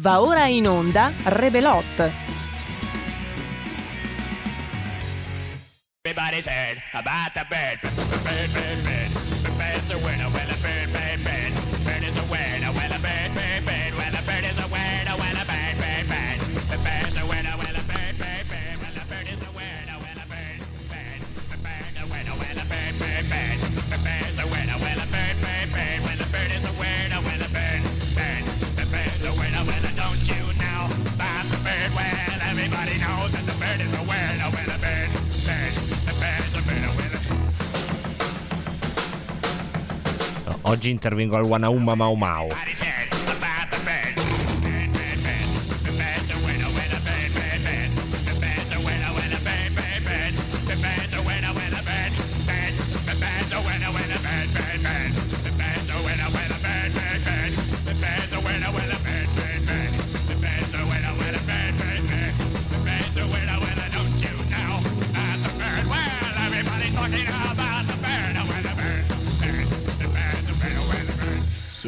[0.00, 2.12] Va ora in onda Rebelot.
[6.04, 7.80] Everybody's heard about the bird.
[8.22, 9.10] Bird, bird, bird.
[9.90, 10.30] A winner.
[10.30, 11.54] Well, a bird, bird, bird.
[11.54, 11.67] Bird
[40.68, 42.48] Oggi intervengo al Wanauma Mau Mau.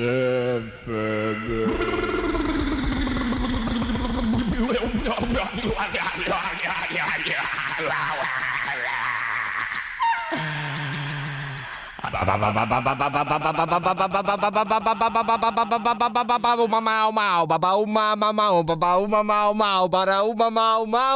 [0.00, 1.79] Bird.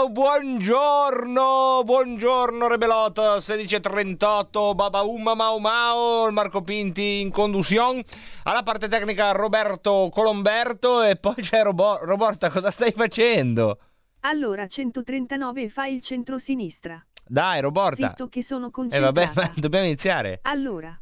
[0.09, 8.05] Buongiorno, buongiorno Rebelot 16.38, Baba Umma Mau Mau, Marco Pinti in conduzione,
[8.45, 13.79] alla parte tecnica Roberto Colomberto e poi c'è Robo- Roborta, cosa stai facendo?
[14.21, 17.05] Allora 139 fa il centro-sinistra.
[17.27, 19.13] Dai Roborta, Zitto che sono eh concentrata.
[19.13, 20.99] vabbè, ma dobbiamo iniziare, Allora,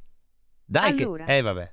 [0.73, 1.25] dai Allora.
[1.27, 1.73] che, eh vabbè,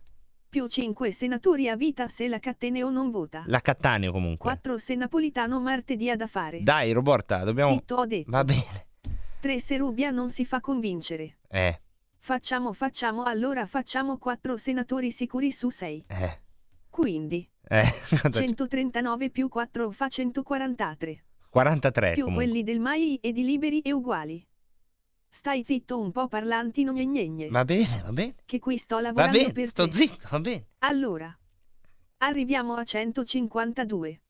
[0.50, 3.44] più 5 senatori a vita se la Catteneo non vota.
[3.46, 6.62] la Cattaneo comunque, 4 se Napolitano martedì ha da fare.
[6.64, 8.30] dai Roborta, dobbiamo, Zitto ho detto.
[8.32, 8.88] va bene,
[9.40, 11.38] 3 se Rubia non si fa convincere.
[11.48, 11.82] eh,
[12.18, 16.04] Facciamo facciamo allora facciamo 4 senatori sicuri su 6.
[16.08, 16.40] eh,
[16.90, 17.84] Quindi, eh,
[18.30, 21.24] 139 più 4 fa 143.
[21.50, 22.46] 43 più comunque.
[22.46, 24.46] quelli del MAI e di Liberi e uguali.
[25.32, 28.34] Stai zitto un po' parlanti non gnegne, Va bene, va bene.
[28.46, 29.96] che qui sto Va lavorando bene, per sto te.
[29.96, 30.66] zitto, va bene.
[30.80, 31.38] Allora,
[32.18, 34.22] arriviamo a 152.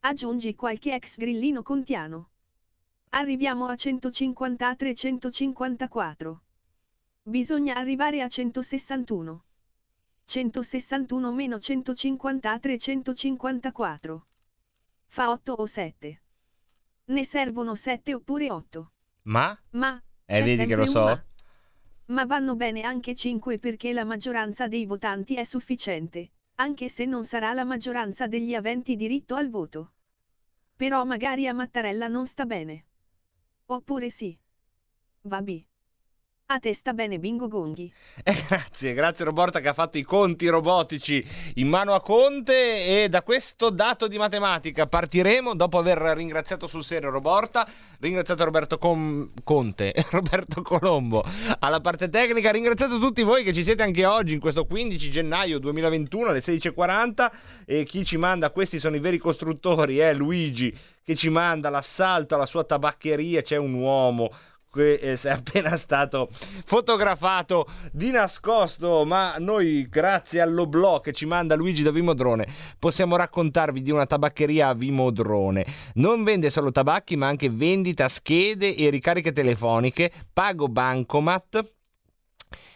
[0.00, 2.28] Aggiungi qualche ex grillino contiano.
[3.10, 6.36] Arriviamo a 153-154.
[7.22, 9.44] Bisogna arrivare a 161.
[10.26, 14.20] 161 meno 153-154.
[15.06, 16.22] Fa 8 o 7.
[17.06, 18.90] Ne servono 7 oppure 8.
[19.22, 19.58] Ma?
[19.70, 19.98] Ma,
[20.30, 21.04] Eh, vedi che lo so.
[21.04, 21.24] ma.
[22.06, 27.24] Ma vanno bene anche 5 perché la maggioranza dei votanti è sufficiente, anche se non
[27.24, 29.92] sarà la maggioranza degli aventi diritto al voto.
[30.76, 32.84] Però magari a Mattarella non sta bene.
[33.66, 34.38] Oppure sì.
[35.22, 35.64] Vabbè.
[36.50, 37.92] A te sta bene Bingo Gonghi.
[38.24, 41.22] Eh, grazie, grazie Roborta che ha fatto i conti robotici
[41.56, 46.84] in mano a Conte e da questo dato di matematica partiremo dopo aver ringraziato sul
[46.84, 47.68] serio Roborta,
[48.00, 51.22] ringraziato Roberto Com- Conte, Roberto Colombo
[51.58, 55.58] alla parte tecnica, ringraziato tutti voi che ci siete anche oggi in questo 15 gennaio
[55.58, 57.30] 2021 alle 16.40
[57.66, 62.36] e chi ci manda, questi sono i veri costruttori, eh, Luigi che ci manda l'assalto
[62.36, 64.30] alla sua tabaccheria, c'è un uomo
[64.78, 66.28] che è appena stato
[66.64, 72.46] fotografato di nascosto, ma noi grazie all'oblò che ci manda Luigi da Vimodrone
[72.78, 75.66] possiamo raccontarvi di una tabaccheria a Vimodrone.
[75.94, 81.72] Non vende solo tabacchi, ma anche vendita schede e ricariche telefoniche, pago bancomat.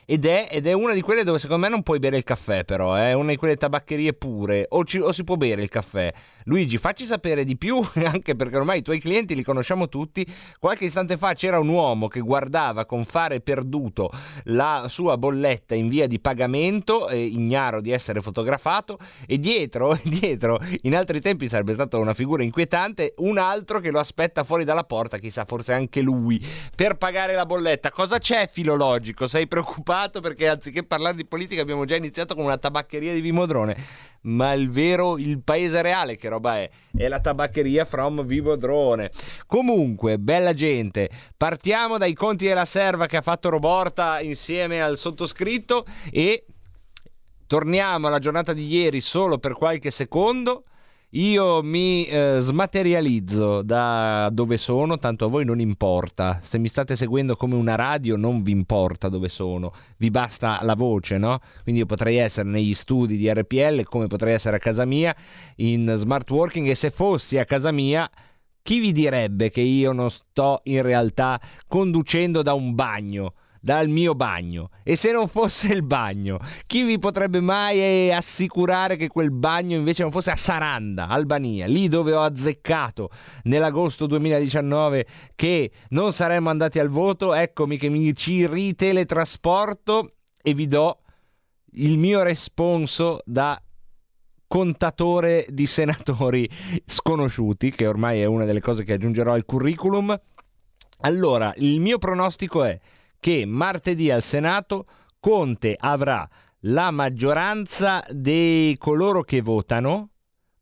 [0.05, 2.65] Ed è, ed è una di quelle dove secondo me non puoi bere il caffè,
[2.65, 5.69] però eh, è una di quelle tabaccherie pure, o, ci- o si può bere il
[5.69, 6.13] caffè.
[6.45, 10.27] Luigi, facci sapere di più, anche perché ormai i tuoi clienti li conosciamo tutti.
[10.59, 14.11] Qualche istante fa c'era un uomo che guardava con fare perduto
[14.47, 20.59] la sua bolletta in via di pagamento, eh, ignaro di essere fotografato, e dietro, dietro,
[20.83, 24.85] in altri tempi sarebbe stata una figura inquietante, un altro che lo aspetta fuori dalla
[24.85, 26.45] porta, chissà, forse anche lui,
[26.75, 27.93] per pagare la bolletta.
[27.93, 29.29] Cosa c'è filologico?
[29.29, 29.91] Sei preoccupato
[30.21, 33.77] perché anziché parlare di politica abbiamo già iniziato con una tabaccheria di Vimodrone?
[34.23, 36.71] Ma il vero, il paese reale che roba è?
[36.97, 39.11] È la tabaccheria from Vimodrone.
[39.47, 45.85] Comunque, bella gente, partiamo dai conti della serva che ha fatto Roborta insieme al sottoscritto
[46.11, 46.47] e
[47.47, 50.65] torniamo alla giornata di ieri solo per qualche secondo
[51.15, 56.41] io mi eh, smaterializzo da dove sono, tanto a voi non importa.
[56.43, 60.75] Se mi state seguendo come una radio non vi importa dove sono, vi basta la
[60.75, 61.41] voce, no?
[61.65, 65.15] Quindi io potrei essere negli studi di RPL come potrei essere a casa mia
[65.57, 68.11] in smart working e se fossi a casa mia
[68.63, 73.35] chi vi direbbe che io non sto in realtà conducendo da un bagno?
[73.63, 74.71] Dal mio bagno.
[74.83, 79.77] E se non fosse il bagno, chi vi potrebbe mai eh, assicurare che quel bagno
[79.77, 83.11] invece non fosse a Saranda, Albania, lì dove ho azzeccato
[83.45, 85.07] nell'agosto 2019
[85.37, 87.35] che non saremmo andati al voto?
[87.35, 90.99] Eccomi che mi ci riteletrasporto e vi do
[91.75, 93.61] il mio responso da
[94.49, 96.51] contatore di senatori
[96.85, 100.21] sconosciuti, che ormai è una delle cose che aggiungerò al curriculum.
[101.05, 102.79] Allora, il mio pronostico è
[103.23, 104.85] che martedì al Senato
[105.21, 106.29] Conte avrà
[106.63, 110.09] la maggioranza di coloro che votano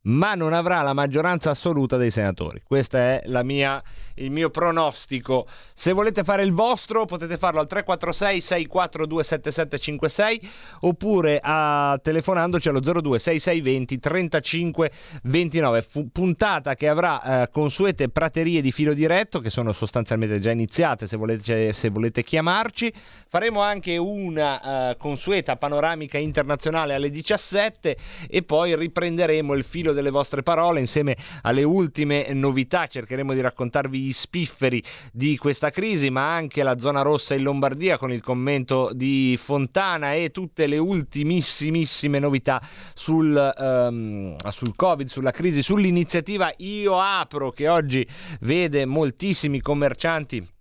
[0.03, 2.63] ma non avrà la maggioranza assoluta dei senatori.
[2.65, 3.83] Questo è mia,
[4.15, 5.47] il mio pronostico.
[5.75, 10.51] Se volete fare il vostro potete farlo al 346 642 7756
[10.81, 14.91] oppure a, telefonandoci allo 02 6620 35
[15.25, 15.83] 29.
[15.83, 21.07] Fu, puntata che avrà eh, consuete praterie di filo diretto che sono sostanzialmente già iniziate
[21.07, 22.93] se volete, se volete chiamarci.
[23.29, 27.97] Faremo anche una eh, consueta panoramica internazionale alle 17
[28.29, 32.87] e poi riprenderemo il filo delle vostre parole insieme alle ultime novità.
[32.87, 34.83] Cercheremo di raccontarvi gli spifferi
[35.13, 40.15] di questa crisi, ma anche la zona rossa in Lombardia con il commento di Fontana
[40.15, 42.61] e tutte le ultimissimissime novità
[42.95, 48.07] sul, um, sul Covid, sulla crisi, sull'iniziativa Io Apro che oggi
[48.41, 50.59] vede moltissimi commercianti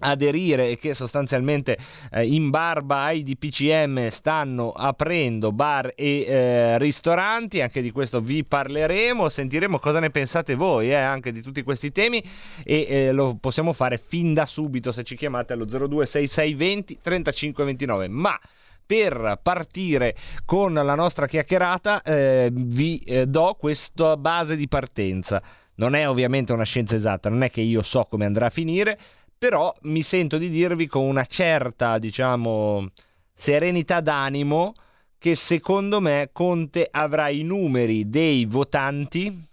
[0.00, 1.78] aderire e che sostanzialmente
[2.12, 7.60] eh, in barba ai DPCM stanno aprendo bar e eh, ristoranti.
[7.60, 11.92] Anche di questo vi parleremo sentiremo cosa ne pensate voi eh, anche di tutti questi
[11.92, 12.22] temi.
[12.64, 18.38] E eh, lo possiamo fare fin da subito se ci chiamate allo 026620 3529 ma
[18.84, 25.40] per partire con la nostra chiacchierata eh, vi eh, do questa base di partenza.
[25.76, 28.98] Non è ovviamente una scienza esatta non è che io so come andrà a finire
[29.40, 32.88] però mi sento di dirvi con una certa, diciamo,
[33.32, 34.74] serenità d'animo
[35.16, 39.48] che secondo me Conte avrà i numeri dei votanti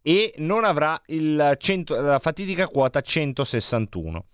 [0.00, 4.26] e non avrà 100, la fatidica quota 161.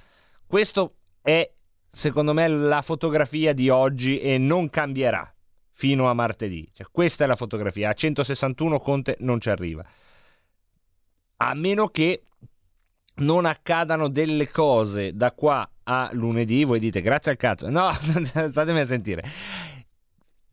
[0.47, 1.51] Questo è
[1.91, 5.35] secondo me la fotografia di oggi e non cambierà
[5.73, 6.69] fino a martedì.
[6.71, 7.89] Cioè, questa è la fotografia.
[7.89, 9.83] A 161 Conte non ci arriva.
[11.39, 12.25] A meno che
[13.17, 17.69] non accadano delle cose da qua a lunedì, voi dite grazie al cazzo.
[17.71, 19.23] No, statemi a sentire.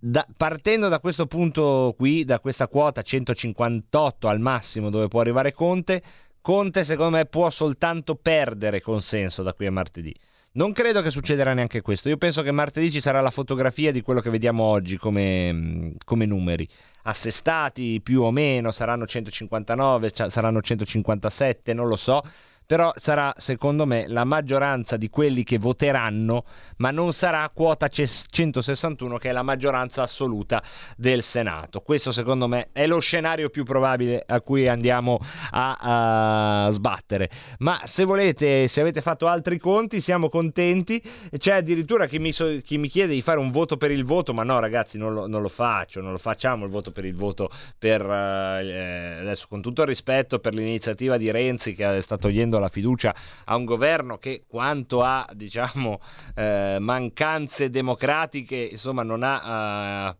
[0.03, 5.53] Da, partendo da questo punto qui, da questa quota 158 al massimo dove può arrivare
[5.53, 6.01] Conte,
[6.41, 10.13] Conte secondo me può soltanto perdere consenso da qui a martedì.
[10.53, 12.09] Non credo che succederà neanche questo.
[12.09, 16.25] Io penso che martedì ci sarà la fotografia di quello che vediamo oggi come, come
[16.25, 16.67] numeri.
[17.03, 22.21] Assestati più o meno, saranno 159, saranno 157, non lo so
[22.71, 26.45] però sarà secondo me la maggioranza di quelli che voteranno,
[26.77, 30.63] ma non sarà quota 161 che è la maggioranza assoluta
[30.95, 31.81] del Senato.
[31.81, 35.19] Questo secondo me è lo scenario più probabile a cui andiamo
[35.49, 37.29] a, a sbattere.
[37.57, 41.03] Ma se volete, se avete fatto altri conti, siamo contenti.
[41.37, 44.33] C'è addirittura chi mi, so, chi mi chiede di fare un voto per il voto,
[44.33, 47.15] ma no ragazzi non lo, non lo faccio, non lo facciamo il voto per il
[47.15, 52.59] voto per, eh, adesso con tutto il rispetto per l'iniziativa di Renzi che sta togliendo
[52.61, 53.13] la fiducia
[53.45, 55.99] a un governo che quanto a diciamo,
[56.35, 60.09] eh, mancanze democratiche insomma non ha...
[60.09, 60.15] Uh,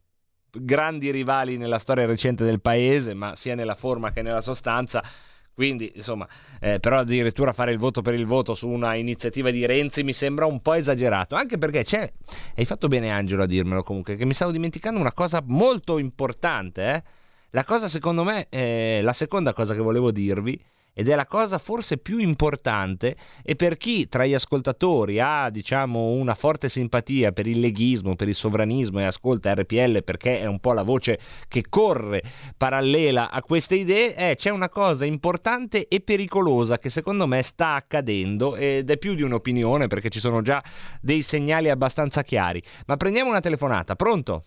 [0.52, 5.04] grandi rivali nella storia recente del paese, ma sia nella forma che nella sostanza.
[5.54, 6.28] Quindi, insomma,
[6.60, 10.14] eh, però addirittura fare il voto per il voto su una iniziativa di Renzi mi
[10.14, 11.36] sembra un po' esagerato.
[11.36, 12.12] Anche perché c'è,
[12.56, 16.94] hai fatto bene Angelo a dirmelo comunque, che mi stavo dimenticando una cosa molto importante.
[16.94, 17.04] Eh?
[17.52, 20.60] La cosa, secondo me, eh, la seconda cosa che volevo dirvi
[20.94, 26.10] ed è la cosa forse più importante e per chi tra gli ascoltatori ha diciamo
[26.12, 30.60] una forte simpatia per il leghismo, per il sovranismo e ascolta RPL perché è un
[30.60, 32.22] po' la voce che corre
[32.58, 37.76] parallela a queste idee, eh, c'è una cosa importante e pericolosa che secondo me sta
[37.76, 40.62] accadendo ed è più di un'opinione perché ci sono già
[41.02, 42.62] dei segnali abbastanza chiari.
[42.88, 44.44] Ma prendiamo una telefonata, pronto?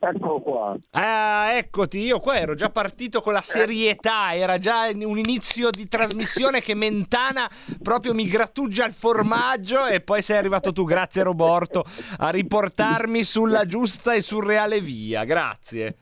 [0.00, 0.76] Eccolo qua.
[0.90, 5.88] Ah, eccoti, io qua ero già partito con la serietà, era già un inizio di
[5.88, 7.50] trasmissione che Mentana
[7.82, 11.84] proprio mi grattugia il formaggio e poi sei arrivato tu, grazie Roborto,
[12.18, 15.96] a riportarmi sulla giusta e surreale via, grazie.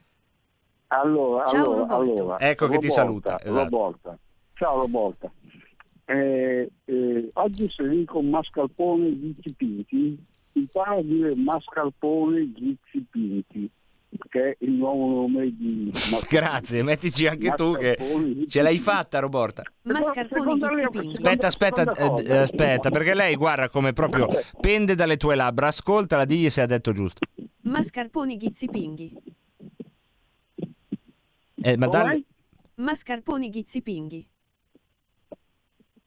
[0.89, 2.23] Allora, Ciao, allora, Roberto.
[2.23, 2.39] allora.
[2.41, 3.63] Ecco che ti Roborta, saluta, esatto.
[3.63, 4.19] Roborta.
[4.55, 5.31] Ciao Roborta.
[6.05, 13.69] Eh, eh, oggi se dico mascarpone Gizzi Pinti, impara a dire mascarpone Gizzi Pinti,
[14.29, 15.91] che è il nuovo nome di...
[16.29, 17.97] Grazie, mettici anche tu che
[18.49, 19.63] ce l'hai fatta, Roborta.
[19.83, 21.17] Pinti.
[21.17, 24.29] Aspetta, aspetta, eh, eh, aspetta, perché lei guarda come proprio
[24.61, 25.69] pende dalle tue labbra.
[25.69, 27.21] Ascoltala, digli se ha detto giusto.
[27.63, 29.13] Mascarpone Ghizzi Pinghi.
[31.57, 32.03] Eh, ma Come?
[32.03, 32.25] dalle-
[32.77, 34.27] Mascarpone Ghizzi Pinghi.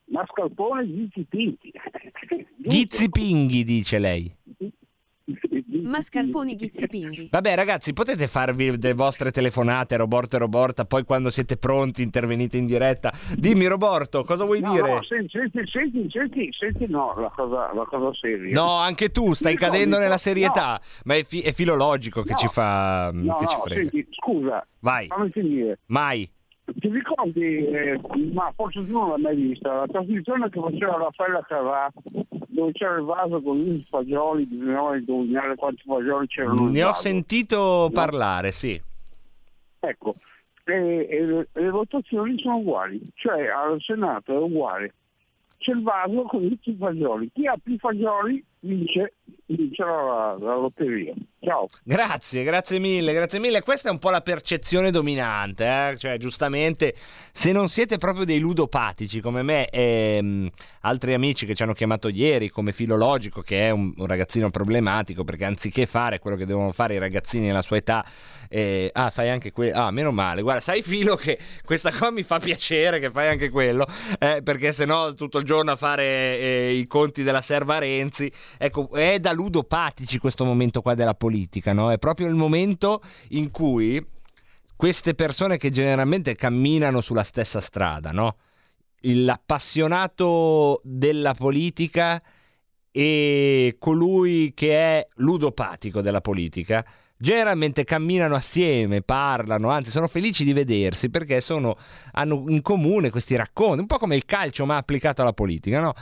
[0.05, 1.71] Mascarpone Gizzi Pinti.
[2.57, 4.33] Ghizzi Pinghi, dice lei.
[5.83, 7.27] Mascarpone Ghizzi Pinghi.
[7.31, 12.57] Vabbè, ragazzi, potete farvi le vostre telefonate, Roborto e Roborta, poi quando siete pronti intervenite
[12.57, 13.13] in diretta.
[13.35, 14.93] Dimmi, Roborto, cosa vuoi No, dire?
[14.95, 18.53] no, senti, senti, senti, senti, senti, no, la cosa, la cosa seria.
[18.53, 22.31] No, anche tu stai Dico, cadendo dico, nella serietà, ma è, fi- è filologico che
[22.31, 22.37] No.
[22.37, 23.89] ci fa No, che ci no, frega.
[23.89, 25.79] senti, scusa, Vai, fammi finire.
[25.87, 26.29] mai.
[26.77, 27.99] Ti ricordi, eh,
[28.33, 31.91] ma forse tu non l'hai mai vista, la trasmissione che faceva Raffaella Carrà,
[32.47, 37.01] dove c'era il vaso con i fagioli, bisognava indovinare quanti fagioli c'erano Ne ho vaso.
[37.01, 38.81] sentito parlare, sì.
[39.79, 40.15] Ecco,
[40.65, 44.93] e, e le, le votazioni sono uguali, cioè al Senato è uguale.
[45.57, 47.29] C'è il vaso con tutti i fagioli.
[47.33, 49.13] Chi ha più fagioli vince,
[49.45, 51.13] vince la, la lotteria.
[51.41, 51.69] Ciao.
[51.83, 53.61] Grazie, grazie mille, grazie mille.
[53.61, 55.97] Questa è un po' la percezione dominante, eh?
[55.97, 56.93] cioè giustamente
[57.31, 60.47] se non siete proprio dei ludopatici come me e mh,
[60.81, 65.23] altri amici che ci hanno chiamato ieri come filologico che è un, un ragazzino problematico
[65.23, 68.05] perché anziché fare quello che devono fare i ragazzini nella sua età,
[68.49, 72.23] eh, ah fai anche quello, ah meno male, guarda sai filo che questa qua mi
[72.23, 73.87] fa piacere che fai anche quello
[74.19, 76.03] eh, perché sennò tutto il giorno a fare
[76.37, 81.73] eh, i conti della serva Renzi, ecco è da ludopatici questo momento qua della politica,
[81.73, 81.91] no?
[81.91, 84.05] È proprio il momento in cui
[84.75, 88.37] queste persone che generalmente camminano sulla stessa strada, no?
[89.01, 92.21] L'appassionato della politica
[92.91, 96.85] e colui che è ludopatico della politica
[97.21, 101.77] generalmente camminano assieme, parlano, anzi sono felici di vedersi perché sono,
[102.13, 105.93] hanno in comune questi racconti, un po' come il calcio ma applicato alla politica, no?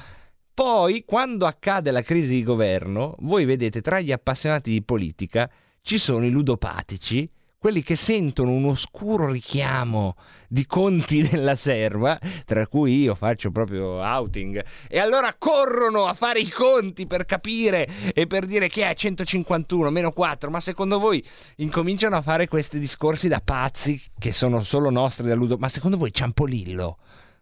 [0.57, 5.47] Poi, quando accade la crisi di governo, voi vedete tra gli appassionati di politica
[5.83, 10.15] ci sono i ludopatici, quelli che sentono un oscuro richiamo
[10.49, 16.39] di conti della serva, tra cui io faccio proprio outing, e allora corrono a fare
[16.39, 21.23] i conti per capire e per dire che è 151 meno 4, ma secondo voi
[21.57, 25.97] incominciano a fare questi discorsi da pazzi che sono solo nostri da ludo, ma secondo
[25.97, 26.97] voi Ciampolillo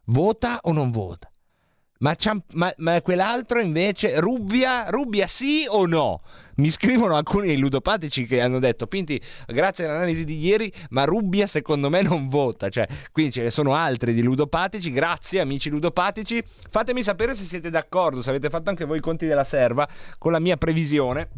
[0.08, 1.30] vota o non vota?
[2.00, 2.14] Ma,
[2.54, 6.20] ma- ma quell'altro invece, Rubbia, Rubbia sì o no?
[6.56, 11.90] Mi scrivono alcuni ludopatici che hanno detto, Pinti, grazie all'analisi di ieri, ma Rubbia secondo
[11.90, 12.70] me non vota.
[12.70, 16.44] Cioè, quindi ce ne sono altri di ludopatici, grazie amici ludopatici.
[16.70, 19.88] Fatemi sapere se siete d'accordo, se avete fatto anche voi i conti della serva
[20.18, 21.30] con la mia previsione.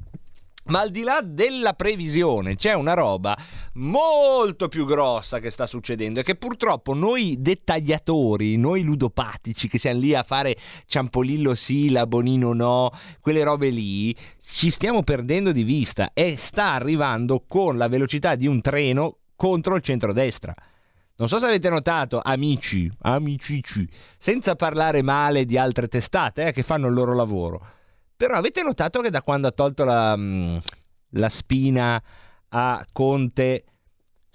[0.67, 3.37] Ma al di là della previsione c'è una roba
[3.75, 9.99] molto più grossa che sta succedendo e che purtroppo noi dettagliatori, noi ludopatici che siamo
[9.99, 15.63] lì a fare Ciampolillo sì, la Bonino no, quelle robe lì, ci stiamo perdendo di
[15.63, 20.53] vista e sta arrivando con la velocità di un treno contro il centrodestra.
[21.15, 26.61] Non so se avete notato, amici, amicici, senza parlare male di altre testate eh, che
[26.61, 27.76] fanno il loro lavoro.
[28.17, 30.57] Però avete notato che da quando ha tolto la, mm,
[31.11, 32.01] la spina
[32.49, 33.63] a Conte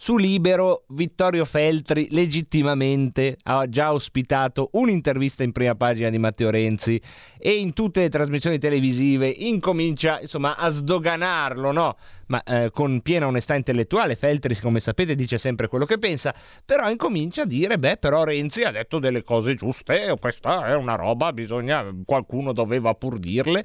[0.02, 7.00] su Libero, Vittorio Feltri legittimamente ha già ospitato un'intervista in prima pagina di Matteo Renzi
[7.38, 11.96] e in tutte le trasmissioni televisive incomincia insomma a sdoganarlo, no?
[12.26, 16.90] Ma eh, con piena onestà intellettuale Feltri, come sapete, dice sempre quello che pensa, però
[16.90, 21.32] incomincia a dire, beh, però Renzi ha detto delle cose giuste, questa è una roba,
[21.32, 23.64] bisogna, qualcuno doveva pur dirle.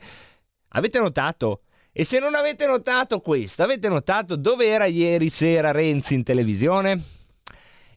[0.67, 1.61] Avete notato?
[1.99, 7.01] E se non avete notato questo, avete notato dove era ieri sera Renzi in televisione?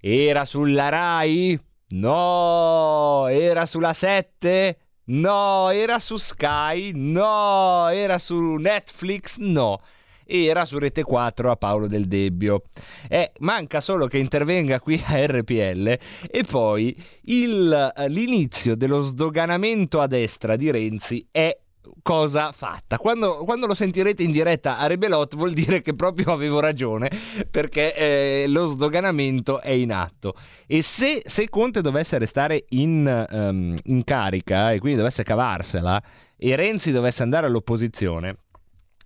[0.00, 1.60] Era sulla Rai?
[1.88, 4.78] No, era sulla 7?
[5.04, 6.92] No, era su Sky?
[6.94, 9.36] No, era su Netflix?
[9.36, 9.82] No.
[10.24, 12.62] Era su Rete 4 a Paolo Del Debbio.
[13.06, 15.98] Eh, manca solo che intervenga qui a RPL
[16.30, 21.54] e poi il- l'inizio dello sdoganamento a destra di Renzi è
[22.02, 22.98] cosa fatta.
[22.98, 27.10] Quando, quando lo sentirete in diretta a Rebelot vuol dire che proprio avevo ragione
[27.50, 30.34] perché eh, lo sdoganamento è in atto.
[30.66, 36.02] E se, se Conte dovesse restare in, ehm, in carica e quindi dovesse cavarsela
[36.36, 38.36] e Renzi dovesse andare all'opposizione,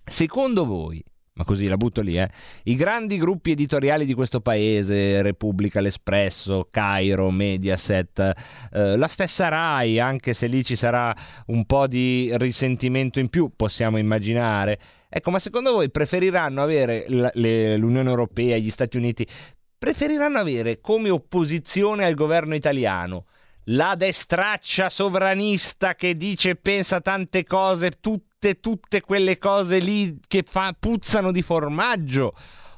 [0.03, 1.03] secondo voi
[1.37, 2.29] ma così la butto lì, eh.
[2.63, 8.33] I grandi gruppi editoriali di questo paese, Repubblica, L'Espresso, Cairo, Mediaset,
[8.71, 11.13] eh, la stessa RAI, anche se lì ci sarà
[11.47, 14.79] un po' di risentimento in più, possiamo immaginare.
[15.09, 19.27] Ecco, ma secondo voi preferiranno avere l- le- l'Unione Europea, gli Stati Uniti,
[19.77, 23.25] preferiranno avere come opposizione al governo italiano
[23.69, 30.43] la destraccia sovranista che dice e pensa tante cose, tutte, tutte quelle cose lì che
[30.47, 32.33] fa, puzzano di formaggio?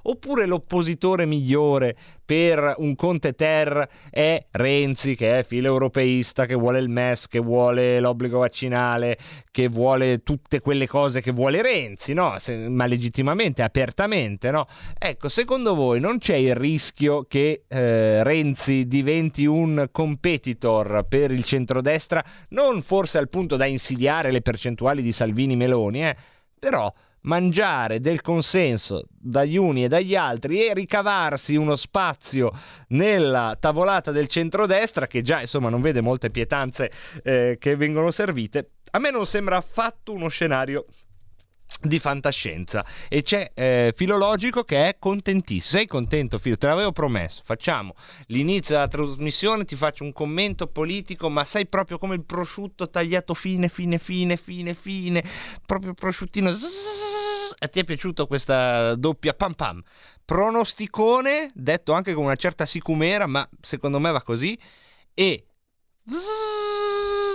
[0.09, 6.79] Oppure l'oppositore migliore per un Conte Ter è Renzi, che è filo europeista, che vuole
[6.79, 9.17] il MES, che vuole l'obbligo vaccinale,
[9.51, 12.35] che vuole tutte quelle cose che vuole Renzi, no?
[12.39, 14.65] Se, ma legittimamente, apertamente, no?
[14.97, 21.43] Ecco, secondo voi non c'è il rischio che eh, Renzi diventi un competitor per il
[21.43, 26.15] centrodestra, non forse al punto da insidiare le percentuali di Salvini-Meloni, eh?
[26.57, 32.51] però mangiare del consenso dagli uni e dagli altri e ricavarsi uno spazio
[32.89, 36.91] nella tavolata del centrodestra che già insomma non vede molte pietanze
[37.24, 40.86] eh, che vengono servite a me non sembra affatto uno scenario
[41.81, 42.86] di fantascienza.
[43.07, 45.79] E c'è eh, Filologico che è contentissimo.
[45.79, 46.57] Sei contento Filo?
[46.57, 47.41] te l'avevo promesso.
[47.43, 47.96] Facciamo
[48.27, 53.34] l'inizio della trasmissione ti faccio un commento politico ma sei proprio come il prosciutto tagliato
[53.34, 55.24] fine fine fine fine fine
[55.65, 56.55] proprio prosciuttino.
[57.60, 59.81] E ti è piaciuta questa doppia pam pam?
[60.24, 64.57] Pronosticone detto anche con una certa sicumera ma secondo me va così
[65.13, 65.46] e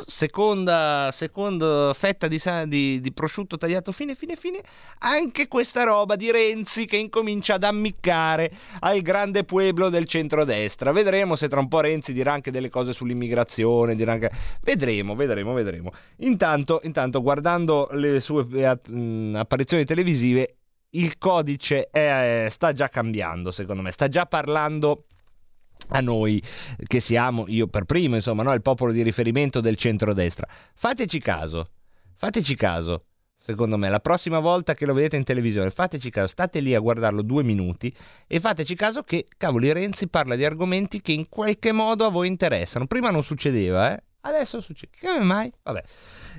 [0.06, 4.62] seconda, seconda fetta di, di, di, prosciutto tagliato fine fine fine
[5.00, 8.50] anche questa roba di Renzi che incomincia ad ammiccare
[8.80, 12.94] al grande pueblo del centrodestra vedremo se tra un po' Renzi dirà anche delle cose
[12.94, 14.30] sull'immigrazione anche...
[14.62, 20.56] vedremo vedremo vedremo intanto, intanto guardando le sue apparizioni televisive
[20.94, 25.04] il codice è, sta già cambiando secondo me sta già parlando
[25.92, 26.42] a noi
[26.86, 28.52] che siamo, io per primo, insomma, no?
[28.52, 30.46] il popolo di riferimento del centrodestra.
[30.74, 31.68] Fateci caso,
[32.16, 33.04] fateci caso,
[33.36, 36.80] secondo me, la prossima volta che lo vedete in televisione, fateci caso, state lì a
[36.80, 37.94] guardarlo due minuti
[38.26, 42.28] e fateci caso che, cavoli, Renzi parla di argomenti che in qualche modo a voi
[42.28, 42.86] interessano.
[42.86, 44.02] Prima non succedeva, eh?
[44.24, 44.92] Adesso succede.
[45.00, 45.52] Come mai?
[45.62, 45.82] Vabbè.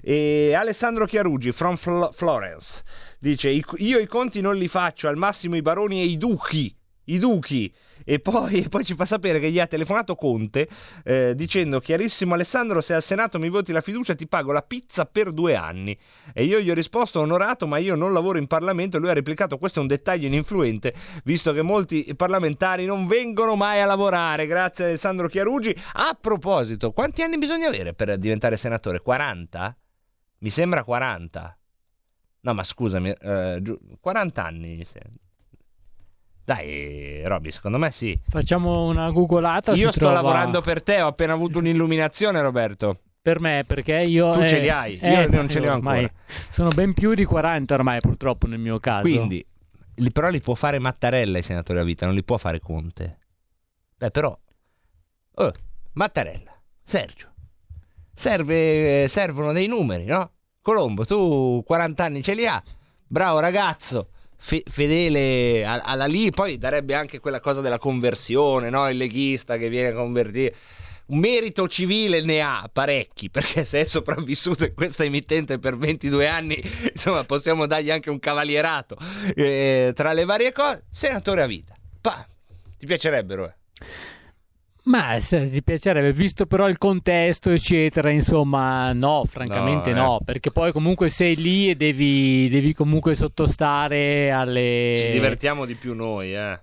[0.02, 2.82] E Alessandro Chiarugi, from Fl- Florence,
[3.20, 6.74] dice: Io i conti non li faccio, al massimo i baroni e i duchi.
[7.06, 10.68] I duchi e poi, poi, ci fa sapere che gli ha telefonato Conte
[11.04, 15.06] eh, dicendo chiarissimo Alessandro se al Senato mi voti la fiducia ti pago la pizza
[15.06, 15.98] per due anni
[16.34, 19.14] e io gli ho risposto onorato ma io non lavoro in Parlamento e lui ha
[19.14, 24.48] replicato questo è un dettaglio ininfluente visto che molti parlamentari non vengono mai a lavorare
[24.48, 25.76] grazie Alessandro Chiarugi.
[25.94, 29.00] A proposito quanti anni bisogna avere per diventare senatore?
[29.02, 29.78] 40?
[30.40, 31.58] Mi sembra 40
[32.44, 33.62] no ma scusami eh,
[34.00, 35.23] 40 anni mi sembra
[36.46, 38.20] dai, Robby, secondo me sì.
[38.28, 39.74] Facciamo una googolata.
[39.74, 40.16] Io sto trova...
[40.16, 43.00] lavorando per te, ho appena avuto un'illuminazione, Roberto.
[43.22, 44.34] Per me, perché io.
[44.34, 46.04] Tu eh, ce li hai, io eh, non ce li ho ormai.
[46.04, 46.20] ancora.
[46.50, 49.04] Sono ben più di 40 ormai, purtroppo, nel mio caso.
[49.04, 49.46] Quindi,
[49.96, 53.20] li, però li può fare Mattarella i senatori a vita, non li può fare Conte.
[53.98, 54.38] Beh, però.
[55.36, 55.52] Oh,
[55.94, 56.54] Mattarella,
[56.84, 57.32] Sergio.
[58.14, 60.30] Serve, servono dei numeri, no?
[60.62, 62.62] Colombo, tu 40 anni ce li ha.
[63.08, 64.10] Bravo ragazzo
[64.44, 68.90] fe- fedele alla lì, poi darebbe anche quella cosa della conversione, no?
[68.90, 70.54] il leghista che viene a convertire.
[71.06, 76.28] Un merito civile ne ha parecchi, perché se è sopravvissuto in questa emittente per 22
[76.28, 78.98] anni, insomma, possiamo dargli anche un cavalierato.
[79.36, 81.76] Eh, tra le varie cose, senatore a vita.
[82.02, 82.26] Pa,
[82.78, 83.54] ti piacerebbero, eh?
[84.86, 90.24] Ma se ti piacerebbe, visto però il contesto, eccetera, insomma, no, francamente No, no, eh.
[90.26, 95.06] perché poi comunque sei lì e devi, devi comunque sottostare alle...
[95.06, 96.60] Ci divertiamo di più noi, eh.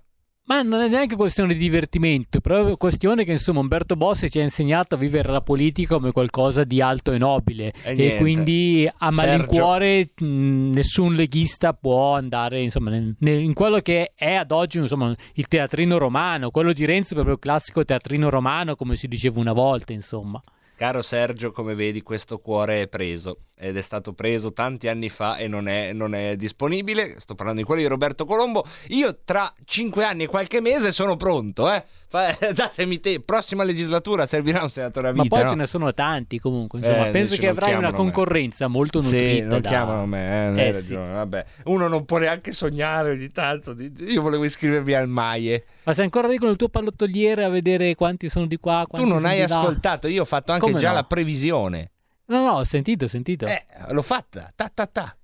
[0.51, 4.43] Ma non è neanche questione di divertimento, è questione che insomma Umberto Bossi ci ha
[4.43, 7.71] insegnato a vivere la politica come qualcosa di alto e nobile.
[7.83, 13.53] E e, quindi a Sergio- malincuore mh, nessun leghista può andare insomma, nel- nel- in
[13.53, 17.39] quello che è ad oggi insomma, il teatrino romano, quello di Renzi è proprio il
[17.39, 20.41] classico teatrino romano come si diceva una volta insomma.
[20.75, 25.37] Caro Sergio, come vedi, questo cuore è preso ed è stato preso tanti anni fa
[25.37, 27.15] e non è, non è disponibile.
[27.19, 28.65] Sto parlando di quello di Roberto Colombo.
[28.87, 31.83] Io tra cinque anni e qualche mese sono pronto, eh.
[32.07, 33.21] Fa- datemi te.
[33.21, 35.35] Prossima legislatura servirà un senatore a Ma vita.
[35.35, 35.49] poi no?
[35.51, 38.11] ce ne sono tanti comunque, insomma, Eh, penso che non avrai una chiamano me.
[38.11, 39.47] concorrenza molto Sì, nutrita.
[39.47, 41.45] non da- chiamano me, eh, hai Eh, ragione, vabbè.
[41.65, 43.75] Uno non può neanche sognare ogni tanto.
[44.07, 45.65] Io volevo iscrivermi al Maie.
[45.83, 49.05] Ma sei ancora lì con il tuo pallottoliere a vedere quanti sono di qua, Tu
[49.05, 49.59] non hai di là?
[49.59, 50.95] ascoltato, io ho fatto anche Come già no?
[50.95, 51.90] la previsione.
[52.31, 53.45] No, no, ho sentito, ho sentito.
[53.45, 55.15] Eh, l'ho fatta, ta ta ta.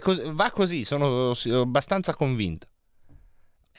[0.00, 2.66] Cos- va così, sono abbastanza convinto.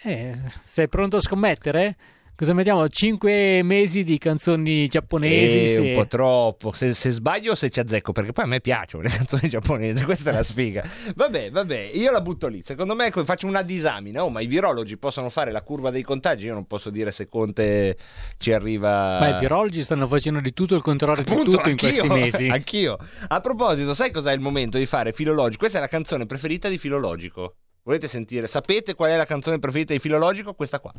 [0.03, 1.97] Eh, sei pronto a scommettere?
[2.37, 2.87] Cosa mettiamo?
[2.87, 5.63] 5 mesi di canzoni giapponesi?
[5.63, 6.71] Eh, se- un po' troppo.
[6.71, 10.05] Se, se sbaglio, se ci azzecco, perché poi a me piacciono le canzoni giapponesi.
[10.05, 10.87] Questa è la sfiga.
[11.15, 12.61] Vabbè, vabbè, io la butto lì.
[12.63, 14.23] Secondo me faccio una disamina.
[14.23, 16.45] Oh, ma i virologi possono fare la curva dei contagi.
[16.45, 17.97] Io non posso dire se Conte
[18.37, 19.17] ci arriva.
[19.19, 22.49] Ma i virologi stanno facendo di tutto il contrario di Appunto, tutto in questi mesi.
[22.53, 22.99] Anch'io.
[23.29, 25.57] A proposito, sai cos'è il momento di fare filologico?
[25.61, 27.55] Questa è la canzone preferita di filologico.
[27.81, 28.45] Volete sentire?
[28.45, 30.53] Sapete qual è la canzone preferita di filologico?
[30.53, 30.93] Questa qua.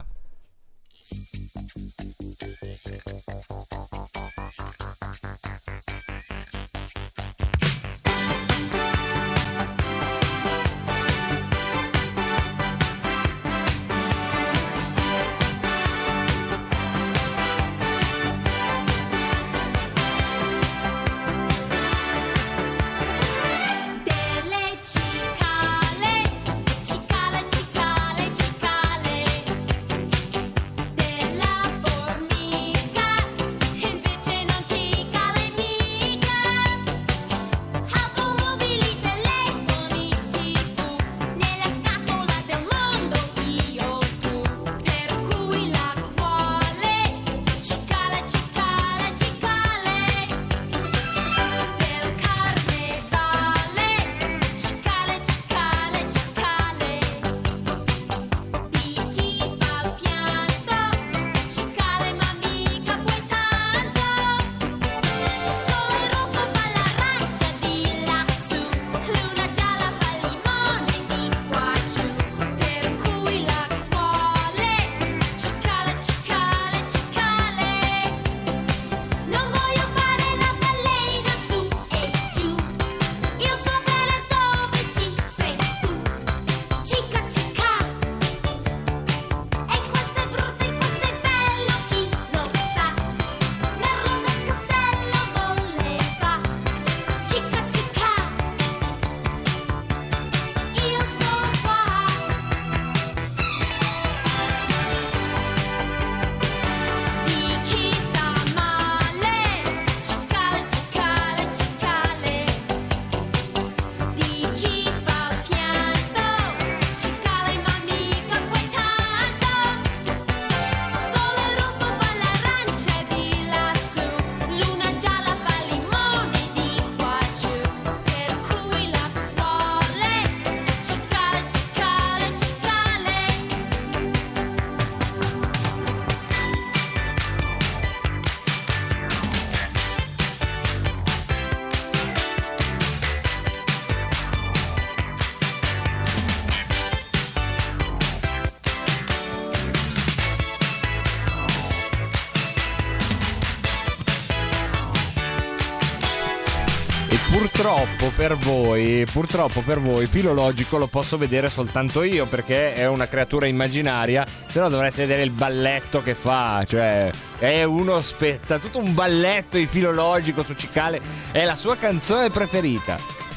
[158.15, 163.47] Per voi, purtroppo per voi, filologico lo posso vedere soltanto io perché è una creatura
[163.47, 168.95] immaginaria, se no dovreste vedere il balletto che fa, cioè è uno spetta, tutto un
[168.95, 171.01] balletto di filologico su Cicale,
[171.33, 173.28] è la sua canzone preferita.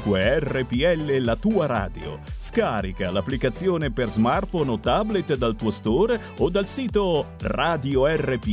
[0.00, 2.18] Ovunque RPL la tua radio.
[2.36, 8.46] Scarica l'applicazione per smartphone o tablet dal tuo store o dal sito radiorpl.it.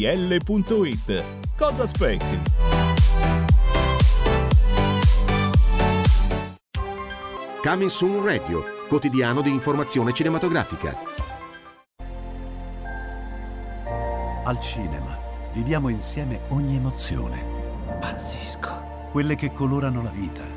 [1.58, 2.42] Cosa aspetti?
[7.64, 11.16] Coming Soon Radio, quotidiano di informazione cinematografica.
[14.44, 15.18] Al cinema
[15.54, 17.44] viviamo insieme ogni emozione.
[18.00, 18.86] Pazzesco.
[19.12, 20.57] Quelle che colorano la vita.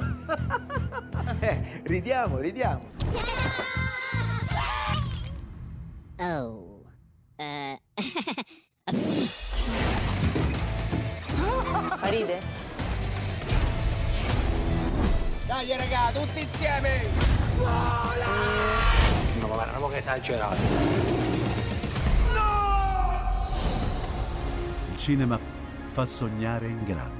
[1.40, 2.90] Eh, ridiamo, ridiamo.
[6.18, 6.82] Oh.
[7.36, 7.78] Eh.
[12.02, 12.40] Ride?
[15.46, 17.04] Dai raga, tutti insieme!
[17.56, 20.56] No, ma guarda, che esagerato.
[24.90, 25.38] Il cinema
[25.86, 27.19] fa sognare in grande.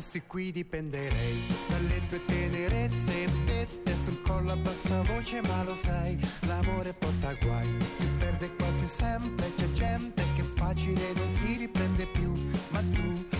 [0.00, 3.28] Fossi qui dipenderei dalle tue tenerezze.
[3.44, 8.86] Dette sul collo a bassa voce, ma lo sai, l'amore porta guai, si perde quasi
[8.86, 12.32] sempre, c'è gente che facile non si riprende più,
[12.70, 13.39] ma tu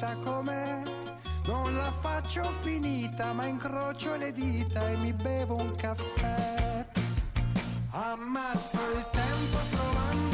[0.00, 0.82] vita com'è.
[1.44, 6.86] Non la faccio finita, ma incrocio le dita e mi bevo un caffè.
[7.90, 10.29] Ammazzo il tempo trovando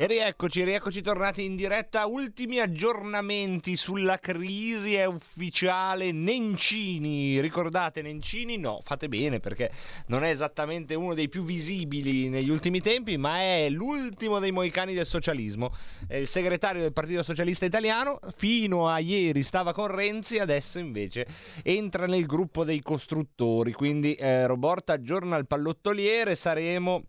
[0.00, 2.06] E rieccoci, rieccoci tornati in diretta.
[2.06, 7.38] Ultimi aggiornamenti sulla crisi è ufficiale Nencini.
[7.38, 8.56] Ricordate Nencini?
[8.56, 9.70] No, fate bene perché
[10.06, 14.94] non è esattamente uno dei più visibili negli ultimi tempi, ma è l'ultimo dei moicani
[14.94, 15.70] del socialismo.
[16.08, 18.20] È il segretario del Partito Socialista Italiano.
[18.36, 21.26] Fino a ieri stava con Renzi, adesso invece
[21.62, 23.74] entra nel gruppo dei costruttori.
[23.74, 27.04] Quindi eh, Roborta aggiorna il pallottoliere, saremo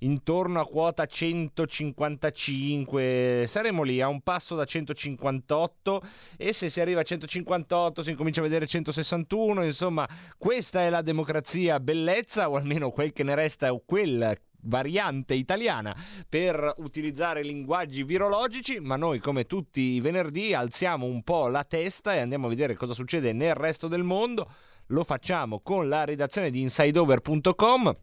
[0.00, 6.02] intorno a quota 155 saremo lì a un passo da 158
[6.36, 10.06] e se si arriva a 158 si incomincia a vedere 161 insomma
[10.36, 15.96] questa è la democrazia bellezza o almeno quel che ne resta o quella variante italiana
[16.28, 22.14] per utilizzare linguaggi virologici, ma noi come tutti i venerdì alziamo un po' la testa
[22.14, 24.50] e andiamo a vedere cosa succede nel resto del mondo.
[24.88, 27.96] Lo facciamo con la redazione di insideover.com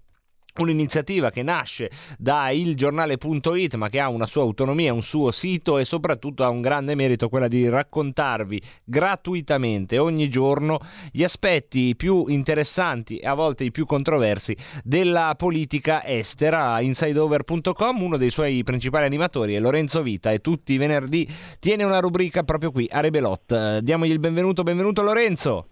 [0.57, 5.83] Un'iniziativa che nasce da ilgiornale.it ma che ha una sua autonomia, un suo sito e
[5.83, 10.79] soprattutto ha un grande merito quella di raccontarvi gratuitamente ogni giorno
[11.11, 16.79] gli aspetti più interessanti e a volte i più controversi della politica estera.
[16.79, 21.27] Insideover.com, uno dei suoi principali animatori è Lorenzo Vita e tutti i venerdì
[21.59, 23.79] tiene una rubrica proprio qui a Rebelot.
[23.79, 25.67] Diamogli il benvenuto, benvenuto Lorenzo.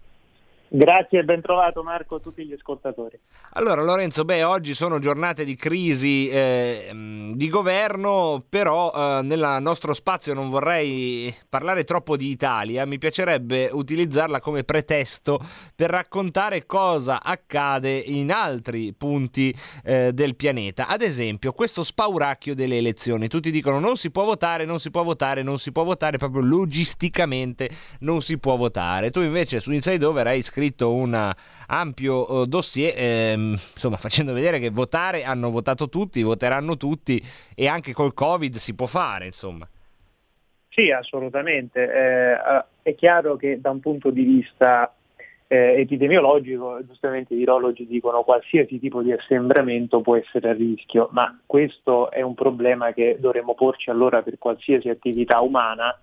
[0.76, 3.16] Grazie e ben trovato Marco a tutti gli ascoltatori.
[3.52, 6.90] Allora Lorenzo, beh, oggi sono giornate di crisi eh,
[7.32, 13.68] di governo, però eh, nel nostro spazio non vorrei parlare troppo di Italia, mi piacerebbe
[13.70, 15.38] utilizzarla come pretesto
[15.76, 20.88] per raccontare cosa accade in altri punti eh, del pianeta.
[20.88, 25.04] Ad esempio, questo spauracchio delle elezioni, tutti dicono non si può votare, non si può
[25.04, 29.12] votare, non si può votare, proprio logisticamente non si può votare.
[29.12, 31.34] Tu invece su Inside Over hai scritto un
[31.66, 37.22] ampio uh, dossier, ehm, insomma, facendo vedere che votare hanno votato tutti, voteranno tutti
[37.54, 39.68] e anche col Covid si può fare, insomma.
[40.68, 41.82] Sì, assolutamente.
[41.82, 44.92] Eh, è chiaro che da un punto di vista
[45.46, 51.38] eh, epidemiologico, giustamente i virologi dicono qualsiasi tipo di assembramento può essere a rischio, ma
[51.46, 55.96] questo è un problema che dovremmo porci allora per qualsiasi attività umana,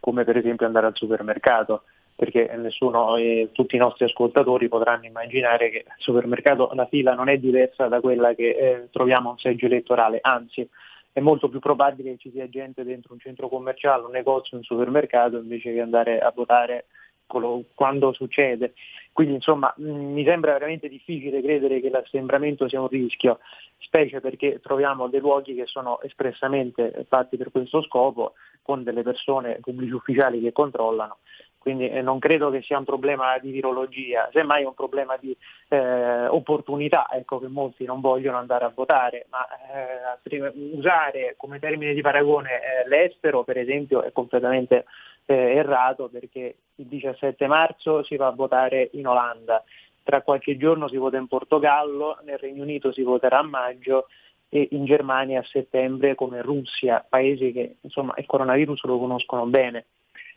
[0.00, 1.82] come per esempio andare al supermercato
[2.16, 7.28] perché nessuno, eh, tutti i nostri ascoltatori potranno immaginare che al supermercato la fila non
[7.28, 10.66] è diversa da quella che eh, troviamo a un seggio elettorale, anzi
[11.12, 14.62] è molto più probabile che ci sia gente dentro un centro commerciale, un negozio, un
[14.62, 16.86] supermercato invece che andare a votare
[17.26, 18.74] quando succede.
[19.12, 23.40] Quindi insomma mh, mi sembra veramente difficile credere che l'assembramento sia un rischio,
[23.78, 29.58] specie perché troviamo dei luoghi che sono espressamente fatti per questo scopo, con delle persone
[29.60, 31.18] pubblici ufficiali che controllano
[31.66, 35.36] quindi eh, non credo che sia un problema di virologia, semmai è un problema di
[35.66, 41.92] eh, opportunità, ecco che molti non vogliono andare a votare, ma eh, usare come termine
[41.92, 44.84] di paragone eh, l'estero per esempio è completamente
[45.24, 49.64] eh, errato perché il 17 marzo si va a votare in Olanda,
[50.04, 54.06] tra qualche giorno si vota in Portogallo, nel Regno Unito si voterà a maggio
[54.48, 59.86] e in Germania a settembre come Russia, paesi che insomma il coronavirus lo conoscono bene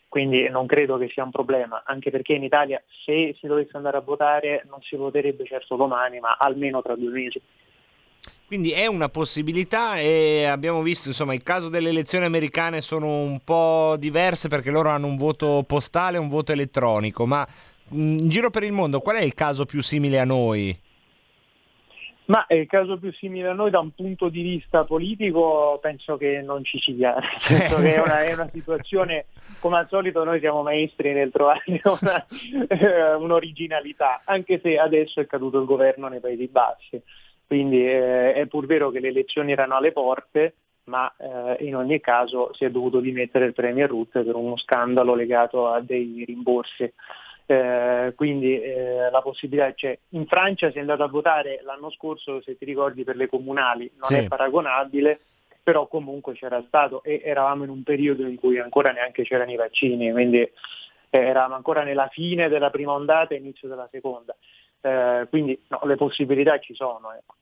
[0.10, 3.98] quindi non credo che sia un problema, anche perché in Italia se si dovesse andare
[3.98, 7.40] a votare non si voterebbe certo domani, ma almeno tra due mesi.
[8.48, 13.40] Quindi è una possibilità e abbiamo visto, insomma, il caso delle elezioni americane sono un
[13.44, 17.48] po' diverse perché loro hanno un voto postale e un voto elettronico, ma
[17.92, 20.76] in giro per il mondo qual è il caso più simile a noi?
[22.30, 26.42] Ma il caso più simile a noi da un punto di vista politico penso che
[26.44, 27.16] non ci sia,
[27.48, 29.26] penso che è una, è una situazione,
[29.60, 32.26] come al solito noi siamo maestri nel trovare una,
[32.68, 37.02] eh, un'originalità, anche se adesso è caduto il governo nei Paesi Bassi,
[37.48, 42.00] quindi eh, è pur vero che le elezioni erano alle porte, ma eh, in ogni
[42.00, 46.94] caso si è dovuto dimettere il Premier Rutte per uno scandalo legato a dei rimborsi.
[47.52, 49.98] Eh, quindi eh, la possibilità c'è.
[50.10, 53.90] In Francia si è andato a votare l'anno scorso, se ti ricordi, per le comunali,
[53.96, 54.18] non Sì.
[54.18, 55.20] è paragonabile,
[55.64, 59.56] però comunque c'era stato e eravamo in un periodo in cui ancora neanche c'erano i
[59.56, 60.52] vaccini, quindi eh,
[61.10, 64.36] eravamo ancora nella fine della prima ondata e inizio della seconda.
[64.82, 67.12] Eh, quindi no, le possibilità ci sono.
[67.18, 67.34] ecco.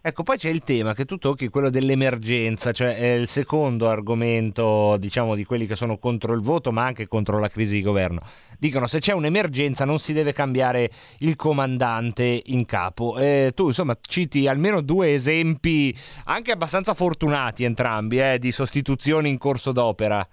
[0.00, 4.96] Ecco, poi c'è il tema che tu tocchi, quello dell'emergenza, cioè è il secondo argomento,
[4.96, 8.20] diciamo, di quelli che sono contro il voto, ma anche contro la crisi di governo.
[8.58, 13.18] Dicono se c'è un'emergenza non si deve cambiare il comandante in capo.
[13.18, 15.92] Eh, tu, insomma, citi almeno due esempi,
[16.26, 20.26] anche abbastanza fortunati entrambi, eh, di sostituzioni in corso d'opera.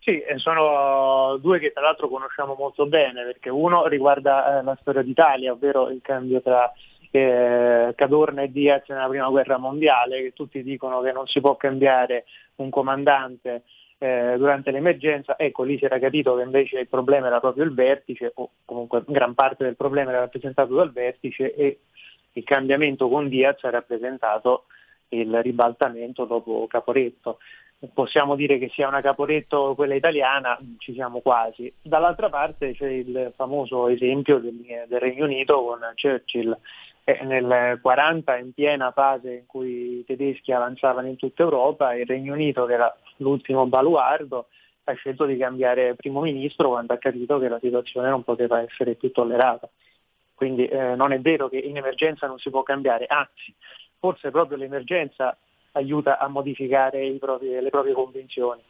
[0.00, 5.00] Sì, sono due che tra l'altro conosciamo molto bene, perché uno riguarda eh, la storia
[5.00, 6.72] d'Italia, ovvero il cambio tra
[7.12, 11.56] eh, Cadorna e Diaz nella prima guerra mondiale, che tutti dicono che non si può
[11.56, 12.24] cambiare
[12.56, 13.62] un comandante
[13.98, 17.74] eh, durante l'emergenza, ecco lì si era capito che invece il problema era proprio il
[17.74, 21.80] vertice, o comunque gran parte del problema era rappresentato dal vertice e
[22.32, 24.64] il cambiamento con Diaz ha rappresentato
[25.10, 27.38] il ribaltamento dopo Caporetto.
[27.92, 31.72] Possiamo dire che sia una Caporetto quella italiana, ci siamo quasi.
[31.82, 36.56] Dall'altra parte c'è il famoso esempio del, del Regno Unito con Churchill.
[37.04, 42.06] Eh, nel 40, in piena fase in cui i tedeschi avanzavano in tutta Europa, il
[42.06, 44.48] Regno Unito, che era l'ultimo baluardo,
[44.84, 48.94] ha scelto di cambiare primo ministro quando ha capito che la situazione non poteva essere
[48.94, 49.68] più tollerata.
[50.34, 53.54] Quindi eh, non è vero che in emergenza non si può cambiare, anzi,
[53.98, 55.36] forse proprio l'emergenza
[55.72, 58.60] aiuta a modificare propri- le proprie convinzioni.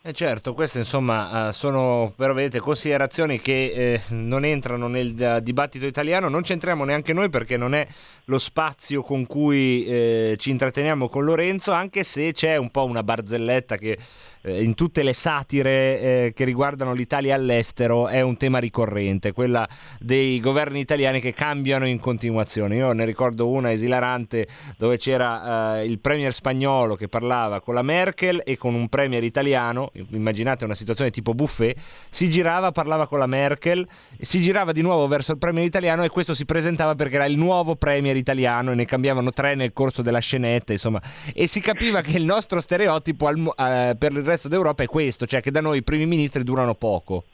[0.00, 5.42] Eh certo, queste insomma eh, sono però vedete considerazioni che eh, non entrano nel eh,
[5.42, 7.84] dibattito italiano, non c'entriamo neanche noi perché non è
[8.26, 13.02] lo spazio con cui eh, ci intratteniamo con Lorenzo, anche se c'è un po' una
[13.02, 13.98] barzelletta che
[14.42, 19.68] eh, in tutte le satire eh, che riguardano l'Italia all'estero è un tema ricorrente, quella
[19.98, 22.76] dei governi italiani che cambiano in continuazione.
[22.76, 24.46] Io ne ricordo una esilarante
[24.76, 29.87] dove c'era il premier spagnolo che parlava con la Merkel e con un premier italiano,
[30.10, 31.76] immaginate una situazione tipo buffet,
[32.10, 33.86] si girava, parlava con la Merkel,
[34.20, 37.36] si girava di nuovo verso il premier italiano e questo si presentava perché era il
[37.36, 41.00] nuovo premier italiano e ne cambiavano tre nel corso della scenetta, insomma,
[41.34, 45.26] e si capiva che il nostro stereotipo al eh, per il resto d'Europa è questo,
[45.26, 47.24] cioè che da noi i primi ministri durano poco.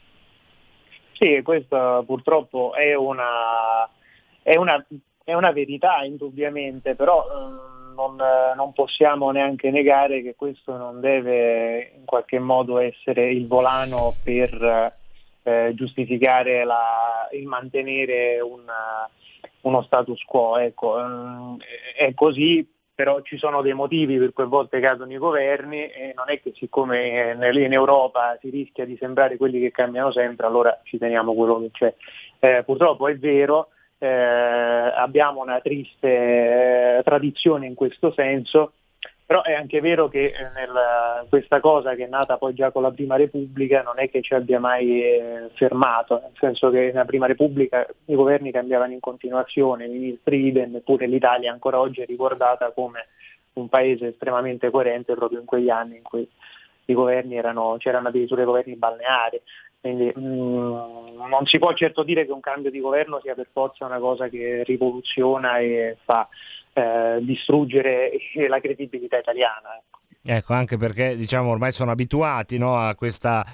[1.13, 3.89] Sì, questa purtroppo è una,
[4.43, 4.85] è una,
[5.23, 11.01] è una verità indubbiamente, però eh, non, eh, non possiamo neanche negare che questo non
[11.01, 14.93] deve in qualche modo essere il volano per
[15.47, 19.07] eh, giustificare la- il mantenere una-
[19.63, 20.57] uno status quo.
[20.57, 21.59] Ecco, ehm,
[21.97, 26.13] è così, però ci sono dei motivi per cui a volte cadono i governi e
[26.15, 30.81] non è che siccome in Europa si rischia di sembrare quelli che cambiano sempre, allora
[30.85, 31.95] ci teniamo quello che c'è.
[32.39, 33.69] Eh, purtroppo è vero,
[33.99, 38.73] eh, abbiamo una triste eh, tradizione in questo senso,
[39.27, 42.83] però è anche vero che eh, nel- questa cosa che è nata poi già con
[42.83, 47.07] la Prima Repubblica non è che ci abbia mai eh, fermato, nel senso che nella
[47.07, 52.71] Prima Repubblica i governi cambiavano in continuazione, i ministri eppure l'Italia ancora oggi è ricordata
[52.73, 53.07] come
[53.55, 56.29] un paese estremamente coerente proprio in quegli anni in cui
[56.87, 59.41] i governi erano, c'erano addirittura i governi balneari.
[59.85, 63.85] Quindi mm, non si può certo dire che un cambio di governo sia per forza
[63.85, 66.26] una cosa che rivoluziona e fa
[66.72, 68.12] eh, distruggere
[68.49, 69.76] la credibilità italiana.
[69.76, 69.99] ecco.
[70.27, 73.45] Ecco, anche perché diciamo ormai sono abituati no, a questo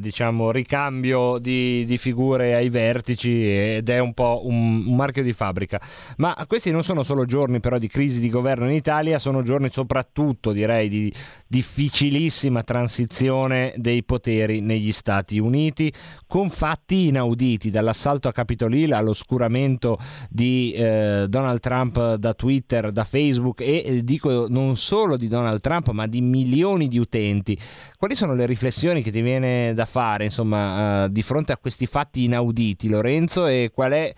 [0.00, 5.32] diciamo, ricambio di, di figure ai vertici ed è un po' un, un marchio di
[5.32, 5.80] fabbrica.
[6.16, 9.70] Ma questi non sono solo giorni però di crisi di governo in Italia, sono giorni
[9.70, 11.14] soprattutto direi di
[11.46, 15.92] difficilissima transizione dei poteri negli Stati Uniti,
[16.26, 19.96] con fatti inauditi, dall'assalto a Capitol Hill all'oscuramento
[20.28, 25.60] di eh, Donald Trump da Twitter, da Facebook e eh, dico non solo di Donald
[25.60, 27.58] Trump ma di milioni di utenti.
[27.96, 31.86] Quali sono le riflessioni che ti viene da fare insomma eh, di fronte a questi
[31.86, 34.12] fatti inauditi Lorenzo e qual è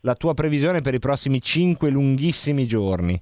[0.00, 3.20] la tua previsione per i prossimi cinque lunghissimi giorni?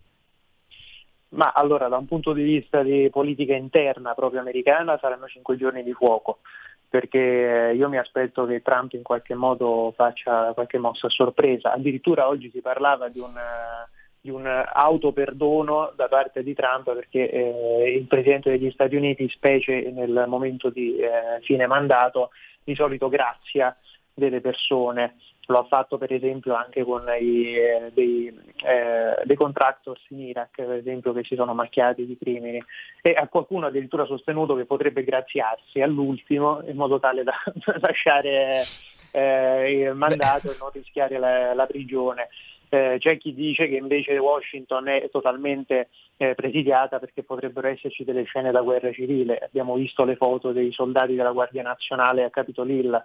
[1.31, 5.83] Ma allora, da un punto di vista di politica interna proprio americana, saranno cinque giorni
[5.83, 6.41] di fuoco,
[6.89, 11.73] perché io mi aspetto che Trump in qualche modo faccia qualche mossa a sorpresa.
[11.73, 13.89] Addirittura oggi si parlava di un, eh,
[14.23, 19.91] di un autoperdono da parte di Trump perché eh, il Presidente degli Stati Uniti, specie
[19.91, 22.31] nel momento di eh, fine mandato,
[22.63, 23.77] di solito grazia
[24.15, 25.17] delle persone.
[25.47, 30.51] Lo ha fatto per esempio anche con i, eh, dei, eh, dei contractors in Iraq,
[30.55, 32.63] per esempio, che si sono macchiati di crimini.
[33.03, 37.35] E a qualcuno addirittura sostenuto che potrebbe graziarsi all'ultimo in modo tale da
[37.81, 38.63] lasciare
[39.11, 42.29] eh, il mandato e non rischiare la, la prigione.
[42.75, 48.23] Eh, c'è chi dice che invece Washington è totalmente eh, presidiata perché potrebbero esserci delle
[48.23, 49.37] scene da guerra civile.
[49.37, 53.03] Abbiamo visto le foto dei soldati della Guardia Nazionale a Capitol Hill,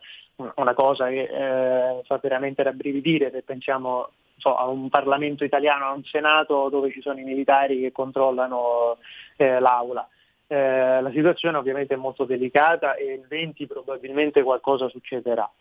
[0.56, 5.92] una cosa che eh, fa veramente rabbrividire se pensiamo so, a un Parlamento italiano, a
[5.92, 9.00] un Senato dove ci sono i militari che controllano
[9.36, 10.08] eh, l'aula.
[10.48, 15.52] Eh, la situazione ovviamente è molto delicata e il 20 probabilmente qualcosa succederà.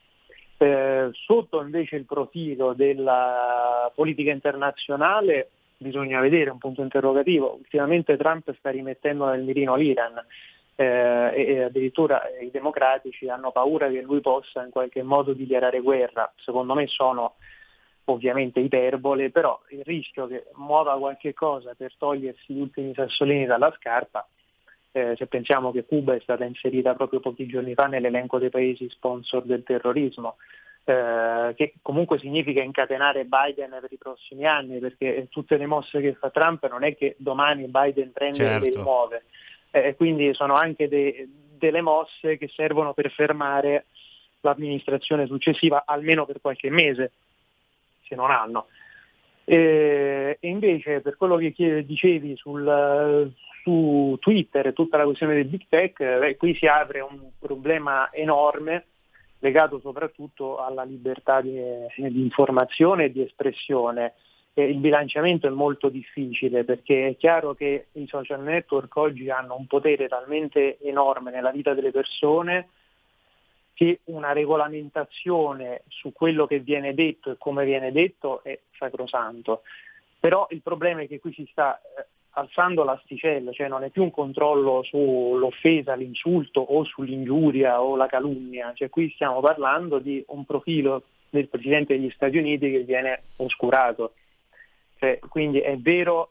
[0.59, 7.55] Eh, sotto invece il profilo della politica internazionale bisogna vedere un punto interrogativo.
[7.55, 10.25] Ultimamente Trump sta rimettendo nel mirino l'Iran
[10.75, 16.33] eh, e, addirittura i democratici hanno paura che lui possa in qualche modo dichiarare guerra.
[16.37, 17.35] Secondo me sono
[18.05, 23.73] ovviamente iperbole, però il rischio che muova qualche cosa per togliersi gli ultimi sassolini dalla
[23.77, 24.27] scarpa,
[24.97, 28.89] eh, se pensiamo che Cuba è stata inserita proprio pochi giorni fa nell'elenco dei paesi
[28.89, 30.37] sponsor del terrorismo,
[30.85, 36.15] eh, che comunque significa incatenare Biden per i prossimi anni, perché tutte le mosse che
[36.15, 38.65] fa Trump non è che domani Biden prende e le Certo.
[38.65, 39.25] rimuove,
[39.73, 41.29] Eh, quindi sono anche de-
[41.59, 43.85] delle mosse che servono per fermare
[44.41, 47.13] l'amministrazione successiva almeno per qualche mese,
[48.05, 48.69] se non anno.
[49.49, 53.33] E, e invece per quello che dicevi sul,
[53.63, 57.31] su Twitter e tutta la questione del big tech, eh, beh, qui si apre un
[57.39, 58.87] problema enorme
[59.39, 61.61] legato soprattutto alla libertà di,
[61.95, 64.15] di informazione e di espressione.
[64.53, 69.55] E il bilanciamento è molto difficile perché è chiaro che i social network oggi hanno
[69.55, 72.71] un potere talmente enorme nella vita delle persone
[73.77, 79.65] che una regolamentazione su quello che viene detto e come viene detto è sacrosanto.
[80.19, 84.03] Però il problema è che qui si sta eh, alzando l'asticella, cioè non è più
[84.03, 90.47] un controllo sull'offesa, l'insulto o sull'ingiuria o la calunnia, cioè qui stiamo parlando di un
[90.47, 94.15] profilo del Presidente degli Stati Uniti che viene oscurato.
[94.99, 96.31] Cioè, quindi è vero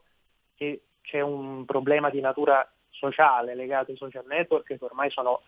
[0.56, 5.42] che c'è un problema di natura sociale legato ai social network che ormai sono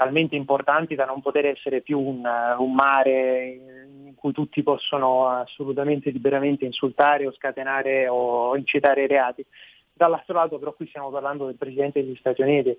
[0.00, 2.26] talmente importanti da non poter essere più un,
[2.56, 3.60] un mare
[4.06, 9.44] in cui tutti possono assolutamente liberamente insultare o scatenare o incitare reati.
[9.92, 12.74] Dall'altro lato però qui stiamo parlando del Presidente degli Stati Uniti,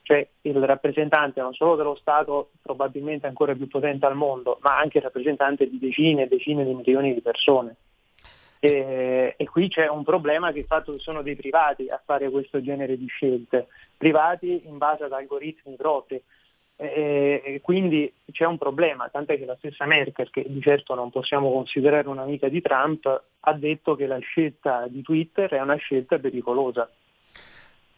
[0.00, 4.96] cioè il rappresentante non solo dello Stato probabilmente ancora più potente al mondo, ma anche
[4.96, 7.76] il rappresentante di decine e decine di milioni di persone.
[8.60, 12.30] E, e qui c'è un problema che il fatto che sono dei privati a fare
[12.30, 16.22] questo genere di scelte, privati in base ad algoritmi propri.
[16.82, 21.10] E, e quindi c'è un problema, tant'è che la stessa Merkel, che di certo non
[21.10, 26.18] possiamo considerare un'amica di Trump, ha detto che la scelta di Twitter è una scelta
[26.18, 26.90] pericolosa.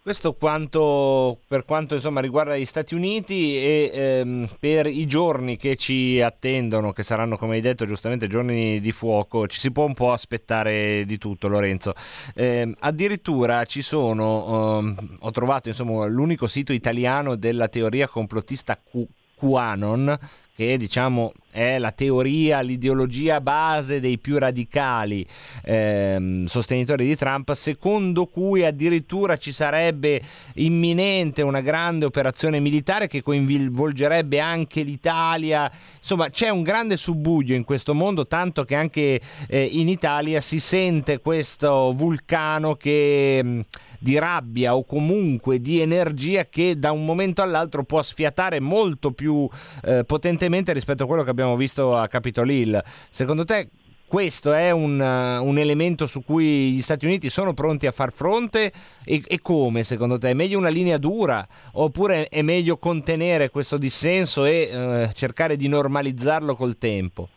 [0.05, 5.77] Questo quanto, per quanto insomma, riguarda gli Stati Uniti e ehm, per i giorni che
[5.77, 9.95] ci attendono, che saranno come hai detto giustamente giorni di fuoco, ci si può un
[9.95, 11.95] po' aspettare di tutto Lorenzo.
[12.35, 19.09] Ehm, addirittura ci sono, ehm, ho trovato insomma, l'unico sito italiano della teoria complottista Q-
[19.37, 20.19] QAnon,
[20.55, 25.25] che diciamo è la teoria, l'ideologia base dei più radicali
[25.63, 30.21] ehm, sostenitori di Trump, secondo cui addirittura ci sarebbe
[30.55, 35.71] imminente una grande operazione militare che coinvolgerebbe anche l'Italia.
[35.97, 40.59] Insomma, c'è un grande subbuglio in questo mondo, tanto che anche eh, in Italia si
[40.59, 43.61] sente questo vulcano che mh,
[44.01, 49.49] di rabbia o comunque di energia che da un momento all'altro può sfiatare molto più
[49.85, 52.83] eh, potentemente rispetto a quello che abbiamo visto a Capitol Hill.
[53.11, 53.69] Secondo te
[54.07, 58.13] questo è un, uh, un, elemento su cui gli Stati Uniti sono pronti a far
[58.13, 58.71] fronte
[59.05, 60.31] e, e, come secondo te?
[60.31, 65.67] È meglio una linea dura oppure è meglio contenere questo dissenso e uh, cercare di
[65.67, 67.29] normalizzarlo col tempo?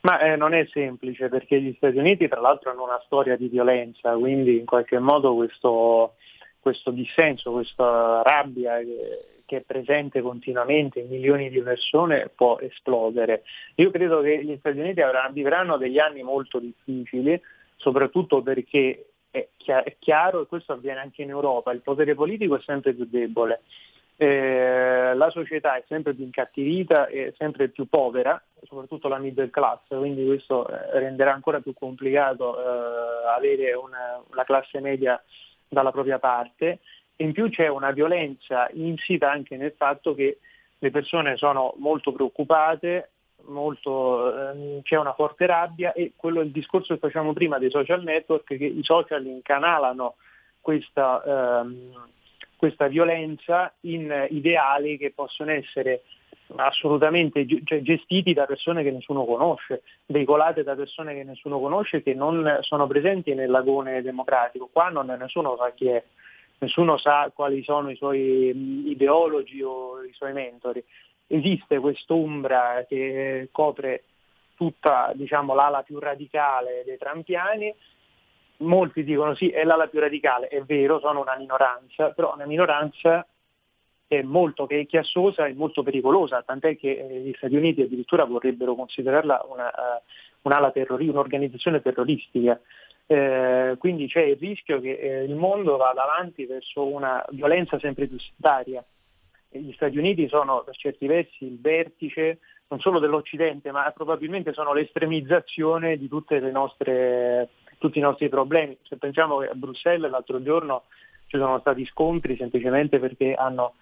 [0.00, 3.46] Ma eh, non è semplice perché gli Stati Uniti tra l'altro hanno una storia di
[3.48, 6.14] violenza, quindi in qualche modo questo,
[6.58, 13.42] questo dissenso, questa rabbia che, che è presente continuamente in milioni di persone può esplodere.
[13.76, 17.40] Io credo che gli Stati Uniti avranno, vivranno degli anni molto difficili,
[17.76, 19.48] soprattutto perché è,
[19.98, 23.62] chiaro, e questo avviene anche in Europa, il potere politico è sempre più debole.
[24.16, 29.80] Eh, la società è sempre più incattivita e sempre più povera, soprattutto la middle class,
[29.88, 35.20] quindi questo eh, renderà ancora più complicato eh, avere una, una classe media
[35.68, 36.78] dalla propria parte
[37.16, 40.38] in più c'è una violenza insita anche nel fatto che
[40.78, 43.10] le persone sono molto preoccupate,
[43.46, 48.02] molto, ehm, c'è una forte rabbia e quello il discorso che facciamo prima dei social
[48.02, 50.16] network, che i social incanalano
[50.60, 52.08] questa, ehm,
[52.56, 56.02] questa violenza in ideali che possono essere
[56.56, 62.14] assolutamente cioè, gestiti da persone che nessuno conosce, veicolate da persone che nessuno conosce, che
[62.14, 64.68] non sono presenti nell'agone democratico.
[64.70, 66.02] Qua non nessuno sa chi è
[66.64, 70.82] nessuno sa quali sono i suoi ideologi o i suoi mentori.
[71.26, 74.04] Esiste quest'ombra che copre
[74.56, 77.74] tutta diciamo, l'ala più radicale dei trampiani.
[78.58, 83.26] Molti dicono sì, è l'ala più radicale, è vero, sono una minoranza, però una minoranza
[84.06, 88.74] è molto che è chiassosa e molto pericolosa, tant'è che gli Stati Uniti addirittura vorrebbero
[88.74, 90.02] considerarla una, uh,
[90.42, 92.60] un'ala terrori- un'organizzazione terroristica.
[93.06, 98.06] Eh, quindi c'è il rischio che eh, il mondo vada avanti verso una violenza sempre
[98.06, 98.84] più settaria.
[99.50, 102.38] Gli Stati Uniti sono per certi versi il vertice
[102.68, 106.08] non solo dell'Occidente, ma probabilmente sono l'estremizzazione di
[106.50, 108.76] nostre, tutti i nostri problemi.
[108.82, 110.84] Se pensiamo che a Bruxelles l'altro giorno
[111.26, 113.74] ci sono stati scontri semplicemente perché hanno,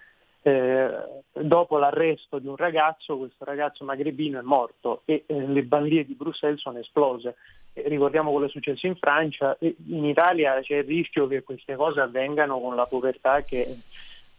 [0.43, 0.89] eh,
[1.31, 6.13] dopo l'arresto di un ragazzo, questo ragazzo magrebino è morto e eh, le bandiere di
[6.13, 7.35] Bruxelles sono esplose.
[7.73, 12.01] E ricordiamo quello è successo in Francia, in Italia c'è il rischio che queste cose
[12.01, 13.79] avvengano con la povertà che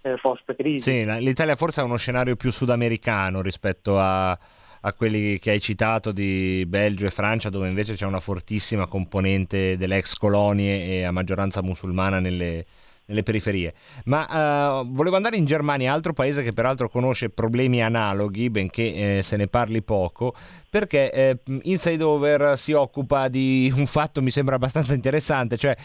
[0.03, 0.91] eh, post-crisi.
[0.91, 5.61] Sì, la- l'Italia forse ha uno scenario più sudamericano rispetto a, a quelli che hai
[5.61, 11.05] citato di Belgio e Francia, dove invece c'è una fortissima componente delle ex colonie e
[11.05, 12.65] a maggioranza musulmana nelle,
[13.07, 13.75] nelle periferie.
[14.05, 19.23] Ma eh, volevo andare in Germania, altro paese che peraltro conosce problemi analoghi, benché eh,
[19.23, 20.35] se ne parli poco,
[20.71, 25.77] perché eh, Inside Over si occupa di un fatto mi sembra abbastanza interessante, cioè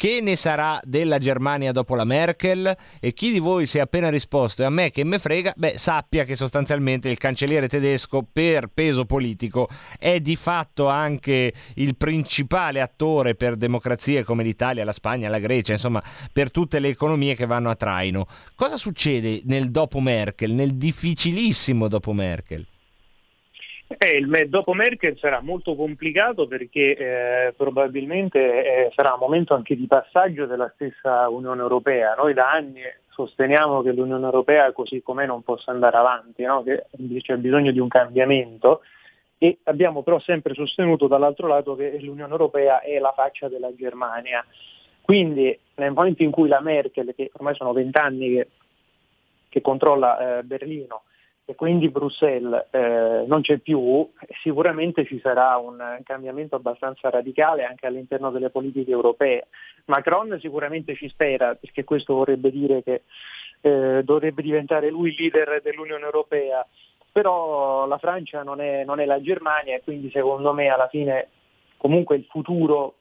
[0.00, 2.74] che ne sarà della Germania dopo la Merkel?
[3.00, 5.76] E chi di voi si è appena risposto e a me che me frega, beh,
[5.76, 12.80] sappia che sostanzialmente il cancelliere tedesco per peso politico è di fatto anche il principale
[12.80, 17.44] attore per democrazie come l'Italia, la Spagna, la Grecia, insomma, per tutte le economie che
[17.44, 18.26] vanno a traino.
[18.54, 22.66] Cosa succede nel dopo Merkel, nel difficilissimo dopo Merkel?
[23.98, 28.38] Eh, il dopo Merkel sarà molto complicato perché eh, probabilmente
[28.86, 32.14] eh, sarà un momento anche di passaggio della stessa Unione Europea.
[32.14, 36.62] Noi da anni sosteniamo che l'Unione Europea così com'è non possa andare avanti, no?
[36.62, 36.86] che
[37.20, 38.82] c'è bisogno di un cambiamento
[39.38, 44.44] e abbiamo però sempre sostenuto dall'altro lato che l'Unione Europea è la faccia della Germania.
[45.02, 48.48] Quindi nel momento in cui la Merkel, che ormai sono vent'anni che,
[49.48, 51.02] che controlla eh, Berlino,
[51.50, 54.08] e quindi Bruxelles eh, non c'è più,
[54.40, 59.48] sicuramente ci sarà un cambiamento abbastanza radicale anche all'interno delle politiche europee.
[59.86, 63.02] Macron sicuramente ci spera, perché questo vorrebbe dire che
[63.62, 66.64] eh, dovrebbe diventare lui il leader dell'Unione Europea,
[67.10, 71.30] però la Francia non è, non è la Germania e quindi secondo me alla fine
[71.78, 72.94] comunque il futuro,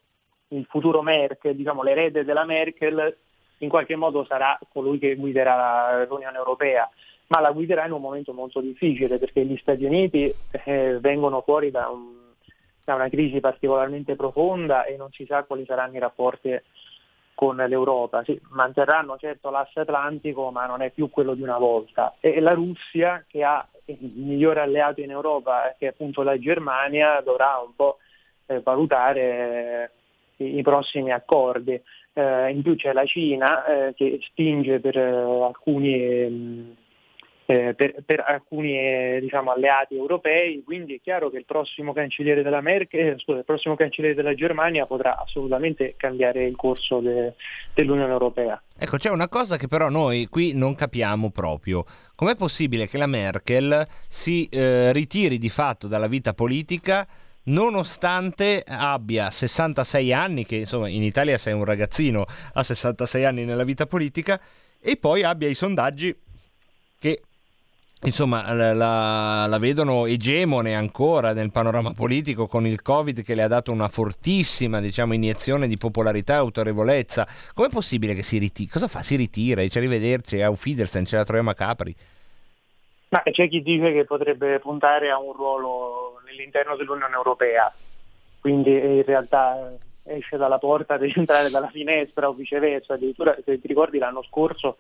[0.48, 3.16] il futuro Merkel, diciamo l'erede della Merkel,
[3.60, 6.90] in qualche modo sarà colui che guiderà l'Unione Europea
[7.30, 10.34] ma la guiderà in un momento molto difficile perché gli Stati Uniti
[10.66, 12.16] eh, vengono fuori da, un,
[12.84, 16.60] da, una crisi particolarmente profonda e non si sa quali saranno i rapporti
[17.36, 18.24] con l'Europa.
[18.24, 22.16] Sì, manterranno certo l'asse atlantico, ma non è più quello di una volta.
[22.20, 27.22] E la Russia, che ha il migliore alleato in Europa, che è appunto la Germania,
[27.22, 28.00] dovrà un po'
[28.48, 29.92] eh, valutare
[30.38, 31.80] eh, i, i prossimi accordi.
[32.12, 36.76] Eh, in più c'è la Cina eh, che spinge per alcuni
[37.50, 42.44] eh, per, per, alcuni eh, diciamo, alleati europei, quindi è chiaro che il prossimo cancelliere
[42.44, 47.34] della, Merkel, eh, scusa, il prossimo cancelliere della Germania potrà assolutamente cambiare il corso de,
[47.74, 48.62] dell'Unione Europea.
[48.78, 51.86] Ecco, c'è una cosa che però noi qui non capiamo proprio.
[52.14, 57.08] Com'è possibile che la Merkel si eh, ritiri di fatto dalla vita politica
[57.46, 63.64] nonostante abbia 66 anni, che insomma in Italia sei un ragazzino a 66 anni nella
[63.64, 64.40] vita politica,
[64.80, 66.16] e poi abbia i sondaggi
[67.00, 67.22] che
[68.04, 73.48] insomma la, la, vedono egemone ancora nel panorama politico con il covid che le ha
[73.48, 77.28] dato una fortissima diciamo iniezione di popolarità e autorevolezza.
[77.54, 79.04] Com'è possibile che si ritiri cosa fa?
[79.04, 79.62] si ritira?
[79.62, 81.96] Dice arrivederci a Fidelsen ce la troviamo a Capri.
[83.10, 87.74] Ma c'è chi dice che potrebbe puntare a un ruolo nell'interno dell'Unione Europea.
[88.40, 89.74] Quindi in realtà
[90.04, 92.94] esce dalla porta deve entrare dalla finestra o viceversa.
[92.94, 94.78] Addirittura se ti ricordi l'anno scorso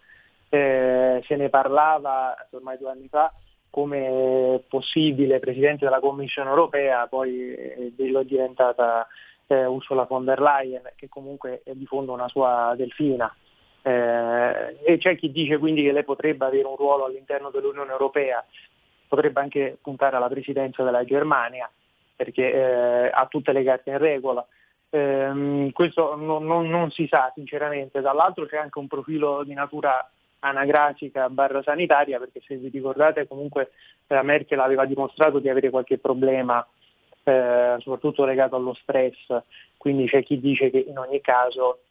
[0.49, 3.31] eh, se ne parlava ormai due anni fa
[3.69, 9.07] come possibile Presidente della Commissione europea, poi eh, lo diventata
[9.47, 13.33] eh, Ursula von der Leyen, che comunque è di fondo una sua delfina.
[13.81, 18.43] Eh, e c'è chi dice quindi che lei potrebbe avere un ruolo all'interno dell'Unione Europea,
[19.07, 21.69] potrebbe anche puntare alla presidenza della Germania,
[22.15, 24.45] perché eh, ha tutte le carte in regola.
[24.89, 30.09] Ehm, questo non, non, non si sa sinceramente, dall'altro c'è anche un profilo di natura
[30.39, 33.71] anagrafica barra sanitaria, perché se vi ricordate comunque
[34.07, 36.65] la Merkel aveva dimostrato di avere qualche problema,
[37.23, 39.41] eh, soprattutto legato allo stress,
[39.77, 41.81] quindi c'è chi dice che in ogni caso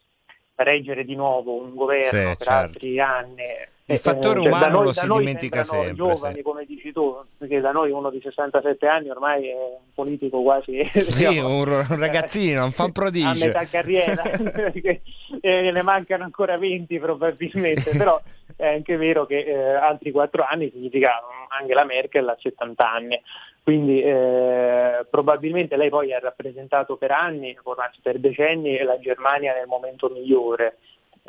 [0.57, 2.51] reggere di nuovo un governo Sì, per certo.
[2.51, 3.45] altri anni
[3.89, 6.43] Il eh, fattore cioè, da umano noi- lo si dimentica sempre, giovani sì.
[6.43, 10.85] come dici tu perché da noi uno di 67 anni ormai è un politico quasi
[10.93, 13.47] sì diciamo, un, ragazzino un fan a prodigio.
[13.47, 14.23] metà carriera
[14.53, 15.01] perché
[15.41, 18.21] eh, ne mancano ancora 20 probabilmente però
[18.57, 23.23] è anche vero che eh, altri 4 anni significa Angela Merkel a 70 anni.
[23.63, 29.67] Quindi eh, probabilmente lei poi ha rappresentato per anni anzi per decenni la Germania nel
[29.67, 30.79] momento migliore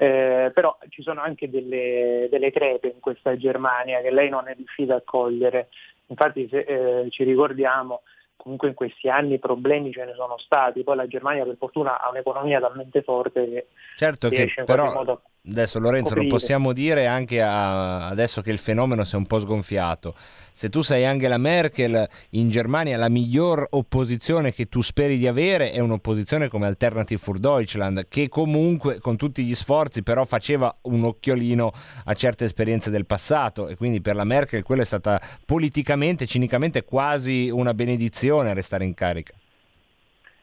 [0.01, 4.55] Eh, però ci sono anche delle, delle crepe in questa Germania che lei non è
[4.55, 5.67] riuscita a cogliere.
[6.05, 8.03] Infatti se eh, ci ricordiamo,
[8.37, 12.09] comunque in questi anni problemi ce ne sono stati, poi la Germania per fortuna ha
[12.11, 16.29] un'economia talmente forte che Certo che riesce in qualche però modo adesso Lorenzo lo coprire.
[16.29, 20.15] possiamo dire anche a- adesso che il fenomeno si è un po' sgonfiato.
[20.53, 25.71] Se tu sei Angela Merkel in Germania la miglior opposizione che tu speri di avere
[25.71, 31.05] è un'opposizione come Alternative für Deutschland che comunque con tutti gli sforzi però faceva un
[31.05, 31.71] occhiolino
[32.03, 36.83] a certe esperienze del passato e quindi per la Merkel quella è stata politicamente, cinicamente
[36.83, 39.33] quasi una benedizione restare in carica.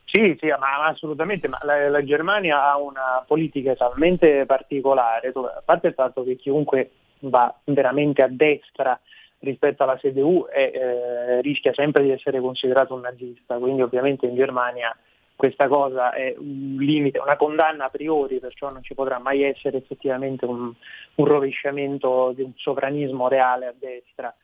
[0.09, 5.88] Sì, sì, ma, assolutamente, ma la, la Germania ha una politica talmente particolare, a parte
[5.88, 8.98] il fatto che chiunque va veramente a destra
[9.40, 14.36] rispetto alla CDU e, eh, rischia sempre di essere considerato un nazista, quindi ovviamente in
[14.36, 14.96] Germania
[15.34, 19.78] questa cosa è un limite, una condanna a priori, perciò non ci potrà mai essere
[19.78, 20.72] effettivamente un,
[21.16, 24.34] un rovesciamento di un sovranismo reale a destra.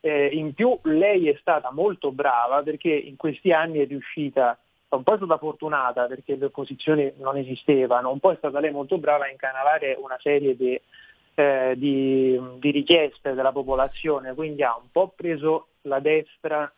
[0.00, 4.56] Eh, in più lei è stata molto brava perché in questi anni è riuscita
[4.96, 8.70] un po' è stata fortunata perché le opposizioni non esistevano, un po' è stata lei
[8.70, 10.80] molto brava a incanalare una serie di,
[11.34, 16.70] eh, di- di richieste della popolazione, quindi ha un po' preso la destra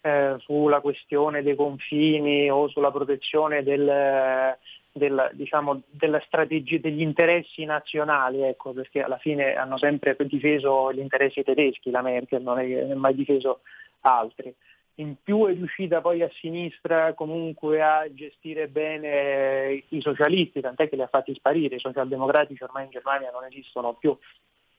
[0.00, 4.56] eh, sulla questione dei confini o sulla protezione del,
[4.92, 11.00] del, diciamo, della strategia degli interessi nazionali, ecco, perché alla fine hanno sempre difeso gli
[11.00, 13.60] interessi tedeschi la Merkel, non è non mai difeso
[14.02, 14.54] altri
[14.98, 20.96] in più è riuscita poi a sinistra comunque a gestire bene i socialisti, tant'è che
[20.96, 24.16] li ha fatti sparire, i socialdemocratici ormai in Germania non esistono più.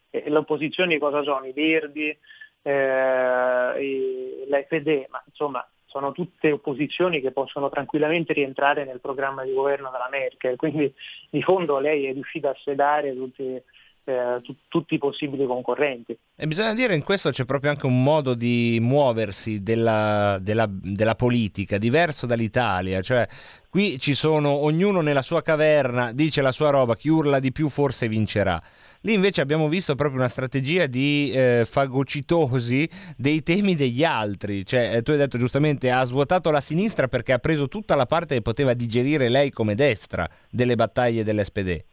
[0.10, 1.46] E opposizioni cosa sono?
[1.46, 2.18] I Verdi,
[2.62, 9.90] eh, l'FD, ma insomma sono tutte opposizioni che possono tranquillamente rientrare nel programma di governo
[9.90, 10.94] della Merkel, quindi
[11.30, 13.62] di fondo lei è riuscita a sedare tutti,
[14.10, 16.18] eh, tu- tutti i possibili concorrenti.
[16.36, 21.16] E bisogna dire in questo c'è proprio anche un modo di muoversi della, della- della
[21.16, 23.28] politica diverso dall'Italia, cioè
[23.70, 27.70] qui ci sono ognuno nella sua caverna, dice la sua roba, chi urla di più
[27.70, 28.62] forse vincerà.
[29.02, 34.96] Lì invece abbiamo visto proprio una strategia di eh, fagocitosi dei temi degli altri, cioè
[34.96, 38.36] eh, tu hai detto giustamente ha svuotato la sinistra perché ha preso tutta la parte
[38.36, 41.84] che poteva digerire lei come destra delle battaglie dell'SPD.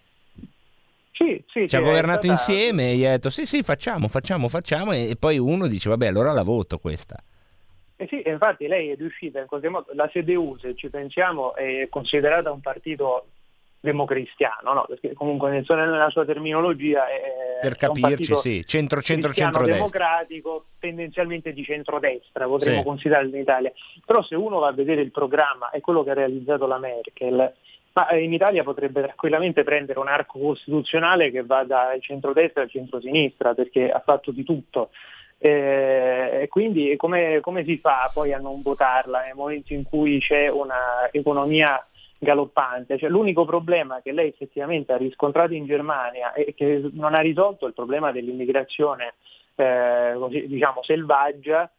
[1.17, 4.49] Sì, sì, Ci ha governato stata- insieme e gli ha detto sì sì facciamo, facciamo,
[4.49, 7.17] facciamo e, poi uno dice vabbè allora la voto questa.
[7.97, 11.87] Eh sì, infatti lei è riuscita in qualche modo, la CDU se ci pensiamo è
[11.89, 13.29] considerata un partito
[13.81, 14.85] democristiano, no?
[14.87, 19.65] perché comunque nel- nella sua terminologia è Per un capirci partito sì, centro centro centro
[19.65, 22.85] democratico tendenzialmente di centrodestra potremmo Sì.
[22.85, 23.73] considerarlo in Italia
[24.05, 27.55] però se uno va a vedere il programma e quello che ha realizzato la Merkel
[27.97, 32.71] ma eh, in Italia potrebbe tranquillamente prendere un arco costituzionale che va dal centrodestra al
[32.71, 34.91] centrosinistra perché ha fatto di tutto
[35.39, 40.49] Eh, quindi come, come si fa poi a non votarla nel momento in cui c'è
[40.49, 41.85] una economia
[42.19, 42.97] galoppante?
[42.99, 47.67] Cioè, l'unico problema che lei effettivamente ha riscontrato in Germania e che non ha risolto
[47.67, 49.15] è il problema dell'immigrazione
[49.57, 50.15] eh,
[50.47, 51.71] diciamo selvaggia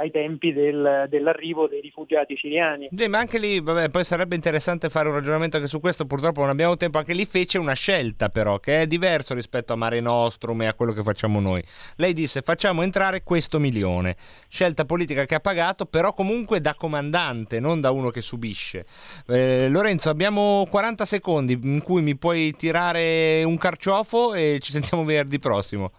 [0.00, 2.88] ai tempi del- dell'arrivo dei rifugiati siriani.
[2.90, 6.40] Sì, ma anche lì, vabbè, poi sarebbe interessante fare un ragionamento anche su questo, purtroppo
[6.40, 10.00] non abbiamo tempo, anche lì fece una scelta però, che è diverso rispetto a Mare
[10.00, 11.62] Nostrum e a quello che facciamo noi.
[11.96, 14.16] Lei disse facciamo entrare questo milione,
[14.48, 18.86] scelta politica che ha pagato, però comunque da comandante, non da uno che subisce.
[19.28, 25.04] Eh, Lorenzo, abbiamo 40 secondi in cui mi puoi tirare un carciofo e ci sentiamo
[25.04, 25.92] venerdì prossimo.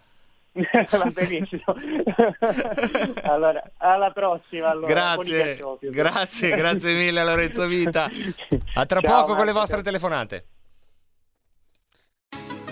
[0.54, 1.64] Va benissimo.
[3.24, 4.70] allora, alla prossima.
[4.70, 8.10] Allora, Grazie, grazie, grazie mille Lorenzo Vita.
[8.76, 10.46] A tra Ciao, poco con le vostre telefonate.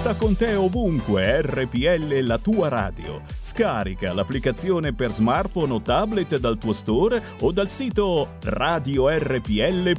[0.00, 3.20] Porta con te ovunque RPL la tua radio.
[3.40, 9.98] Scarica l'applicazione per smartphone o tablet dal tuo store o dal sito radiorpl.it.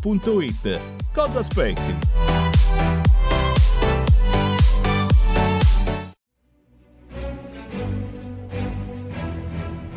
[1.14, 1.98] Cosa aspetti?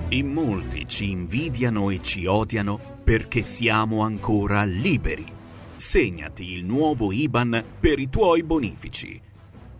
[0.09, 5.32] In molti ci invidiano e ci odiano perché siamo ancora liberi.
[5.76, 9.30] Segnati il nuovo IBAN per i tuoi bonifici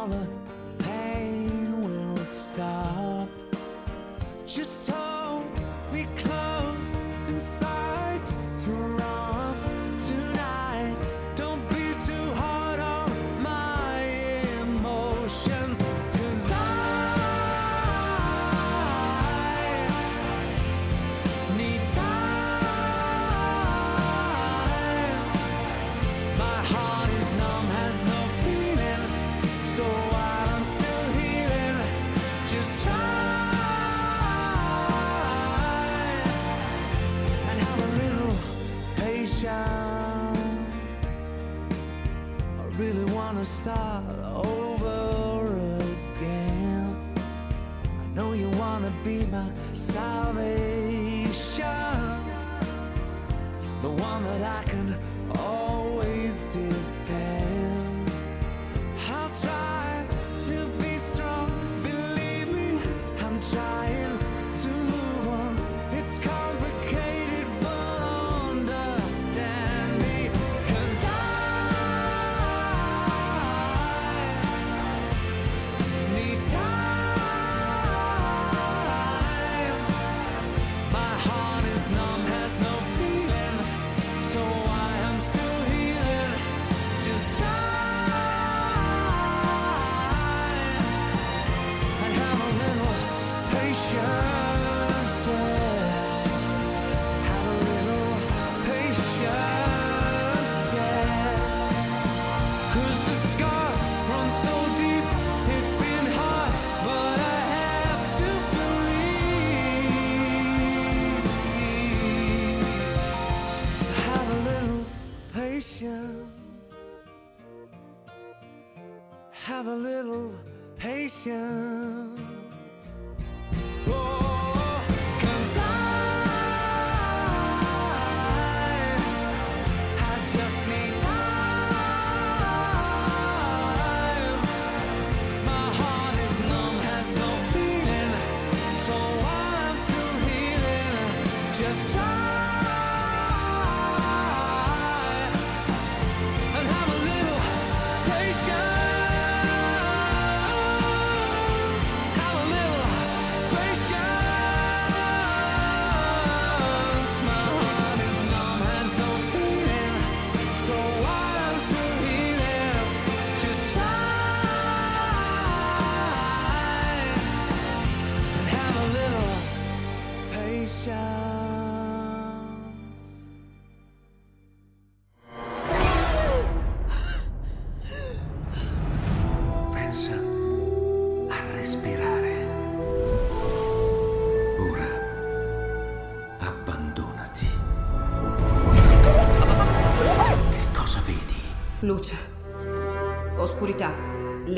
[0.09, 0.36] summer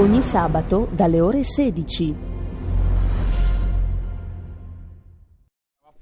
[0.00, 2.14] Ogni sabato dalle ore 16.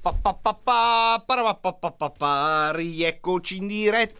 [0.00, 4.14] Pa, pa, pa, pa, para, pa, pa, pa, pa, Rieccoci in diretta,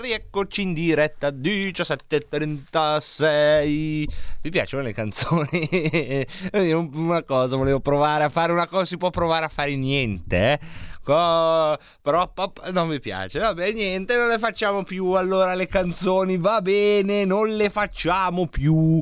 [0.00, 4.04] rieccoci in diretta 17.36
[4.42, 6.26] Mi piacciono le canzoni
[6.94, 10.58] Una cosa, volevo provare a fare una cosa Si può provare a fare niente eh?
[11.02, 16.38] Co- Però pa, non mi piace Vabbè niente, non le facciamo più Allora le canzoni
[16.38, 19.00] va bene Non le facciamo più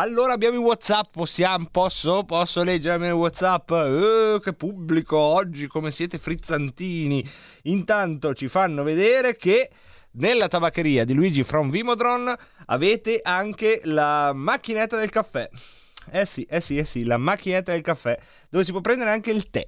[0.00, 3.68] allora abbiamo i WhatsApp, possiamo, posso, posso leggermi i WhatsApp?
[3.72, 7.28] Eh, che pubblico oggi, come siete frizzantini.
[7.64, 9.68] Intanto ci fanno vedere che
[10.12, 12.34] nella tabaccheria di Luigi from Vimodron
[12.66, 15.48] avete anche la macchinetta del caffè.
[16.10, 19.30] Eh sì, eh sì, eh sì, la macchinetta del caffè, dove si può prendere anche
[19.30, 19.64] il tè.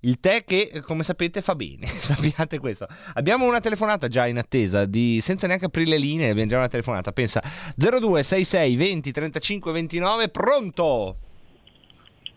[0.00, 2.86] Il tè che, come sapete, fa bene, sappiate questo.
[3.14, 6.68] Abbiamo una telefonata già in attesa, di, senza neanche aprire le linee, abbiamo già una
[6.68, 7.12] telefonata.
[7.12, 7.42] Pensa,
[7.76, 11.16] 0266 20 35 29, pronto?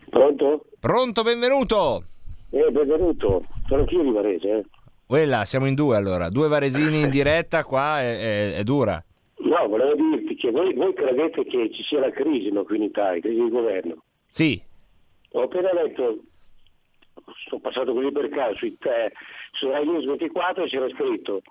[0.08, 0.64] Pronto?
[0.80, 2.02] Pronto, benvenuto.
[2.50, 3.44] Eh, benvenuto.
[3.68, 4.64] Sono anch'io di Varese, eh.
[5.10, 6.30] Quella, siamo in due allora.
[6.30, 9.02] Due varesini in diretta qua è, è- è dura.
[9.38, 12.84] No, volevo dirti che voi, voi credete che ci sia la crisi no, qui in
[12.84, 14.04] Italia, crisi di governo.
[14.28, 14.62] Sì,
[15.32, 16.20] Ho appena letto,
[17.48, 19.12] sono passato così per caso, su, eh,
[19.50, 21.42] su Rai News 24 c'era scritto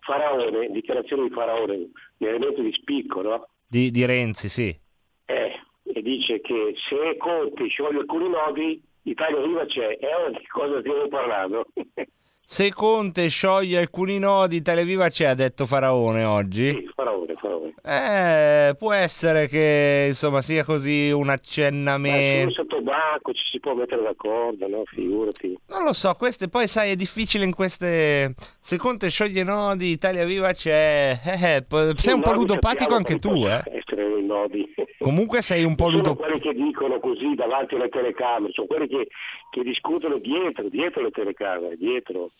[0.00, 3.48] Faraone, dichiarazione di Faraone, un elemento di spicco, no?
[3.66, 4.78] di, di Renzi, sì.
[5.24, 5.52] Eh,
[5.84, 9.96] e dice che se Conte scioglie alcuni nodi, Italia Viva c'è.
[9.98, 11.66] E ora di cosa stiamo parlando?
[12.48, 16.70] Se Conte scioglie alcuni nodi, Televiva c'è, ha detto Faraone oggi.
[16.70, 17.74] Sì, Faraone, Faraone.
[17.82, 22.52] Eh, può essere che insomma sia così un accennamento.
[22.52, 24.82] sotto banco ci si può mettere d'accordo, no?
[24.86, 25.58] Figurati.
[25.68, 28.34] Non lo so, queste poi sai è difficile in queste.
[28.60, 31.18] Se Conte scioglie nodi, Italia Viva c'è.
[31.24, 33.62] Eh, eh, po- sei un po' ludopatico anche tu, eh.
[33.66, 34.72] Essere nodi.
[34.98, 36.38] Comunque sei un po' sono ludopatico.
[36.38, 39.08] quelli che dicono così davanti alle telecamere, sono quelli che,
[39.50, 42.30] che discutono dietro, dietro le telecamere, dietro.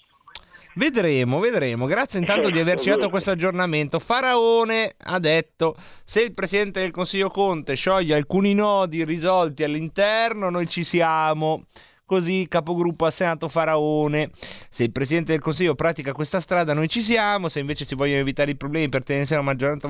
[0.79, 1.87] Vedremo, vedremo.
[1.87, 3.99] Grazie intanto di averci dato questo aggiornamento.
[3.99, 5.75] Faraone ha detto:
[6.05, 11.65] se il presidente del Consiglio Conte scioglie alcuni nodi risolti all'interno, noi ci siamo.
[12.05, 14.31] Così, capogruppo al Senato Faraone.
[14.69, 17.49] Se il presidente del Consiglio pratica questa strada, noi ci siamo.
[17.49, 19.89] Se invece si vogliono evitare i problemi per tenersi la maggioranza,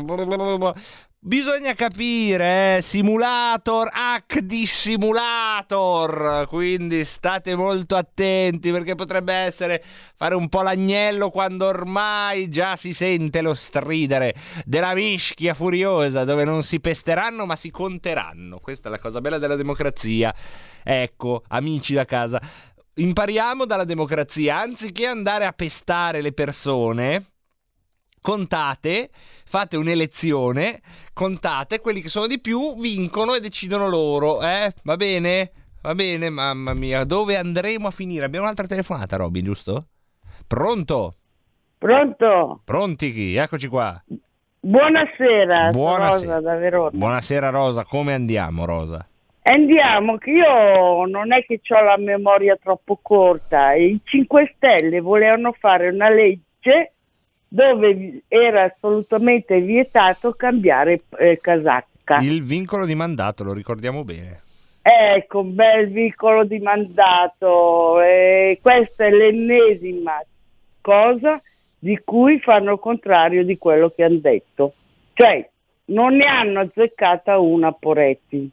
[1.19, 6.47] bisogna capire, eh, simulator, hack di simulator.
[6.49, 9.83] Quindi state molto attenti perché potrebbe essere
[10.15, 16.45] fare un po' l'agnello quando ormai già si sente lo stridere della mischia furiosa dove
[16.45, 18.61] non si pesteranno ma si conteranno.
[18.61, 20.33] Questa è la cosa bella della democrazia.
[20.85, 22.41] Ecco, amici da casa,
[22.95, 27.36] impariamo dalla democrazia, anziché andare a pestare le persone,
[28.27, 30.81] contate, fate un'elezione,
[31.13, 34.75] contate, quelli che sono di più vincono e decidono loro, eh?
[34.83, 35.53] Va bene?
[35.81, 38.25] Va bene, mamma mia, dove andremo a finire?
[38.25, 39.87] Abbiamo un'altra telefonata, Robin, giusto?
[40.45, 41.15] Pronto?
[41.79, 42.63] Pronto?
[42.65, 43.37] Pronti chi?
[43.37, 44.03] Eccoci qua.
[44.59, 46.35] Buonasera, Buonasera.
[46.35, 46.91] Rosa da Verona.
[46.99, 49.07] Buonasera Rosa, come andiamo Rosa?
[49.43, 53.75] Andiamo, che io non è che ho la memoria troppo corta.
[53.75, 56.91] I 5 Stelle volevano fare una legge
[57.49, 62.19] dove era assolutamente vietato cambiare eh, casacca.
[62.19, 64.43] Il vincolo di mandato, lo ricordiamo bene.
[64.83, 68.01] Ecco, un bel vicolo di mandato.
[68.01, 70.23] E questa è l'ennesima
[70.81, 71.41] cosa
[71.79, 74.75] di cui fanno il contrario di quello che hanno detto.
[75.15, 75.49] Cioè,
[75.87, 78.51] non ne hanno azzeccata una Poretti.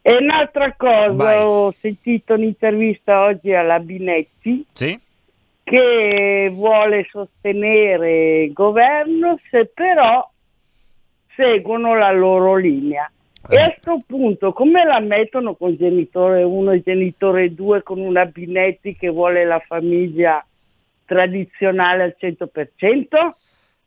[0.00, 1.42] E un'altra cosa, Vai.
[1.42, 4.98] ho sentito un'intervista oggi alla Binetti Sì?
[5.68, 10.26] Che vuole sostenere il governo se però
[11.36, 13.10] seguono la loro linea.
[13.50, 18.24] E a questo punto come la mettono con genitore 1 e genitore 2 con una
[18.24, 20.44] Binetti che vuole la famiglia
[21.04, 23.30] tradizionale al 100%?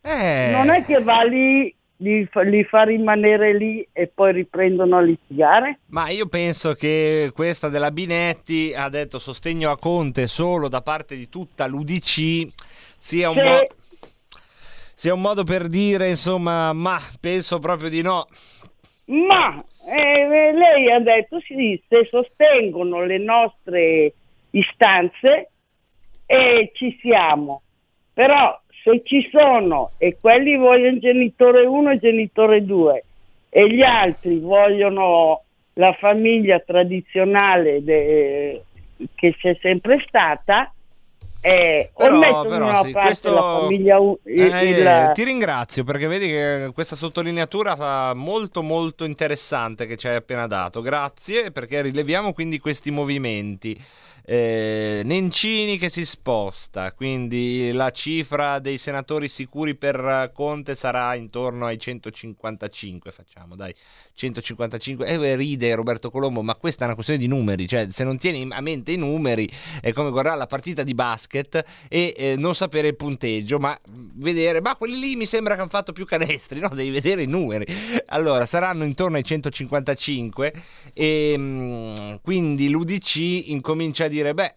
[0.03, 0.49] Eh.
[0.51, 5.01] Non è che va lì, li fa, li fa rimanere lì e poi riprendono a
[5.01, 5.79] litigare?
[5.87, 11.15] Ma io penso che questa della Binetti ha detto sostegno a Conte solo da parte
[11.15, 12.47] di tutta l'UDC
[12.97, 13.41] sia un, Sì.
[13.43, 13.67] mo-
[14.95, 18.27] sia un modo per dire, insomma, ma penso proprio di no.
[19.05, 19.55] Ma
[19.87, 24.13] eh, lei ha detto sì, se sostengono le nostre
[24.51, 25.49] istanze
[26.25, 27.61] e ci siamo.
[28.13, 33.05] Però se ci sono e quelli vogliono genitore 1 e genitore 2
[33.49, 38.63] e gli altri vogliono la famiglia tradizionale de-
[39.15, 40.73] che c'è sempre stata,
[41.41, 46.69] eh, Però, però, sì, questo- famiglia u- il- Eh, il- ti ringrazio perché vedi che
[46.73, 50.81] questa sottolineatura molto molto interessante che ci hai appena dato.
[50.81, 53.79] Grazie perché rileviamo quindi questi movimenti.
[54.23, 61.65] Eh, Nencini che si sposta, quindi la cifra dei senatori sicuri per Conte sarà intorno
[61.65, 63.73] ai 155, facciamo dai,
[64.21, 65.05] 155.
[65.05, 68.17] E eh, ride Roberto Colombo, ma questa è una questione di numeri, cioè se non
[68.17, 69.49] tieni a mente i numeri
[69.81, 73.77] è come guardare la partita di basket e eh, non sapere il punteggio, ma
[74.15, 76.69] vedere, ma quelli lì mi sembra che hanno fatto più canestri, no?
[76.69, 77.65] Devi vedere i numeri.
[78.07, 80.53] Allora, saranno intorno ai 155
[80.93, 83.15] e mm, quindi l'UDC
[83.47, 84.55] incomincia a dire, beh,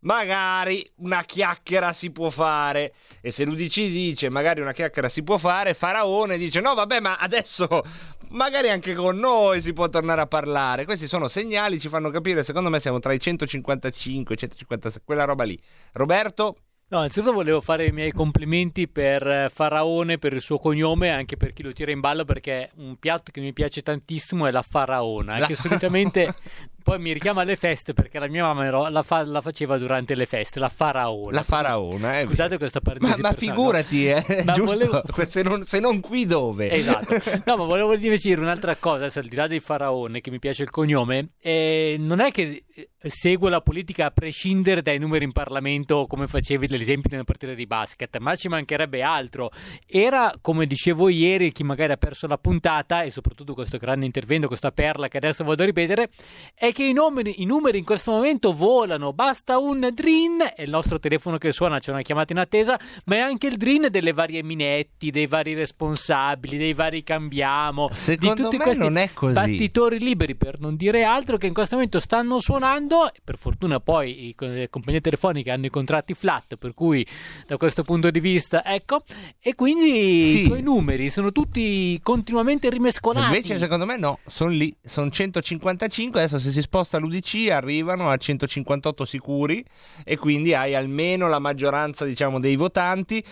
[0.00, 2.92] magari una chiacchiera si può fare.
[3.20, 7.16] E se l'UDC dice magari una chiacchiera si può fare Faraone dice no vabbè ma
[7.16, 7.82] adesso
[8.30, 12.44] magari anche con noi si può tornare a parlare questi sono segnali ci fanno capire
[12.44, 15.58] secondo me siamo tra i 155 e i 156 quella roba lì.
[15.92, 16.54] Roberto?
[16.90, 21.36] No, innanzitutto volevo fare i miei complimenti per eh, Faraone, per il suo cognome, anche
[21.36, 24.62] per chi lo tira in ballo, perché un piatto che mi piace tantissimo è la
[24.62, 26.34] faraona, La che solitamente
[26.82, 30.14] poi mi richiama alle feste, perché la mia mamma ero- la, fa- la faceva durante
[30.14, 31.36] le feste, la faraona.
[31.36, 32.26] la Faraona eh.
[32.26, 36.26] Scusate questa ma, parentesi ma personale, figurati eh, Ma volevo- se, non, se non qui
[36.26, 37.14] dove Esatto.
[37.46, 40.62] No, ma volevo invece dire un'altra cosa, al di là dei faraone, che mi piace
[40.62, 45.32] il cognome, eh, non è che eh, seguo la politica a prescindere dai numeri in
[45.32, 49.50] Parlamento, come facevi l'esempio nella partita di basket, ma ci mancherebbe altro.
[49.86, 54.46] Era, come dicevo ieri, chi magari ha perso la puntata, e soprattutto questo grande intervento,
[54.46, 56.10] questa perla che adesso vado a ripetere,
[56.54, 60.70] è che i numeri, i numeri in questo momento volano, basta un drin, è il
[60.70, 64.12] nostro telefono che suona, c'è una chiamata in attesa, ma è anche il drin delle
[64.12, 69.10] varie minetti, dei vari responsabili, dei vari cambiamo, Secondo di tutti me questi non è
[69.12, 69.34] così.
[69.34, 74.34] battitori liberi, per non dire altro, che in questo momento stanno suonando, per fortuna poi
[74.38, 77.06] le compagnie telefoniche hanno i contratti flat, per cui
[77.46, 79.02] da questo punto di vista, ecco,
[79.40, 80.40] e quindi Sì.
[80.42, 83.26] i tuoi numeri sono tutti continuamente rimescolati.
[83.26, 88.16] Invece secondo me no, sono lì, sono 155, adesso se si sposta l'UDC arrivano a
[88.16, 89.64] 158 sicuri
[90.04, 93.24] e quindi hai almeno la maggioranza diciamo dei votanti.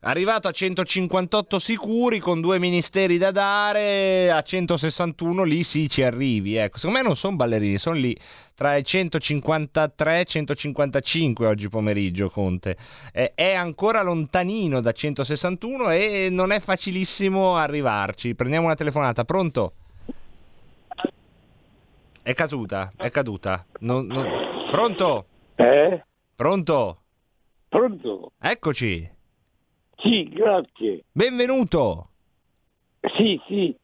[0.00, 6.54] Arrivato a 158 sicuri con due ministeri da dare, a 161 lì sì ci arrivi.
[6.54, 8.16] Ecco, secondo me non sono ballerini, sono lì
[8.54, 12.76] tra i 153 e 155 oggi pomeriggio Conte.
[13.12, 18.36] Eh, è ancora lontanino da 161 e non è facilissimo arrivarci.
[18.36, 19.72] Prendiamo una telefonata, pronto?
[22.26, 23.64] È caduta, è caduta.
[23.82, 25.26] Non- non- Pronto?
[25.54, 26.04] Eh?
[26.34, 27.02] Pronto?
[27.68, 28.32] Pronto?
[28.40, 29.08] Eccoci.
[29.98, 31.04] Sì, grazie.
[31.12, 32.10] Benvenuto.
[33.16, 33.76] Sì, sì.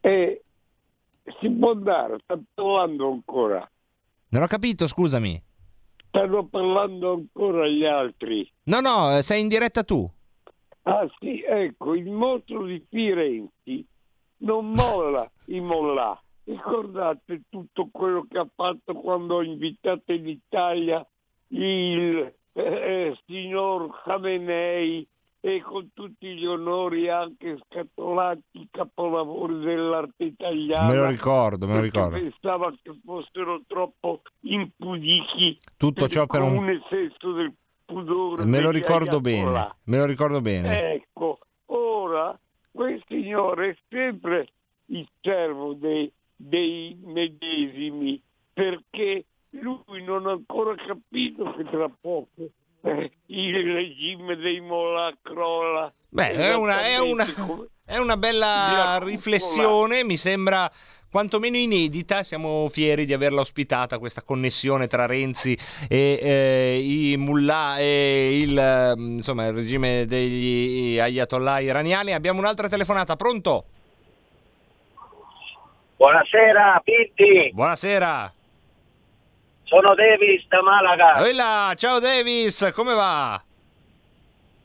[0.00, 0.42] Eh,
[1.40, 3.70] si può andare, sta parlando ancora.
[4.28, 5.42] Non ho capito, scusami.
[6.08, 8.50] Stanno parlando ancora gli altri.
[8.62, 10.10] No, no, eh, sei in diretta tu.
[10.84, 13.84] Ah sì, ecco, il mostro di Firenze
[14.38, 16.18] non molla i mollà.
[16.44, 21.06] Ricordate tutto quello che ha fatto quando ha invitato in Italia
[21.48, 25.06] il eh, signor Khamenei
[25.42, 30.88] e con tutti gli onori anche scatolati capolavori dell'arte italiana.
[30.88, 32.18] Me lo ricordo, me lo ricordo.
[32.18, 35.58] Pensava che fossero troppo impudichi.
[35.76, 37.54] Tutto ciò per un- comune senso del
[37.86, 38.44] pudore.
[38.44, 39.76] Me lo ricordo bene.
[39.84, 40.92] Me lo ricordo bene.
[40.92, 42.38] Ecco, ora
[42.70, 44.48] quel signore è sempre
[44.86, 46.12] il servo dei,
[46.42, 48.20] dei medesimi
[48.52, 52.48] perché lui non ha ancora capito che tra poco
[52.82, 55.92] eh, il regime dei Mullah crolla.
[56.08, 57.26] Beh, è una, è una-
[57.84, 60.70] è una bella riflessione, mi sembra
[61.10, 62.22] quantomeno inedita.
[62.22, 65.56] Siamo fieri di averla ospitata, questa connessione tra Renzi
[65.88, 72.14] e eh, i mullah e il, eh, insomma, il regime degli ayatollah iraniani.
[72.14, 73.66] Abbiamo un'altra telefonata, pronto?
[76.04, 77.50] Buonasera, Pinti.
[77.52, 78.32] Buonasera.
[79.64, 81.22] Sono Davis da Malaga.
[81.26, 83.38] Ehi ciao Davis, come va?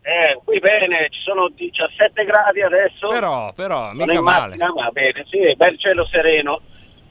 [0.01, 3.09] Eh, qui bene, ci sono 17 gradi adesso.
[3.09, 4.55] Però, però, Sono mica male.
[4.55, 6.61] macchina, ma bene, sì, bel cielo sereno.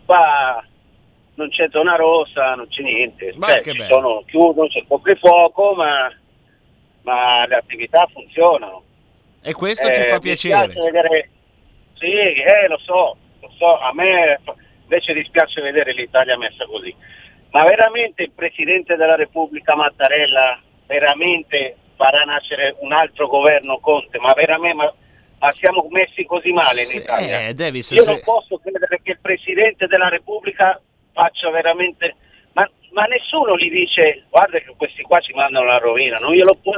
[0.06, 0.64] Qua
[1.34, 3.34] non c'è zona rossa, non c'è niente.
[3.36, 3.92] Ma Cioè, che ci bello.
[3.92, 6.10] sono chiuso, c'è coprifuoco, ma,
[7.02, 8.82] ma le attività funzionano.
[9.42, 10.70] E questo ci Eh, fa mi piacere.
[10.70, 11.28] spiace vedere-
[11.92, 13.16] Sì, eh, lo so,
[13.56, 14.40] so, a me
[14.82, 16.94] invece dispiace vedere l'Italia messa così.
[17.50, 24.18] Ma veramente il Presidente della Repubblica Mattarella veramente farà nascere un altro governo Conte?
[24.18, 24.84] Ma veramente...
[24.84, 24.92] Ma,
[25.38, 27.48] ma siamo messi così male in Italia?
[27.48, 30.80] Eh, Davis, Io se- non posso credere che il Presidente della Repubblica
[31.12, 32.16] faccia veramente...
[32.52, 36.54] Ma, ma nessuno gli dice guarda che questi qua ci mandano alla rovina, non glielo
[36.62, 36.72] può...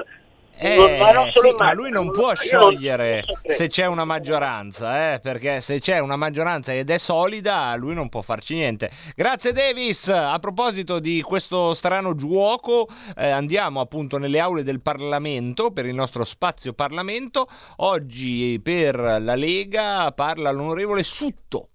[0.58, 5.60] Eh, non- ma sì, ma lui non può sciogliere se c'è una maggioranza, eh, perché
[5.60, 8.90] se c'è una maggioranza ed è solida, lui non può farci niente.
[9.14, 10.08] Grazie Davis.
[10.08, 15.94] A proposito di questo strano gioco, eh, andiamo appunto nelle aule del Parlamento per il
[15.94, 17.48] nostro spazio Parlamento.
[17.76, 21.68] Oggi per la Lega parla l'onorevole Sutto.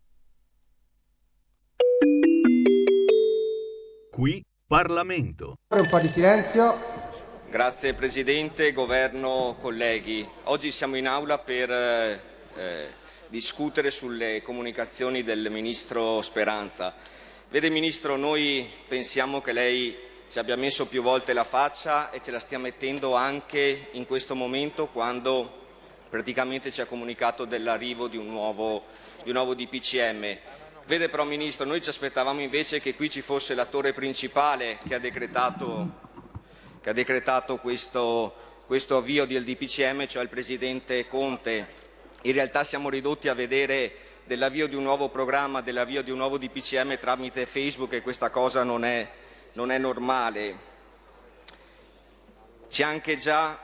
[4.12, 5.56] Qui Parlamento.
[5.70, 7.01] Un po' di silenzio.
[7.52, 10.26] Grazie Presidente, Governo, colleghi.
[10.44, 12.22] Oggi siamo in aula per eh,
[12.56, 12.88] eh,
[13.28, 16.94] discutere sulle comunicazioni del Ministro Speranza.
[17.50, 19.98] Vede Ministro, noi pensiamo che lei
[20.30, 24.34] ci abbia messo più volte la faccia e ce la stia mettendo anche in questo
[24.34, 25.52] momento quando
[26.10, 30.38] praticamente ci ha comunicato dell'arrivo di di un nuovo DPCM.
[30.86, 35.00] Vede però Ministro, noi ci aspettavamo invece che qui ci fosse l'attore principale che ha
[35.00, 36.11] decretato
[36.82, 38.34] che ha decretato questo,
[38.66, 41.80] questo avvio del DPCM, cioè il Presidente Conte.
[42.24, 43.94] In realtà siamo ridotti a vedere
[44.24, 48.64] dell'avvio di un nuovo programma, dell'avvio di un nuovo DPCM tramite Facebook e questa cosa
[48.64, 49.08] non è,
[49.54, 50.70] non è normale.
[52.68, 53.60] Ci ha anche già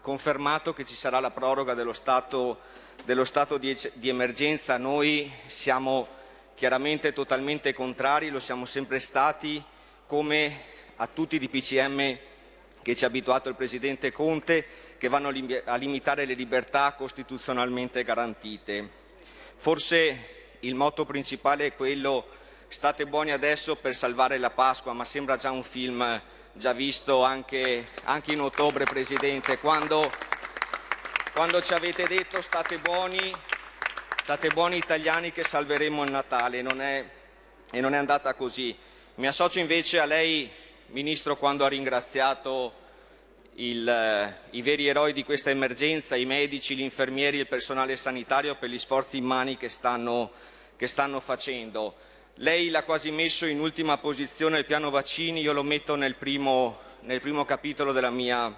[0.00, 2.60] confermato che ci sarà la proroga dello stato,
[3.04, 4.78] dello stato di, di emergenza.
[4.78, 6.08] Noi siamo
[6.54, 9.62] chiaramente totalmente contrari, lo siamo sempre stati,
[10.06, 12.30] come a tutti i DPCM
[12.82, 14.66] che ci ha abituato il Presidente Conte,
[14.98, 19.00] che vanno a lim- a limitare le libertà costituzionalmente garantite.
[19.56, 22.26] Forse il motto principale è quello
[22.68, 26.20] state buoni adesso per salvare la Pasqua, ma sembra già un film
[26.54, 30.10] già visto anche, anche in ottobre, Presidente, quando,
[31.32, 33.32] quando ci avete detto state buoni,
[34.22, 37.04] state buoni italiani che salveremo il Natale, non è,
[37.70, 38.76] e non è andata così.
[39.16, 40.50] Mi associo invece a lei,
[40.92, 42.74] Ministro, quando ha ringraziato
[43.54, 47.96] il, eh, i veri eroi di questa emergenza, i medici, gli infermieri e il personale
[47.96, 50.32] sanitario per gli sforzi immani che stanno,
[50.76, 51.94] che stanno facendo.
[52.34, 56.80] Lei l'ha quasi messo in ultima posizione il piano vaccini, io lo metto nel primo,
[57.00, 58.54] nel primo capitolo della mia,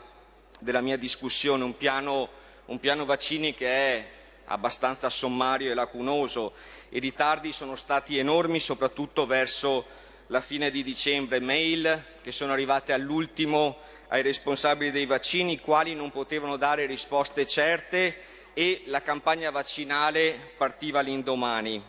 [0.59, 2.28] della mia discussione, un piano,
[2.65, 4.09] un piano vaccini che è
[4.47, 6.55] abbastanza sommario e lacunoso.
[6.89, 12.93] I ritardi sono stati enormi, soprattutto verso la fine di dicembre, mail che sono arrivate
[12.93, 13.79] all'ultimo
[14.09, 20.53] ai responsabili dei vaccini, i quali non potevano dare risposte certe e la campagna vaccinale
[20.57, 21.83] partiva l'indomani.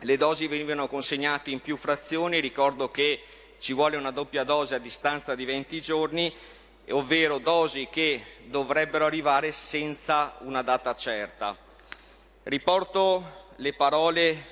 [0.00, 3.22] Le dosi venivano consegnate in più frazioni, ricordo che
[3.58, 6.34] ci vuole una doppia dose a distanza di 20 giorni,
[6.90, 11.56] ovvero dosi che dovrebbero arrivare senza una data certa.
[12.42, 14.44] Riporto le parole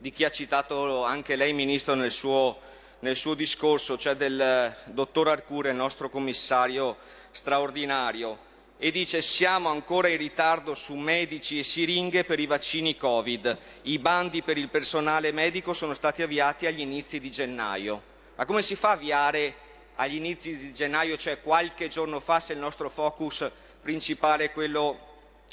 [0.00, 2.58] di chi ha citato anche lei, Ministro, nel suo,
[3.00, 6.96] nel suo discorso, cioè del dottor Arcure, il nostro commissario
[7.32, 8.48] straordinario,
[8.78, 13.58] e dice siamo ancora in ritardo su medici e siringhe per i vaccini Covid.
[13.82, 18.02] I bandi per il personale medico sono stati avviati agli inizi di gennaio.
[18.36, 19.54] Ma come si fa a avviare
[19.96, 23.50] agli inizi di gennaio, cioè qualche giorno fa, se il nostro focus
[23.82, 25.08] principale è quello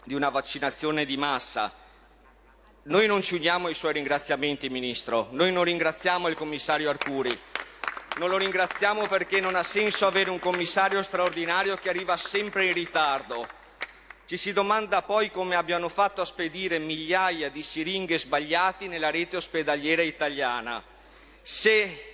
[0.06, 1.86] di una vaccinazione di massa?
[2.88, 5.28] Noi non ci uniamo ai suoi ringraziamenti, Ministro.
[5.32, 7.38] Noi non ringraziamo il commissario Arcuri.
[8.16, 12.72] Non lo ringraziamo perché non ha senso avere un commissario straordinario che arriva sempre in
[12.72, 13.46] ritardo.
[14.26, 19.36] Ci si domanda poi come abbiano fatto a spedire migliaia di siringhe sbagliati nella rete
[19.36, 20.82] ospedaliera italiana.
[21.42, 22.06] Se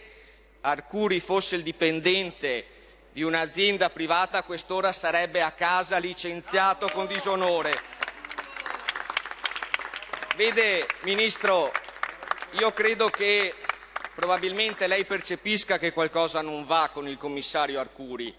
[0.62, 2.66] Arcuri fosse il dipendente
[3.12, 8.02] di un'azienda privata, quest'ora sarebbe a casa licenziato con disonore.
[10.36, 11.72] Vede, Ministro,
[12.54, 13.54] io credo che
[14.16, 18.34] probabilmente lei percepisca che qualcosa non va con il commissario Arcuri,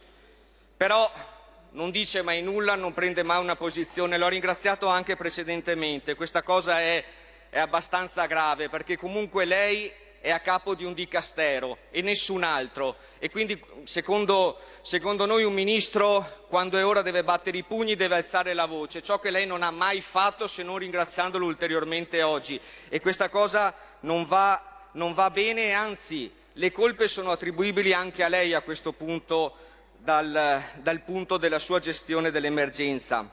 [0.77, 1.09] però
[1.71, 4.19] non dice mai nulla, non prende mai una posizione.
[4.19, 6.17] L'ho ringraziato anche precedentemente.
[6.17, 7.05] Questa cosa è,
[7.49, 12.97] è abbastanza grave perché comunque lei è a capo di un dicastero e nessun altro
[13.21, 18.17] e quindi secondo, secondo, noi un ministro quando è ora deve battere i pugni, deve
[18.17, 22.61] alzare la voce, ciò che lei non ha mai fatto se non ringraziandolo ulteriormente oggi
[22.91, 28.29] e questa cosa non va, non va bene anzi le colpe sono attribuibili anche a
[28.29, 29.57] lei a questo punto
[29.97, 33.29] dal, dal punto della sua gestione dell'emergenza.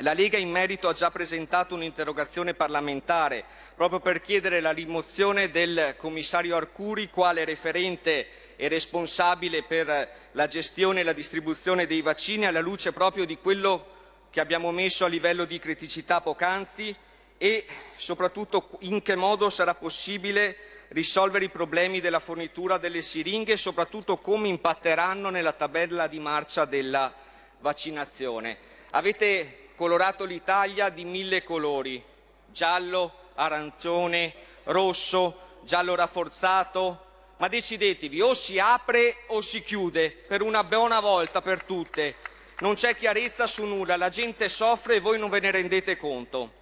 [0.00, 3.44] La Lega in merito ha già presentato un'interrogazione parlamentare
[3.74, 11.00] proprio per chiedere la rimozione del commissario Arcuri quale referente e responsabile per la gestione
[11.00, 13.94] e la distribuzione dei vaccini alla luce proprio di quello
[14.30, 16.94] che abbiamo messo a livello di criticità poc'anzi
[17.38, 17.66] e
[17.96, 20.56] soprattutto in che modo sarà possibile
[20.88, 26.64] risolvere i problemi della fornitura delle siringhe e soprattutto come impatteranno nella tabella di marcia
[26.64, 27.12] della
[27.60, 28.56] vaccinazione.
[28.90, 32.02] Avete colorato l'Italia di mille colori,
[32.46, 34.32] giallo, arancione,
[34.64, 37.05] rosso, giallo rafforzato,
[37.38, 42.16] ma decidetevi, o si apre o si chiude, per una buona volta per tutte.
[42.58, 46.52] Non c'è chiarezza su nulla, la gente soffre e voi non ve ne rendete conto.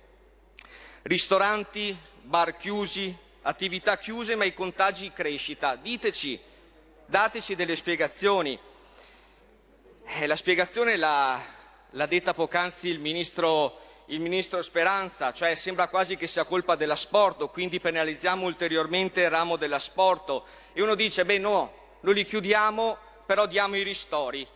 [1.03, 5.77] Ristoranti, bar chiusi, attività chiuse, ma i contagi in crescita.
[5.77, 6.41] Diteci,
[7.07, 8.59] dateci delle spiegazioni.
[10.07, 11.41] Eh, la spiegazione l'ha,
[11.91, 17.49] l'ha detta poc'anzi il ministro, il ministro Speranza, cioè sembra quasi che sia colpa dell'asporto,
[17.49, 20.45] quindi penalizziamo ulteriormente il ramo dell'asporto.
[20.75, 24.47] E uno dice, beh no, noi li chiudiamo, però diamo i ristori.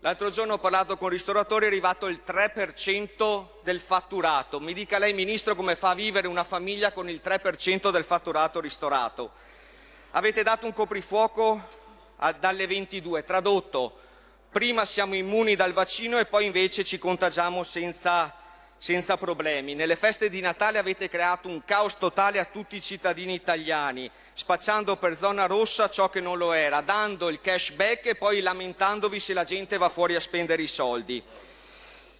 [0.00, 4.60] L'altro giorno ho parlato con ristoratori, è arrivato il 3% del fatturato.
[4.60, 8.60] Mi dica lei, Ministro, come fa a vivere una famiglia con il 3% del fatturato
[8.60, 9.32] ristorato.
[10.10, 11.68] Avete dato un coprifuoco
[12.16, 13.98] a, dalle 22, tradotto,
[14.50, 18.34] prima siamo immuni dal vaccino e poi invece ci contagiamo senza,
[18.82, 19.76] senza problemi.
[19.76, 24.96] Nelle feste di Natale avete creato un caos totale a tutti i cittadini italiani, spacciando
[24.96, 29.34] per zona rossa ciò che non lo era, dando il cashback e poi lamentandovi se
[29.34, 31.22] la gente va fuori a spendere i soldi.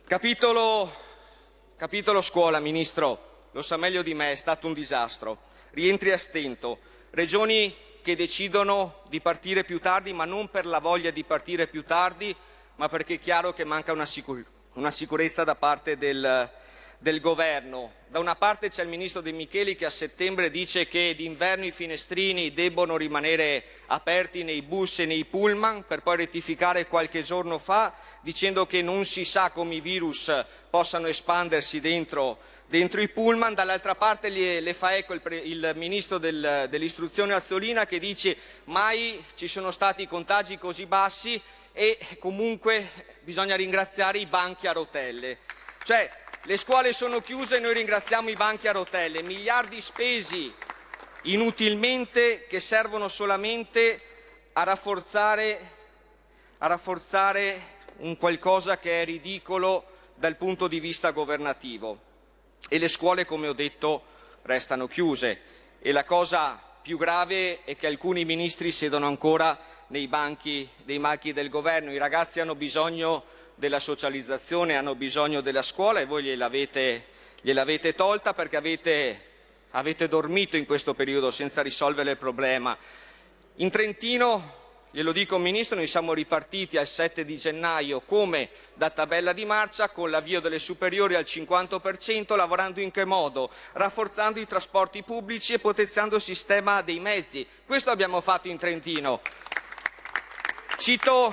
[0.06, 0.94] Capitolo,
[1.76, 5.38] capitolo scuola, Ministro, lo sa meglio di me, è stato un disastro.
[5.70, 6.78] Rientri a stento.
[7.10, 11.82] Regioni che decidono di partire più tardi, ma non per la voglia di partire più
[11.82, 12.32] tardi,
[12.76, 16.48] ma perché è chiaro che manca una, sicur- una sicurezza da parte del,
[16.98, 18.00] del governo.
[18.08, 21.70] Da una parte c'è il ministro De Micheli che a settembre dice che d'inverno i
[21.70, 27.94] finestrini debbono rimanere aperti nei bus e nei pullman, per poi rettificare qualche giorno fa
[28.20, 30.32] dicendo che non si sa come i virus
[30.70, 33.54] possano espandersi dentro, dentro i pullman.
[33.54, 38.36] Dall'altra parte le, le fa eco il, pre, il ministro del, dell'istruzione Azzolina che dice
[38.64, 41.40] mai ci sono stati contagi così bassi
[41.72, 45.38] e comunque bisogna ringraziare i banchi a rotelle.
[45.82, 46.08] Cioè,
[46.44, 50.52] le scuole sono chiuse e noi ringraziamo i banchi a rotelle, miliardi spesi
[51.22, 54.00] inutilmente che servono solamente
[54.54, 55.70] a rafforzare,
[56.58, 62.10] a rafforzare un qualcosa che è ridicolo dal punto di vista governativo.
[62.68, 64.04] E le scuole, come ho detto,
[64.42, 65.40] restano chiuse.
[65.78, 69.58] E la cosa più grave è che alcuni ministri siedono ancora
[69.92, 71.92] nei banchi, dei banchi del governo.
[71.92, 73.24] I ragazzi hanno bisogno
[73.54, 77.04] della socializzazione, hanno bisogno della scuola e voi gliel'avete,
[77.42, 79.22] gliel'avete tolta perché avete,
[79.72, 82.76] avete dormito in questo periodo senza risolvere il problema.
[83.56, 84.60] In Trentino
[84.94, 89.88] Glielo dico Ministro, noi siamo ripartiti al 7 di gennaio come da tabella di marcia
[89.88, 93.48] con l'avvio delle superiori al 50%, lavorando in che modo?
[93.72, 97.46] Rafforzando i trasporti pubblici e potenziando il sistema dei mezzi.
[97.64, 99.22] Questo abbiamo fatto in Trentino.
[100.82, 101.32] Cito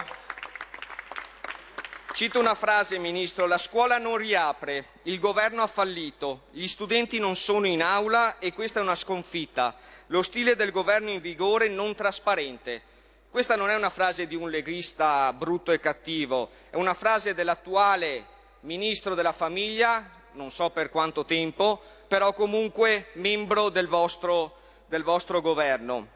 [2.13, 7.35] Cito una frase, Ministro, la scuola non riapre, il governo ha fallito, gli studenti non
[7.35, 9.76] sono in aula e questa è una sconfitta,
[10.07, 12.84] lo stile del governo in vigore non trasparente.
[13.31, 18.27] Questa non è una frase di un leghista brutto e cattivo, è una frase dell'attuale
[18.59, 25.41] Ministro della Famiglia, non so per quanto tempo, però comunque membro del vostro, del vostro
[25.41, 26.07] governo.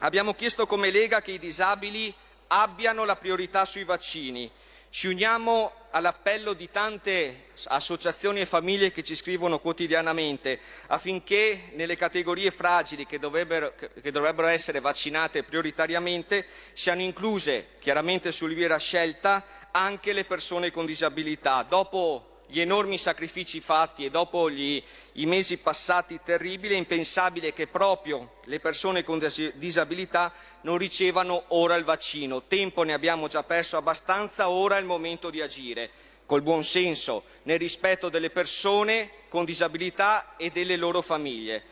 [0.00, 2.12] Abbiamo chiesto come Lega che i disabili
[2.54, 4.50] abbiano la priorità sui vaccini
[4.92, 12.50] ci uniamo all'appello di tante associazioni e famiglie che ci scrivono quotidianamente affinché nelle categorie
[12.50, 20.12] fragili che dovrebbero, che dovrebbero essere vaccinate prioritariamente siano incluse chiaramente su libera scelta anche
[20.12, 21.64] le persone con disabilità.
[21.66, 24.80] Dopo gli enormi sacrifici fatti e dopo gli,
[25.12, 30.30] i mesi passati terribili è impensabile che proprio le persone con disabilità
[30.60, 32.42] non ricevano ora il vaccino.
[32.42, 35.90] Tempo ne abbiamo già perso abbastanza, ora è il momento di agire
[36.26, 41.62] col buon senso, nel rispetto delle persone con disabilità e delle loro famiglie.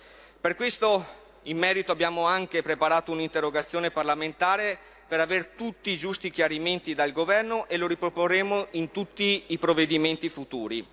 [0.40, 1.04] Per questo
[1.42, 4.78] in merito abbiamo anche preparato un'interrogazione parlamentare
[5.10, 10.28] per avere tutti i giusti chiarimenti dal Governo e lo riproporremo in tutti i provvedimenti
[10.28, 10.86] futuri.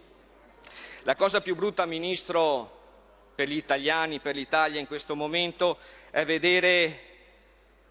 [1.04, 5.78] La cosa più brutta, Ministro, per gli italiani, per l'Italia in questo momento,
[6.10, 7.02] è vedere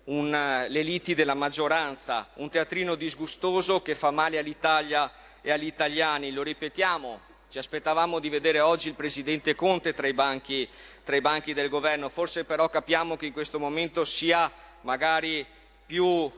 [0.02, 6.32] le liti della maggioranza, un teatrino disgustoso che fa male all'Italia e agli italiani.
[6.32, 10.68] Lo ripetiamo, ci aspettavamo di vedere oggi il Presidente Conte tra i banchi,
[11.04, 14.50] tra i banchi del Governo, forse però capiamo che in questo momento sia
[14.80, 15.46] magari
[15.86, 16.30] più,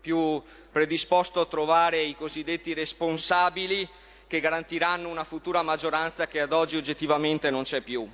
[0.00, 3.88] più predisposto a trovare i cosiddetti responsabili
[4.26, 8.08] che garantiranno una futura maggioranza che ad oggi oggettivamente non c'è più.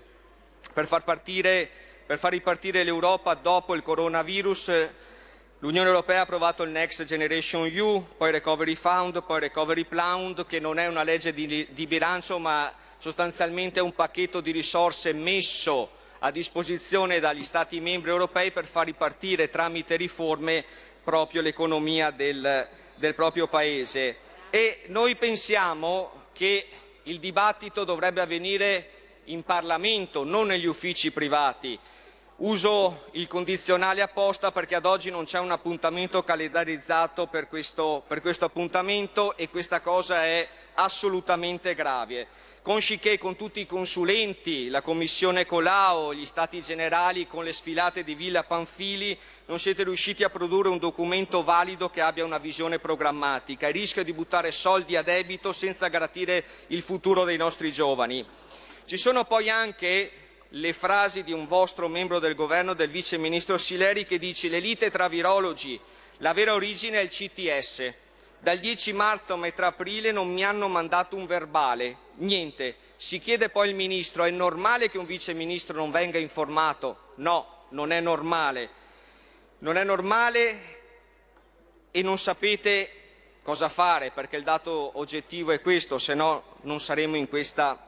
[0.73, 1.69] Per far, partire,
[2.07, 4.89] per far ripartire l'Europa dopo il coronavirus
[5.61, 10.59] l'Unione Europea ha approvato il Next Generation EU, poi Recovery Fund, poi Recovery Plan, che
[10.59, 16.31] non è una legge di, di bilancio ma sostanzialmente un pacchetto di risorse messo a
[16.31, 20.65] disposizione dagli Stati membri europei per far ripartire tramite riforme
[21.03, 24.17] proprio l'economia del, del proprio Paese.
[24.51, 26.67] E noi pensiamo che
[27.05, 28.91] il dibattito dovrebbe avvenire
[29.25, 31.79] in Parlamento, non negli uffici privati.
[32.37, 38.21] Uso il condizionale apposta perché ad oggi non c'è un appuntamento calendarizzato per questo, per
[38.21, 42.27] questo appuntamento e questa cosa è assolutamente grave
[42.62, 48.05] consci che con tutti i consulenti, la Commissione Colau, gli Stati Generali con le sfilate
[48.05, 52.78] di Villa Panfili non siete riusciti a produrre un documento valido che abbia una visione
[52.78, 58.24] programmatica e rischia di buttare soldi a debito senza garantire il futuro dei nostri giovani.
[58.85, 60.12] Ci sono poi anche
[60.51, 64.91] le frasi di un vostro membro del governo, del vice ministro Sileri, che dice l'elite
[64.91, 65.81] tra virologi,
[66.19, 67.93] la vera origine è il CTS.
[68.43, 72.75] Dal 10 marzo a metà aprile non mi hanno mandato un verbale, niente.
[72.97, 77.12] Si chiede poi il Ministro, è normale che un Vice Ministro non venga informato?
[77.17, 78.71] No, non è normale.
[79.59, 80.79] Non è normale
[81.91, 82.91] e non sapete
[83.43, 87.79] cosa fare, perché il dato oggettivo è questo, se no non saremo in questa,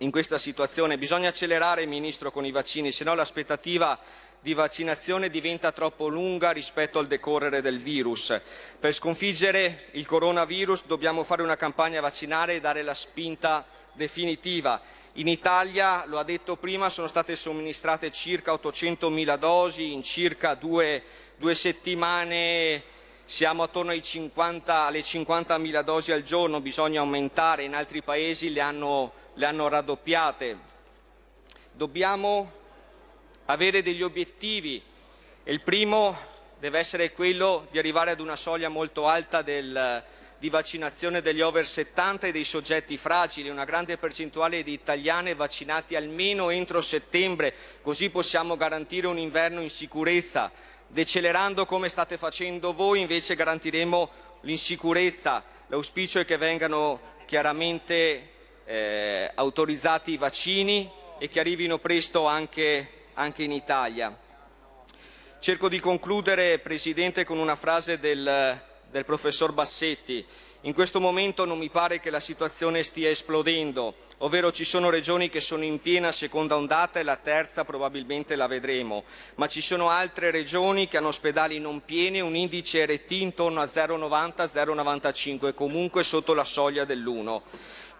[0.00, 0.98] in questa situazione.
[0.98, 3.98] Bisogna accelerare, Ministro, con i vaccini, se no l'aspettativa
[4.46, 8.40] di vaccinazione diventa troppo lunga rispetto al decorrere del virus.
[8.78, 14.80] Per sconfiggere il coronavirus dobbiamo fare una campagna vaccinale e dare la spinta definitiva.
[15.14, 21.02] In Italia, lo ha detto prima, sono state somministrate circa 800.000 dosi in circa due,
[21.36, 22.84] due settimane
[23.24, 29.12] siamo attorno 50, alle 50.000 dosi al giorno, bisogna aumentare, in altri paesi le hanno,
[29.34, 30.56] le hanno raddoppiate.
[31.72, 32.64] Dobbiamo
[33.46, 34.82] avere degli obiettivi.
[35.44, 36.16] Il primo
[36.58, 40.02] deve essere quello di arrivare ad una soglia molto alta del,
[40.38, 45.94] di vaccinazione degli over 70 e dei soggetti fragili, una grande percentuale di italiani vaccinati
[45.94, 50.50] almeno entro settembre, così possiamo garantire un inverno in sicurezza.
[50.88, 54.10] Decelerando come state facendo voi invece garantiremo
[54.42, 55.42] l'insicurezza.
[55.68, 58.30] L'auspicio è che vengano chiaramente
[58.64, 64.16] eh, autorizzati i vaccini e che arrivino presto anche anche in Italia.
[65.38, 68.60] Cerco di concludere, Presidente, con una frase del,
[68.90, 70.24] del professor Bassetti.
[70.62, 75.28] In questo momento non mi pare che la situazione stia esplodendo, ovvero ci sono regioni
[75.28, 79.04] che sono in piena seconda ondata e la terza probabilmente la vedremo,
[79.36, 83.60] ma ci sono altre regioni che hanno ospedali non pieni e un indice RT intorno
[83.60, 87.42] a 0,90-0,95, comunque sotto la soglia dell'1.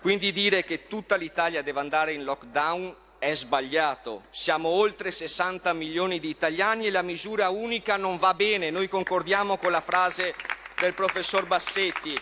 [0.00, 2.96] Quindi dire che tutta l'Italia deve andare in lockdown
[3.26, 4.24] è sbagliato.
[4.30, 8.70] Siamo oltre 60 milioni di italiani e la misura unica non va bene.
[8.70, 10.34] Noi concordiamo con la frase
[10.80, 12.16] del professor Bassetti.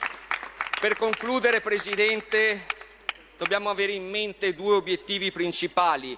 [0.81, 2.65] Per concludere, Presidente,
[3.37, 6.17] dobbiamo avere in mente due obiettivi principali.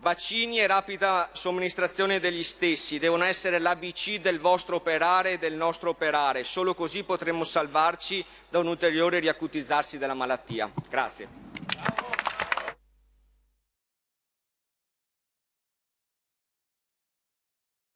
[0.00, 5.90] Vaccini e rapida somministrazione degli stessi devono essere l'ABC del vostro operare e del nostro
[5.90, 6.44] operare.
[6.44, 10.70] Solo così potremo salvarci da un ulteriore riacutizzarsi della malattia.
[10.88, 11.47] Grazie.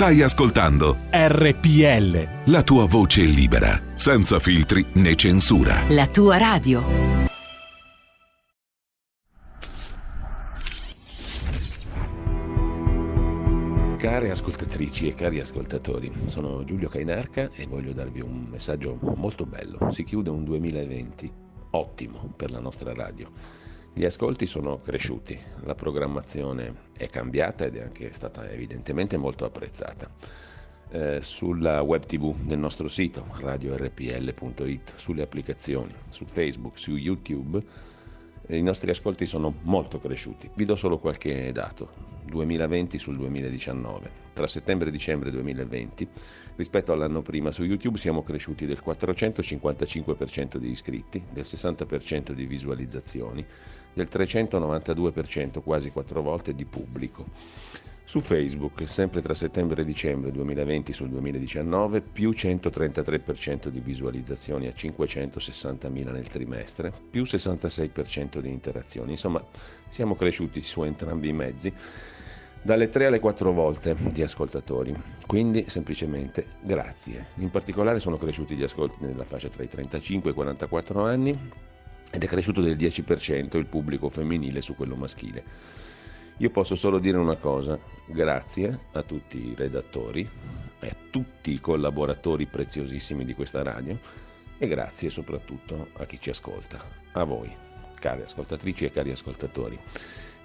[0.00, 2.50] Stai ascoltando RPL.
[2.50, 5.82] La tua voce libera, senza filtri né censura.
[5.88, 6.82] La tua radio.
[13.98, 19.90] Care ascoltatrici e cari ascoltatori, sono Giulio Cainarca e voglio darvi un messaggio molto bello.
[19.90, 21.30] Si chiude un 2020
[21.72, 23.30] ottimo per la nostra radio
[23.92, 30.08] gli ascolti sono cresciuti, la programmazione è cambiata ed è anche stata evidentemente molto apprezzata.
[30.92, 37.62] Eh, sulla web tv del nostro sito radiorpl.it, sulle applicazioni, su Facebook, su YouTube,
[38.48, 40.50] i nostri ascolti sono molto cresciuti.
[40.54, 42.10] Vi do solo qualche dato.
[42.30, 44.28] 2020 sul 2019.
[44.32, 46.08] Tra settembre e dicembre 2020,
[46.56, 53.44] rispetto all'anno prima, su YouTube siamo cresciuti del 455% di iscritti, del 60% di visualizzazioni,
[53.92, 57.26] del 392%, quasi quattro volte, di pubblico.
[58.10, 64.72] Su Facebook, sempre tra settembre e dicembre 2020 sul 2019, più 133% di visualizzazioni a
[64.72, 69.12] 560.000 nel trimestre, più 66% di interazioni.
[69.12, 69.40] Insomma,
[69.88, 71.72] siamo cresciuti su entrambi i mezzi
[72.62, 74.92] dalle 3 alle 4 volte di ascoltatori.
[75.24, 77.28] Quindi semplicemente grazie.
[77.36, 81.68] In particolare sono cresciuti gli ascolti nella fascia tra i 35 e i 44 anni
[82.10, 85.44] ed è cresciuto del 10% il pubblico femminile su quello maschile.
[86.38, 90.28] Io posso solo dire una cosa, grazie a tutti i redattori
[90.80, 93.98] e a tutti i collaboratori preziosissimi di questa radio
[94.56, 96.78] e grazie soprattutto a chi ci ascolta,
[97.12, 97.54] a voi,
[97.94, 99.78] cari ascoltatrici e cari ascoltatori.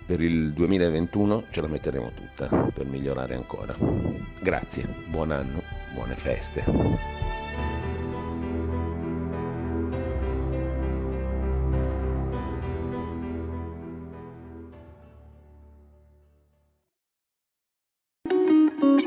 [0.06, 3.76] Per il 2021 ce la metteremo tutta per migliorare ancora.
[4.42, 5.64] Grazie, buon anno,
[5.94, 7.35] buone feste.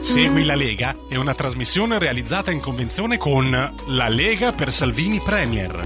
[0.09, 3.51] Segui la Lega è una trasmissione realizzata in convenzione con
[3.89, 5.83] La Lega per Salvini Premier.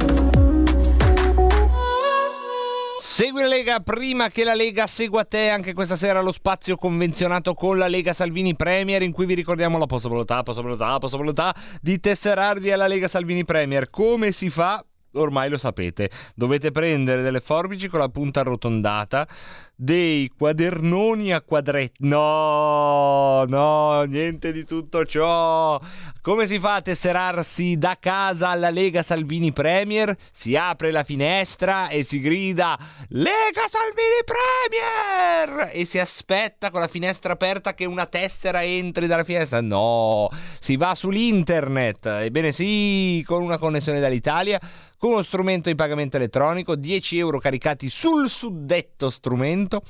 [3.01, 7.55] Segui la Lega prima che la Lega segua te anche questa sera lo spazio convenzionato
[7.55, 12.71] con la Lega Salvini Premier in cui vi ricordiamo la possibilità, possibilità, possibilità di tesserarvi
[12.71, 13.91] alla Lega Salvini Premier.
[13.91, 14.87] Come si fa?
[15.15, 19.27] Ormai lo sapete, dovete prendere delle forbici con la punta arrotondata,
[19.75, 22.07] dei quadernoni a quadretti.
[22.07, 25.79] No, no, niente di tutto ciò.
[26.23, 30.17] Come si fa a tesserarsi da casa alla Lega Salvini Premier?
[30.31, 32.79] Si apre la finestra e si grida
[33.09, 35.71] Lega Salvini Premier!
[35.73, 39.61] E si aspetta con la finestra aperta che una tessera entri dalla finestra.
[39.61, 40.31] No,
[40.61, 42.07] si va sull'internet.
[42.07, 44.61] Ebbene sì, con una connessione dall'Italia
[45.03, 49.83] con uno strumento di pagamento elettronico, 10 euro caricati sul suddetto strumento.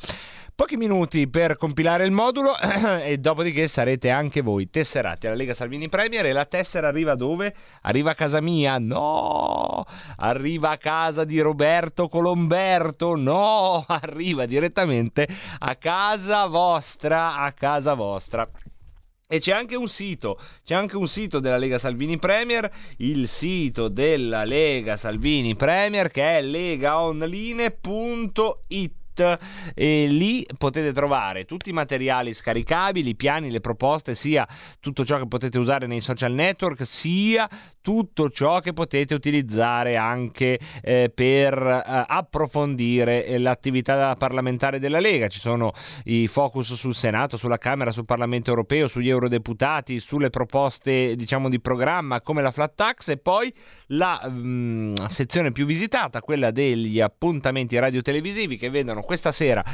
[0.55, 2.55] Pochi minuti per compilare il modulo
[3.05, 7.55] e dopodiché sarete anche voi tesserati alla Lega Salvini Premier e la tessera arriva dove?
[7.83, 8.79] Arriva a casa mia?
[8.79, 9.85] No!
[10.17, 13.15] Arriva a casa di Roberto Colomberto?
[13.15, 13.85] No!
[13.89, 15.29] Arriva direttamente
[15.59, 18.49] a casa vostra, a casa vostra.
[19.33, 23.89] E c'è anche un sito, c'è anche un sito della Lega Salvini Premier, il sito
[23.89, 29.02] della Lega Salvini Premier che è legaonline.it
[29.75, 34.47] e lì potete trovare tutti i materiali scaricabili, i piani, le proposte, sia
[34.81, 37.49] tutto ciò che potete usare nei social network, sia
[37.83, 45.29] tutto ciò che potete utilizzare anche eh, per eh, approfondire l'attività parlamentare della Lega.
[45.29, 45.73] Ci sono
[46.05, 51.61] i focus sul Senato, sulla Camera, sul Parlamento europeo, sugli eurodeputati, sulle proposte diciamo di
[51.61, 53.53] programma come la flat tax e poi
[53.89, 59.65] la mh, mm, sezione più visitata, quella degli appuntamenti radio-televisivi che vedono questa sera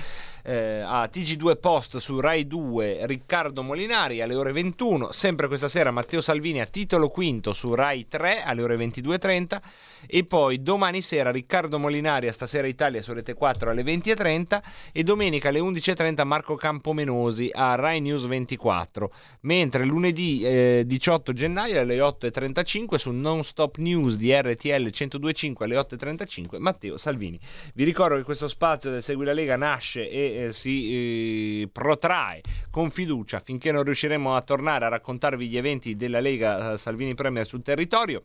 [0.48, 5.90] eh, a TG2 Post su Rai 2 Riccardo Molinari alle ore 21, sempre questa sera
[5.90, 9.60] Matteo Salvini a titolo quinto su Rai 3 alle ore 22.30
[10.06, 15.02] e poi domani sera Riccardo Molinari a Stasera Italia su Rete 4 alle 20.30 e
[15.02, 21.98] domenica alle 11.30 Marco Campomenosi a Rai News 24, mentre lunedì eh, 18 gennaio alle
[21.98, 27.38] 8.35 su Non Stop News di RTL 102.5 alle 8.35 Matteo Salvini.
[27.74, 32.42] Vi ricordo che questo spazio del Segui la Lega nasce e eh, si eh, protrae
[32.70, 37.14] con fiducia finché non riusciremo a tornare a raccontarvi gli eventi della Lega eh, Salvini
[37.14, 38.22] Premier sul territorio.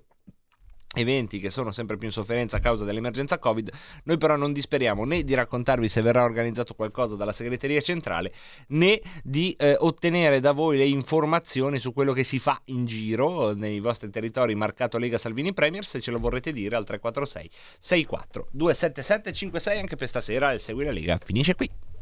[0.96, 3.72] Eventi che sono sempre più in sofferenza a causa dell'emergenza Covid,
[4.04, 8.32] noi però non disperiamo né di raccontarvi se verrà organizzato qualcosa dalla segreteria centrale,
[8.68, 13.56] né di eh, ottenere da voi le informazioni su quello che si fa in giro
[13.56, 17.50] nei vostri territori marcato Lega Salvini Premier, se ce lo vorrete dire al 346
[17.80, 21.18] 64 277 56 anche per stasera il Segui la Lega.
[21.26, 21.93] Finisce qui.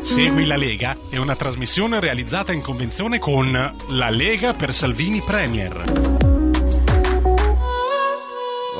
[0.00, 3.52] Segui la Lega è una trasmissione realizzata in convenzione con
[3.88, 5.82] La Lega per Salvini Premier.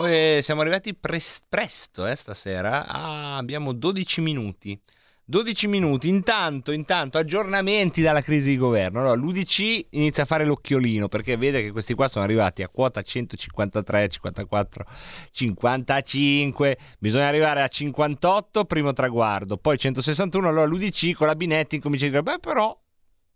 [0.07, 2.87] Eh, siamo arrivati pres- presto eh, stasera.
[2.87, 4.81] Ah, abbiamo 12 minuti.
[5.29, 9.01] 12 minuti, intanto, intanto, aggiornamenti dalla crisi di governo.
[9.01, 13.03] Allora, l'UDC inizia a fare l'occhiolino perché vede che questi qua sono arrivati a quota
[13.03, 14.87] 153, 54,
[15.33, 16.79] 55.
[17.01, 20.49] Bisogna arrivare a 58, primo traguardo, poi 161.
[20.49, 22.79] Allora l'UDC con la Binetti comincia a dire: Beh, però,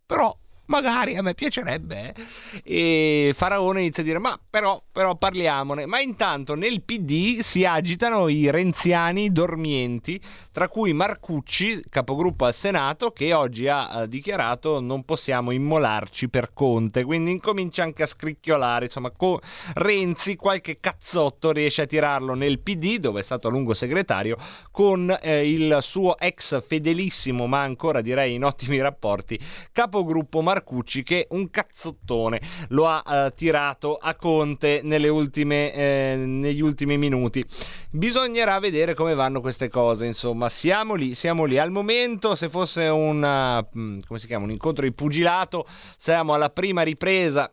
[0.07, 0.39] però,
[0.71, 2.15] magari a me piacerebbe.
[2.15, 3.29] eh.
[3.29, 5.85] E Faraone inizia a dire, ma però, però parliamone.
[5.85, 10.19] Ma intanto nel PD si agitano i renziani dormienti,
[10.53, 17.05] tra cui Marcucci, capogruppo al Senato, che oggi ha dichiarato non possiamo immolarci per Conte,
[17.05, 19.41] quindi incomincia anche a scricchiolare, insomma, co-
[19.75, 24.37] Renzi qualche cazzotto riesce a tirarlo nel PD, dove è stato a lungo segretario,
[24.71, 29.39] con eh, il suo ex fedelissimo, ma ancora direi in ottimi rapporti,
[29.73, 30.59] capogruppo Marcucci,
[31.03, 37.45] che un cazzottone lo ha eh, tirato a Conte ultime, eh, negli ultimi minuti.
[37.91, 41.59] Bisognerà vedere come vanno queste cose, insomma, siamo lì, siamo lì.
[41.59, 45.67] Al momento, se fosse una, mm, come si chiama, un incontro di pugilato,
[45.97, 47.53] siamo alla prima ripresa.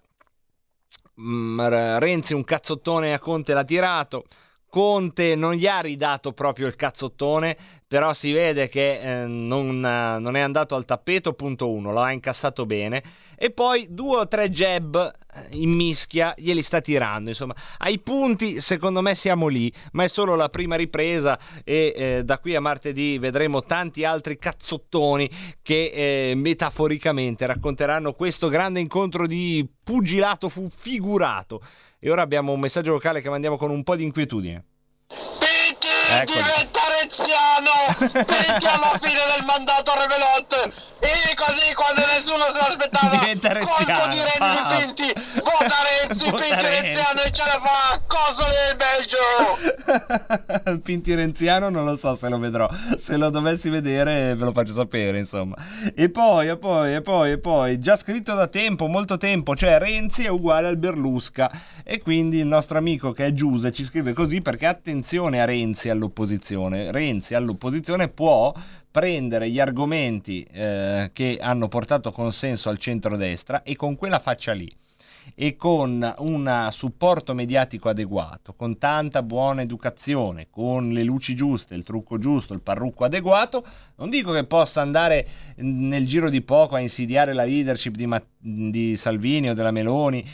[1.20, 1.60] Mm,
[1.98, 4.26] Renzi un cazzottone a Conte l'ha tirato.
[4.70, 7.56] Conte non gli ha ridato proprio il cazzottone,
[7.88, 12.12] però si vede che eh, non, eh, non, è andato al tappeto, punto uno, l'ha
[12.12, 13.02] incassato bene.
[13.38, 15.14] E poi due o tre jab
[15.52, 17.30] in mischia glieli sta tirando.
[17.30, 22.22] Insomma, ai punti secondo me siamo lì, ma è solo la prima ripresa e eh,
[22.24, 25.30] da qui a martedì vedremo tanti altri cazzottoni
[25.62, 31.62] che eh, metaforicamente racconteranno questo grande incontro di pugilato fu figurato.
[32.00, 34.64] E ora abbiamo un messaggio vocale che mandiamo con un po' di inquietudine.
[35.08, 37.74] Piti reziano!
[38.26, 40.98] Piti alla fine del mandato Revelot!
[41.00, 43.18] E così quando nessuno se l'aspettava!
[43.18, 44.68] Colpo di Renzi reziano.
[44.68, 45.14] Pinti!
[45.44, 46.82] Vota Renzi, Vota Pinti Renzi.
[46.82, 48.02] reziano e ce la fa!
[48.08, 50.72] Cosole del Belgio!
[50.72, 52.70] Il Pinti Renziano non lo so se lo vedrò.
[53.00, 55.56] Se lo dovessi vedere ve lo faccio sapere, insomma.
[55.96, 59.78] E poi, e poi, e poi, e poi, già scritto da tempo, molto tempo, cioè
[59.78, 61.52] Renzi è uguale al Berlusca.
[61.84, 65.90] E quindi il nostro amico che è Giuse ci scrive così perché attenzione a Renzi
[65.90, 66.87] all'opposizione.
[66.92, 68.54] Renzi all'opposizione può
[68.90, 74.72] prendere gli argomenti eh, che hanno portato consenso al centrodestra e con quella faccia lì
[75.36, 81.84] e con un supporto mediatico adeguato, con tanta buona educazione, con le luci giuste, il
[81.84, 83.66] trucco giusto, il parrucco adeguato,
[83.96, 85.28] non dico che possa andare
[85.58, 90.26] nel giro di poco a insidiare la leadership di, Ma- di Salvini o della Meloni,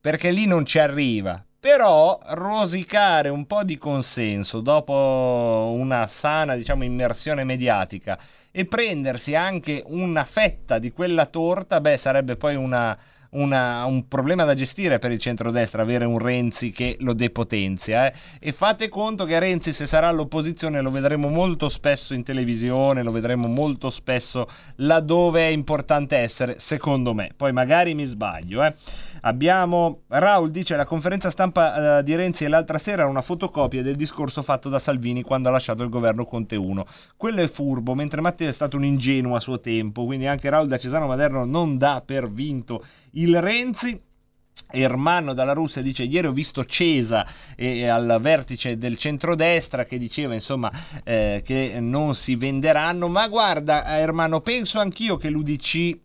[0.00, 1.42] perché lì non ci arriva.
[1.60, 8.16] Però rosicare un po' di consenso dopo una sana, diciamo, immersione mediatica
[8.52, 12.96] e prendersi anche una fetta di quella torta, beh, sarebbe poi una,
[13.30, 18.06] una- un problema da gestire per il centrodestra avere un Renzi che lo depotenzia.
[18.06, 18.12] eh.
[18.38, 23.10] E fate conto che Renzi, se sarà all'opposizione, lo vedremo molto spesso in televisione, lo
[23.10, 27.30] vedremo molto spesso laddove è importante essere, secondo me.
[27.36, 28.62] Poi magari mi sbaglio.
[28.64, 28.74] eh.
[29.22, 33.96] Abbiamo Raul dice la conferenza stampa eh, di Renzi l'altra sera era una fotocopia del
[33.96, 36.86] discorso fatto da Salvini quando ha lasciato il governo Conte 1.
[37.16, 40.68] Quello è furbo, mentre Matteo è stato un ingenuo a suo tempo, quindi anche Raul
[40.68, 44.00] da Cesano Maderno non dà per vinto il Renzi.
[44.70, 47.24] Ermanno dalla Russia dice ieri ho visto Cesa
[47.56, 50.70] eh, al vertice del centrodestra che diceva insomma
[51.04, 55.98] eh, che non si venderanno ma guarda Ermanno penso anch'io che l'UDC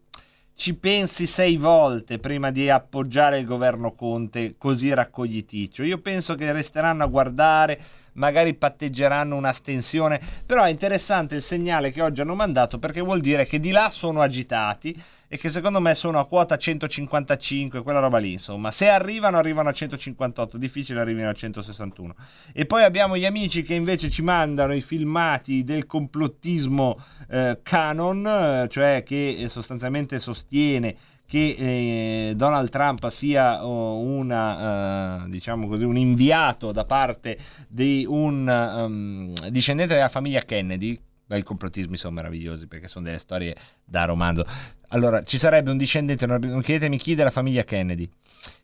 [0.63, 5.83] ci pensi sei volte prima di appoggiare il governo Conte così raccogliticcio.
[5.83, 7.77] Io penso che resteranno a guardare,
[8.13, 13.45] magari patteggeranno un'astensione, però è interessante il segnale che oggi hanno mandato perché vuol dire
[13.45, 14.95] che di là sono agitati
[15.33, 18.69] e che secondo me sono a quota 155, quella roba lì, insomma.
[18.69, 22.15] Se arrivano, arrivano a 158, difficile arrivino a 161.
[22.53, 28.67] E poi abbiamo gli amici che invece ci mandano i filmati del complottismo eh, canon,
[28.69, 30.95] cioè che eh, sostanzialmente sostiene
[31.33, 38.05] che eh, Donald Trump sia oh, una, eh, diciamo così, un inviato da parte di
[38.07, 40.95] un um, discendente della famiglia Kennedy.
[41.25, 44.45] Beh, I complottismi sono meravigliosi perché sono delle storie da romanzo.
[44.89, 48.07] Allora, ci sarebbe un discendente, non chiedetemi chi, della famiglia Kennedy.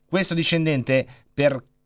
[0.06, 1.08] Questo discendente,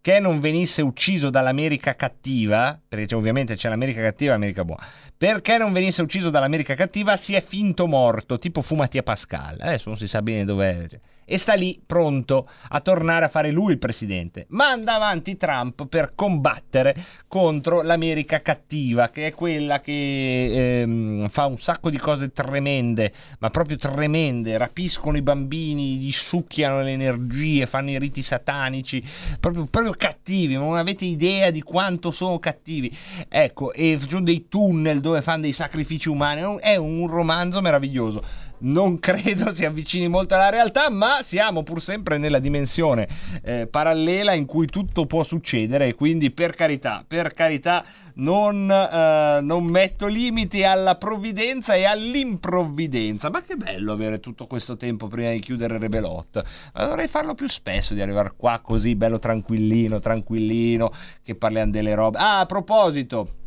[0.03, 4.85] perché non venisse ucciso dall'America cattiva, perché c'è- ovviamente c'è l'America cattiva e l'America buona,
[5.15, 9.55] perché non venisse ucciso dall'America cattiva si è finto morto, tipo Fumatia Pascal.
[9.61, 10.85] Adesso non si sa bene dov'è.
[11.25, 14.45] E sta lì pronto a tornare a fare lui il presidente.
[14.49, 16.95] Manda avanti Trump per combattere
[17.27, 23.49] contro l'America cattiva, che è quella che ehm, fa un sacco di cose tremende, ma
[23.49, 24.57] proprio tremende.
[24.57, 29.03] Rapiscono i bambini, gli succhiano le energie, fanno i riti satanici,
[29.39, 30.55] proprio, proprio cattivi.
[30.55, 32.95] Non avete idea di quanto sono cattivi.
[33.29, 36.59] Ecco, e sono dei tunnel dove fanno dei sacrifici umani.
[36.59, 38.23] È un romanzo meraviglioso.
[38.63, 43.07] Non credo si avvicini molto alla realtà, ma siamo pur sempre nella dimensione
[43.43, 47.85] eh, parallela in cui tutto può succedere quindi per carità, per carità
[48.15, 53.29] non, eh, non metto limiti alla provvidenza e all'improvvidenza.
[53.29, 56.43] Ma che bello avere tutto questo tempo prima di chiudere Rebelot.
[56.73, 60.91] Ma dovrei farlo più spesso di arrivare qua così bello tranquillino, tranquillino,
[61.23, 62.17] che parliamo delle robe.
[62.17, 63.42] Ah, a proposito,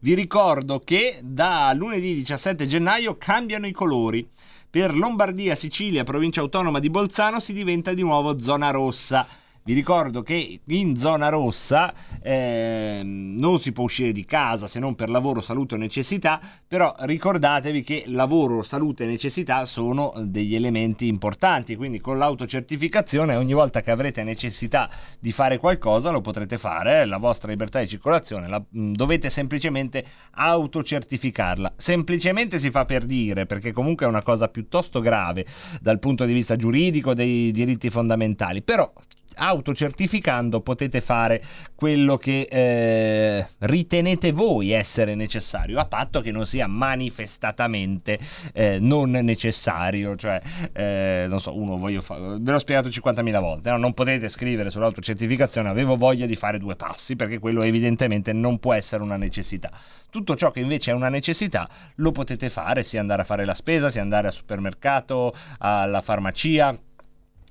[0.00, 4.28] vi ricordo che da lunedì 17 gennaio cambiano i colori.
[4.68, 9.26] Per Lombardia, Sicilia, provincia autonoma di Bolzano si diventa di nuovo zona rossa.
[9.66, 14.94] Vi ricordo che in zona rossa eh, non si può uscire di casa se non
[14.94, 21.08] per lavoro, salute o necessità, però ricordatevi che lavoro, salute e necessità sono degli elementi
[21.08, 24.88] importanti, quindi con l'autocertificazione ogni volta che avrete necessità
[25.18, 30.04] di fare qualcosa lo potrete fare, la vostra libertà di circolazione la, mh, dovete semplicemente
[30.30, 31.72] autocertificarla.
[31.74, 35.44] Semplicemente si fa per dire, perché comunque è una cosa piuttosto grave
[35.80, 38.92] dal punto di vista giuridico dei diritti fondamentali, però
[39.36, 41.42] autocertificando potete fare
[41.74, 48.18] quello che eh, ritenete voi essere necessario, a patto che non sia manifestatamente
[48.52, 50.16] eh, non necessario.
[50.16, 50.40] Cioè,
[50.72, 52.38] eh, non so, uno voglio fare.
[52.40, 53.70] Ve l'ho spiegato 50.000 volte.
[53.70, 53.76] No?
[53.76, 58.72] Non potete scrivere sull'autocertificazione avevo voglia di fare due passi, perché quello evidentemente non può
[58.72, 59.70] essere una necessità.
[60.10, 63.54] Tutto ciò che invece è una necessità lo potete fare, sia andare a fare la
[63.54, 66.74] spesa, sia andare al supermercato, alla farmacia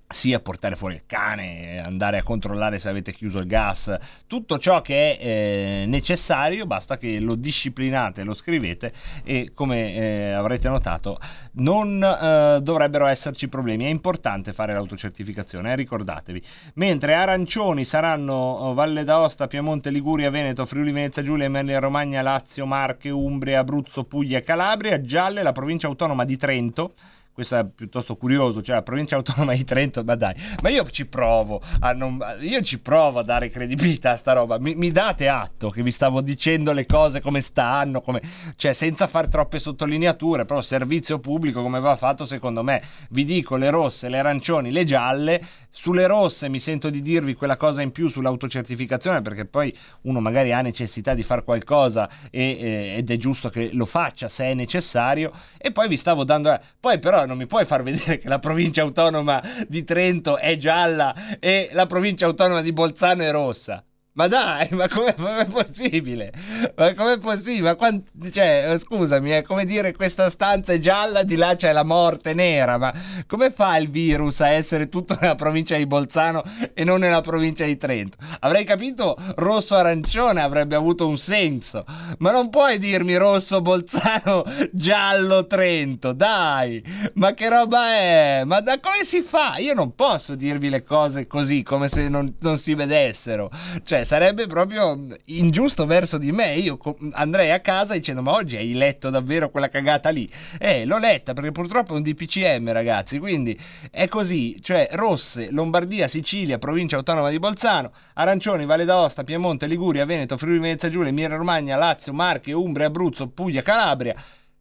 [0.07, 3.95] sia portare fuori il cane, andare a controllare se avete chiuso il gas,
[4.27, 10.31] tutto ciò che è eh, necessario, basta che lo disciplinate, lo scrivete e come eh,
[10.31, 11.19] avrete notato
[11.53, 13.85] non eh, dovrebbero esserci problemi.
[13.85, 16.41] È importante fare l'autocertificazione, eh, ricordatevi.
[16.75, 22.65] Mentre arancioni saranno oh, Valle d'Aosta, Piemonte, Liguria, Veneto, Friuli, Venezia Giulia, Emilia Romagna, Lazio,
[22.65, 26.93] Marche, Umbria, Abruzzo, Puglia Calabria, gialle la provincia autonoma di Trento
[27.35, 31.05] questo è piuttosto curioso, cioè la provincia autonoma di Trento, ma dai, ma io ci
[31.05, 35.27] provo a, non, io ci provo a dare credibilità a sta roba, mi, mi, date
[35.27, 38.21] atto che vi stavo dicendo le cose come stanno, come,
[38.55, 43.57] cioè senza fare troppe sottolineature, però servizio pubblico come va fatto secondo me, vi dico
[43.57, 45.41] le rosse, le arancioni, le gialle,
[45.77, 50.53] sulle rosse mi sento di dirvi quella cosa in più sull'autocertificazione perché poi uno magari
[50.53, 54.53] ha necessità di fare qualcosa e, eh, ed è giusto che lo faccia se è
[54.53, 58.29] necessario e poi vi stavo dando, eh, poi però non mi puoi far vedere che
[58.29, 63.83] la provincia autonoma di Trento è gialla e la provincia autonoma di Bolzano è rossa.
[64.17, 66.31] Ma dai, ma com'è, com'è possibile?
[66.77, 67.63] Ma com'è possibile?
[67.63, 68.07] Ma quant...
[68.31, 72.77] cioè, scusami, è come dire questa stanza è gialla, di là c'è la morte nera.
[72.77, 72.93] Ma
[73.27, 76.43] come fa il virus a essere tutto nella provincia di Bolzano
[76.73, 78.15] e non nella provincia di Trento?
[78.39, 81.83] Avrei capito rosso-arancione, avrebbe avuto un senso.
[82.19, 86.81] Ma non puoi dirmi rosso Bolzano, giallo Trento, dai!
[87.15, 88.43] Ma che roba è?
[88.45, 89.55] Ma da come si fa?
[89.57, 93.51] Io non posso dirvi le cose così, come se non, non si vedessero.
[93.83, 96.53] Cioè, sarebbe proprio ingiusto verso di me.
[96.55, 96.79] Io
[97.11, 100.31] andrei a casa dicendo: Ma oggi hai letto davvero quella cagata lì?
[100.59, 103.19] Eh, l'ho letta perché purtroppo è un DPCM, ragazzi.
[103.19, 103.59] Quindi
[103.91, 110.05] è così: cioè rosse, Lombardia, Sicilia, provincia autonoma di Bolzano, arancioni, Valle d'Aosta, Piemonte, Liguria,
[110.05, 114.15] Veneto, Friuli Venezia Giulia, Emilia Romagna, Lazio, Marche, Umbria, Abruzzo, Puglia, Calabria.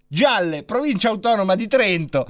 [0.07, 2.27] Gialle, provincia autonoma di Trento,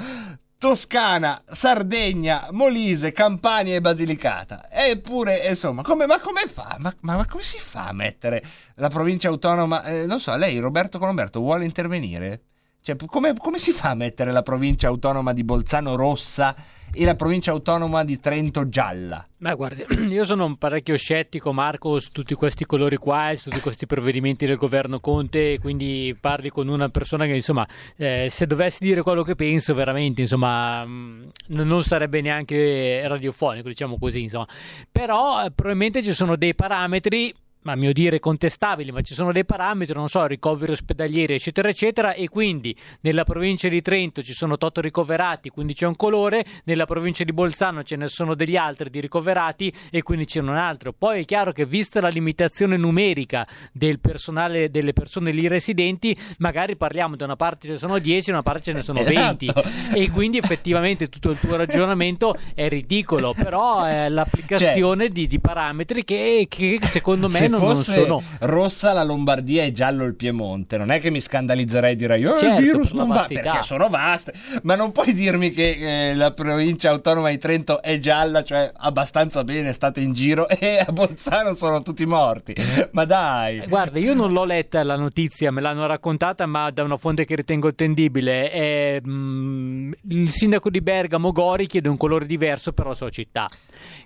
[0.65, 4.71] Toscana, Sardegna, Molise, Campania e Basilicata.
[4.71, 6.77] Eppure, insomma, come, ma come fa?
[6.79, 8.43] Ma, ma, ma, come si fa a mettere
[8.77, 9.85] la provincia autonoma?
[9.85, 12.45] Eh, non so, lei, Roberto Colomberto, vuole intervenire?
[12.81, 16.57] Cioè, come, come si fa a mettere la provincia autonoma di Bolzano rossa
[16.95, 19.27] e la provincia autonoma di Trento gialla.
[19.39, 23.61] Ma guardi, io sono un parecchio scettico, Marco, su tutti questi colori qua, su tutti
[23.61, 27.67] questi provvedimenti del governo Conte, quindi parli con una persona che, insomma,
[27.97, 33.99] eh, se dovessi dire quello che penso, veramente, insomma, mm, non sarebbe neanche radiofonico, diciamo
[33.99, 34.47] così, insomma.
[34.91, 37.35] Però eh, probabilmente ci sono dei parametri
[37.73, 42.13] a mio dire contestabili, ma ci sono dei parametri, non so, ricoveri ospedalieri, eccetera, eccetera,
[42.13, 46.87] e quindi nella provincia di Trento ci sono 8 ricoverati, quindi c'è un colore, nella
[46.87, 50.93] provincia di Bolzano ce ne sono degli altri di ricoverati e quindi c'è un altro.
[50.93, 56.77] Poi è chiaro che vista la limitazione numerica del personale, delle persone lì residenti, magari
[56.77, 59.47] parliamo da una parte ce ne sono 10, da una parte ce ne sono 20
[59.47, 59.69] esatto.
[59.95, 65.41] e quindi effettivamente tutto il tuo ragionamento è ridicolo, però è l'applicazione cioè, di, di,
[65.41, 70.77] parametri che, che secondo me non- non sono- rossa la Lombardia e giallo il Piemonte,
[70.77, 73.89] non è che mi scandalizzerei e direi eh, Certo, il virus non va perché sono
[73.89, 74.33] vaste,
[74.63, 79.45] ma non puoi dirmi che eh, la provincia autonoma di Trento è gialla, cioè abbastanza
[79.45, 82.55] bene, state in giro e a Bolzano sono tutti morti.
[82.93, 83.67] Ma dai.
[83.67, 87.35] Guarda, io non l'ho letta la notizia, me l'hanno raccontata, ma da una fonte che
[87.35, 88.51] ritengo attendibile.
[88.51, 93.49] È, mm, il sindaco di Bergamo, Gori, chiede un colore diverso per la sua città.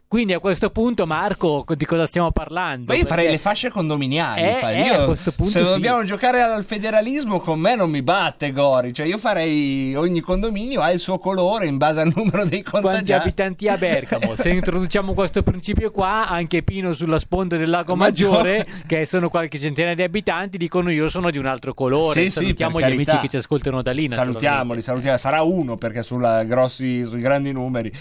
[0.08, 2.90] Quindi a questo punto, Marco, di cosa stiamo parlando?
[2.90, 4.40] Ma io farei le fasce condominiali.
[4.40, 5.68] Eh, eh, Io, a questo punto se sì.
[5.68, 8.94] dobbiamo giocare al federalismo, con me non mi batte Gori.
[8.94, 12.88] Cioè, io farei ogni condominio ha il suo colore in base al numero dei Quanti
[12.88, 13.28] contagiati.
[13.28, 14.32] abitanti ha Bergamo?
[14.40, 18.56] Se introduciamo questo principio qua, anche Pino sulla sponda del lago Maggiore.
[18.58, 22.18] Maggiore, che sono qualche centinaia di abitanti, dicono io sono di un altro colore.
[22.18, 24.08] Sì, sì, Salutiamo per gli amici che ci ascoltano da lì.
[24.08, 25.20] Salutiamoli, salutiamoli.
[25.20, 27.92] Sarà uno perché sulla grossi, sui grandi numeri.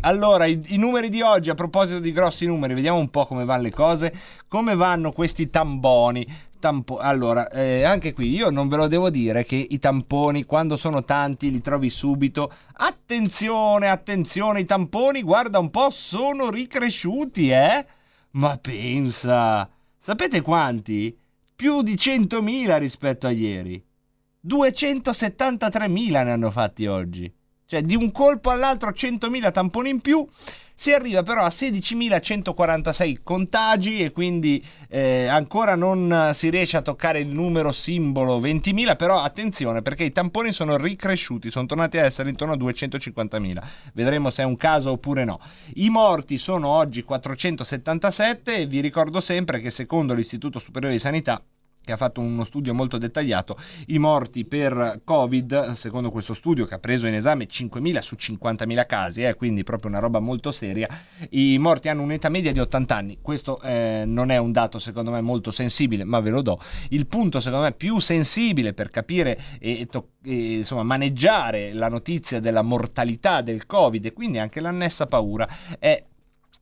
[0.00, 3.44] Allora, i, i numeri di oggi, a proposito di grossi numeri, vediamo un po' come
[3.44, 4.14] vanno le cose.
[4.48, 6.26] Come vanno questi tamboni?
[6.58, 10.76] Tampo- allora, eh, anche qui io non ve lo devo dire che i tamponi, quando
[10.76, 12.52] sono tanti, li trovi subito.
[12.74, 17.86] Attenzione, attenzione, i tamponi, guarda un po', sono ricresciuti, eh?
[18.32, 19.68] Ma pensa,
[19.98, 21.16] sapete quanti?
[21.56, 23.82] Più di 100.000 rispetto a ieri.
[24.46, 27.32] 273.000 ne hanno fatti oggi.
[27.66, 30.26] Cioè, di un colpo all'altro 100.000 tamponi in più.
[30.80, 37.20] Si arriva però a 16.146 contagi e quindi eh, ancora non si riesce a toccare
[37.20, 42.30] il numero simbolo 20.000, però attenzione perché i tamponi sono ricresciuti, sono tornati a essere
[42.30, 43.62] intorno a 250.000.
[43.92, 45.38] Vedremo se è un caso oppure no.
[45.74, 51.42] I morti sono oggi 477 e vi ricordo sempre che secondo l'Istituto Superiore di Sanità
[51.90, 53.56] che ha fatto uno studio molto dettagliato,
[53.86, 58.86] i morti per Covid, secondo questo studio che ha preso in esame 5.000 su 50.000
[58.86, 60.88] casi, eh, quindi proprio una roba molto seria,
[61.30, 63.18] i morti hanno un'età media di 80 anni.
[63.20, 66.60] Questo eh, non è un dato secondo me molto sensibile, ma ve lo do.
[66.90, 72.38] Il punto secondo me più sensibile per capire e, to- e, insomma, maneggiare la notizia
[72.38, 75.48] della mortalità del Covid e quindi anche l'annessa paura
[75.78, 76.02] è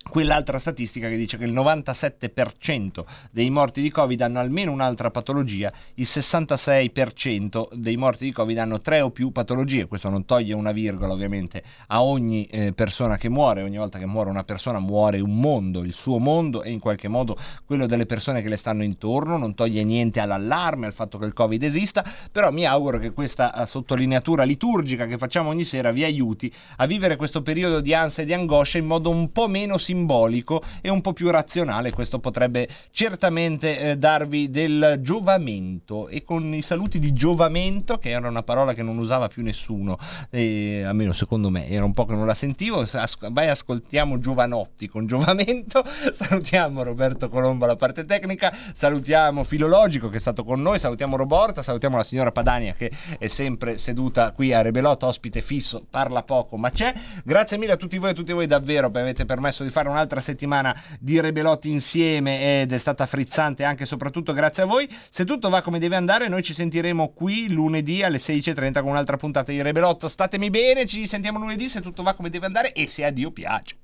[0.09, 5.73] quell'altra statistica che dice che il 97% dei morti di Covid hanno almeno un'altra patologia,
[5.95, 10.73] il 66% dei morti di Covid hanno tre o più patologie, questo non toglie una
[10.73, 15.21] virgola ovviamente a ogni eh, persona che muore, ogni volta che muore una persona muore
[15.21, 18.83] un mondo, il suo mondo e in qualche modo quello delle persone che le stanno
[18.83, 23.13] intorno, non toglie niente all'allarme, al fatto che il Covid esista, però mi auguro che
[23.13, 27.93] questa eh, sottolineatura liturgica che facciamo ogni sera vi aiuti a vivere questo periodo di
[27.93, 31.93] ansia e di angoscia in modo un po' meno simbolico e un po' più razionale.
[31.93, 38.29] Questo potrebbe certamente eh, darvi del giovamento e con i saluti di giovamento, che era
[38.29, 39.99] una parola che non usava più nessuno,
[40.31, 42.81] eh, almeno secondo me, era un po' che non la sentivo.
[42.81, 45.83] As- vai, ascoltiamo Giovanotti con giovamento.
[46.13, 51.63] Salutiamo Roberto Colombo alla parte tecnica, salutiamo Filologico che è stato con noi, salutiamo Roborta,
[51.63, 56.57] salutiamo la signora Padania che è sempre seduta qui a Rebelot, ospite fisso, parla poco
[56.57, 56.93] ma c'è.
[57.25, 59.78] Grazie mille a tutti voi e a tutti voi davvero per avete permesso di fare
[59.87, 64.89] un'altra settimana di Rebelot insieme ed è stata frizzante anche e soprattutto grazie a voi.
[65.11, 69.17] Se tutto va come deve andare noi ci sentiremo qui lunedì alle 16.30 con un'altra
[69.17, 70.07] puntata di Rebelot.
[70.07, 73.31] Statemi bene, ci sentiamo lunedì se tutto va come deve andare e se a Dio
[73.31, 73.77] piace.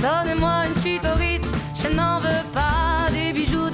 [0.00, 2.67] Donnez-moi une suite au Ritz, je n'en veux pas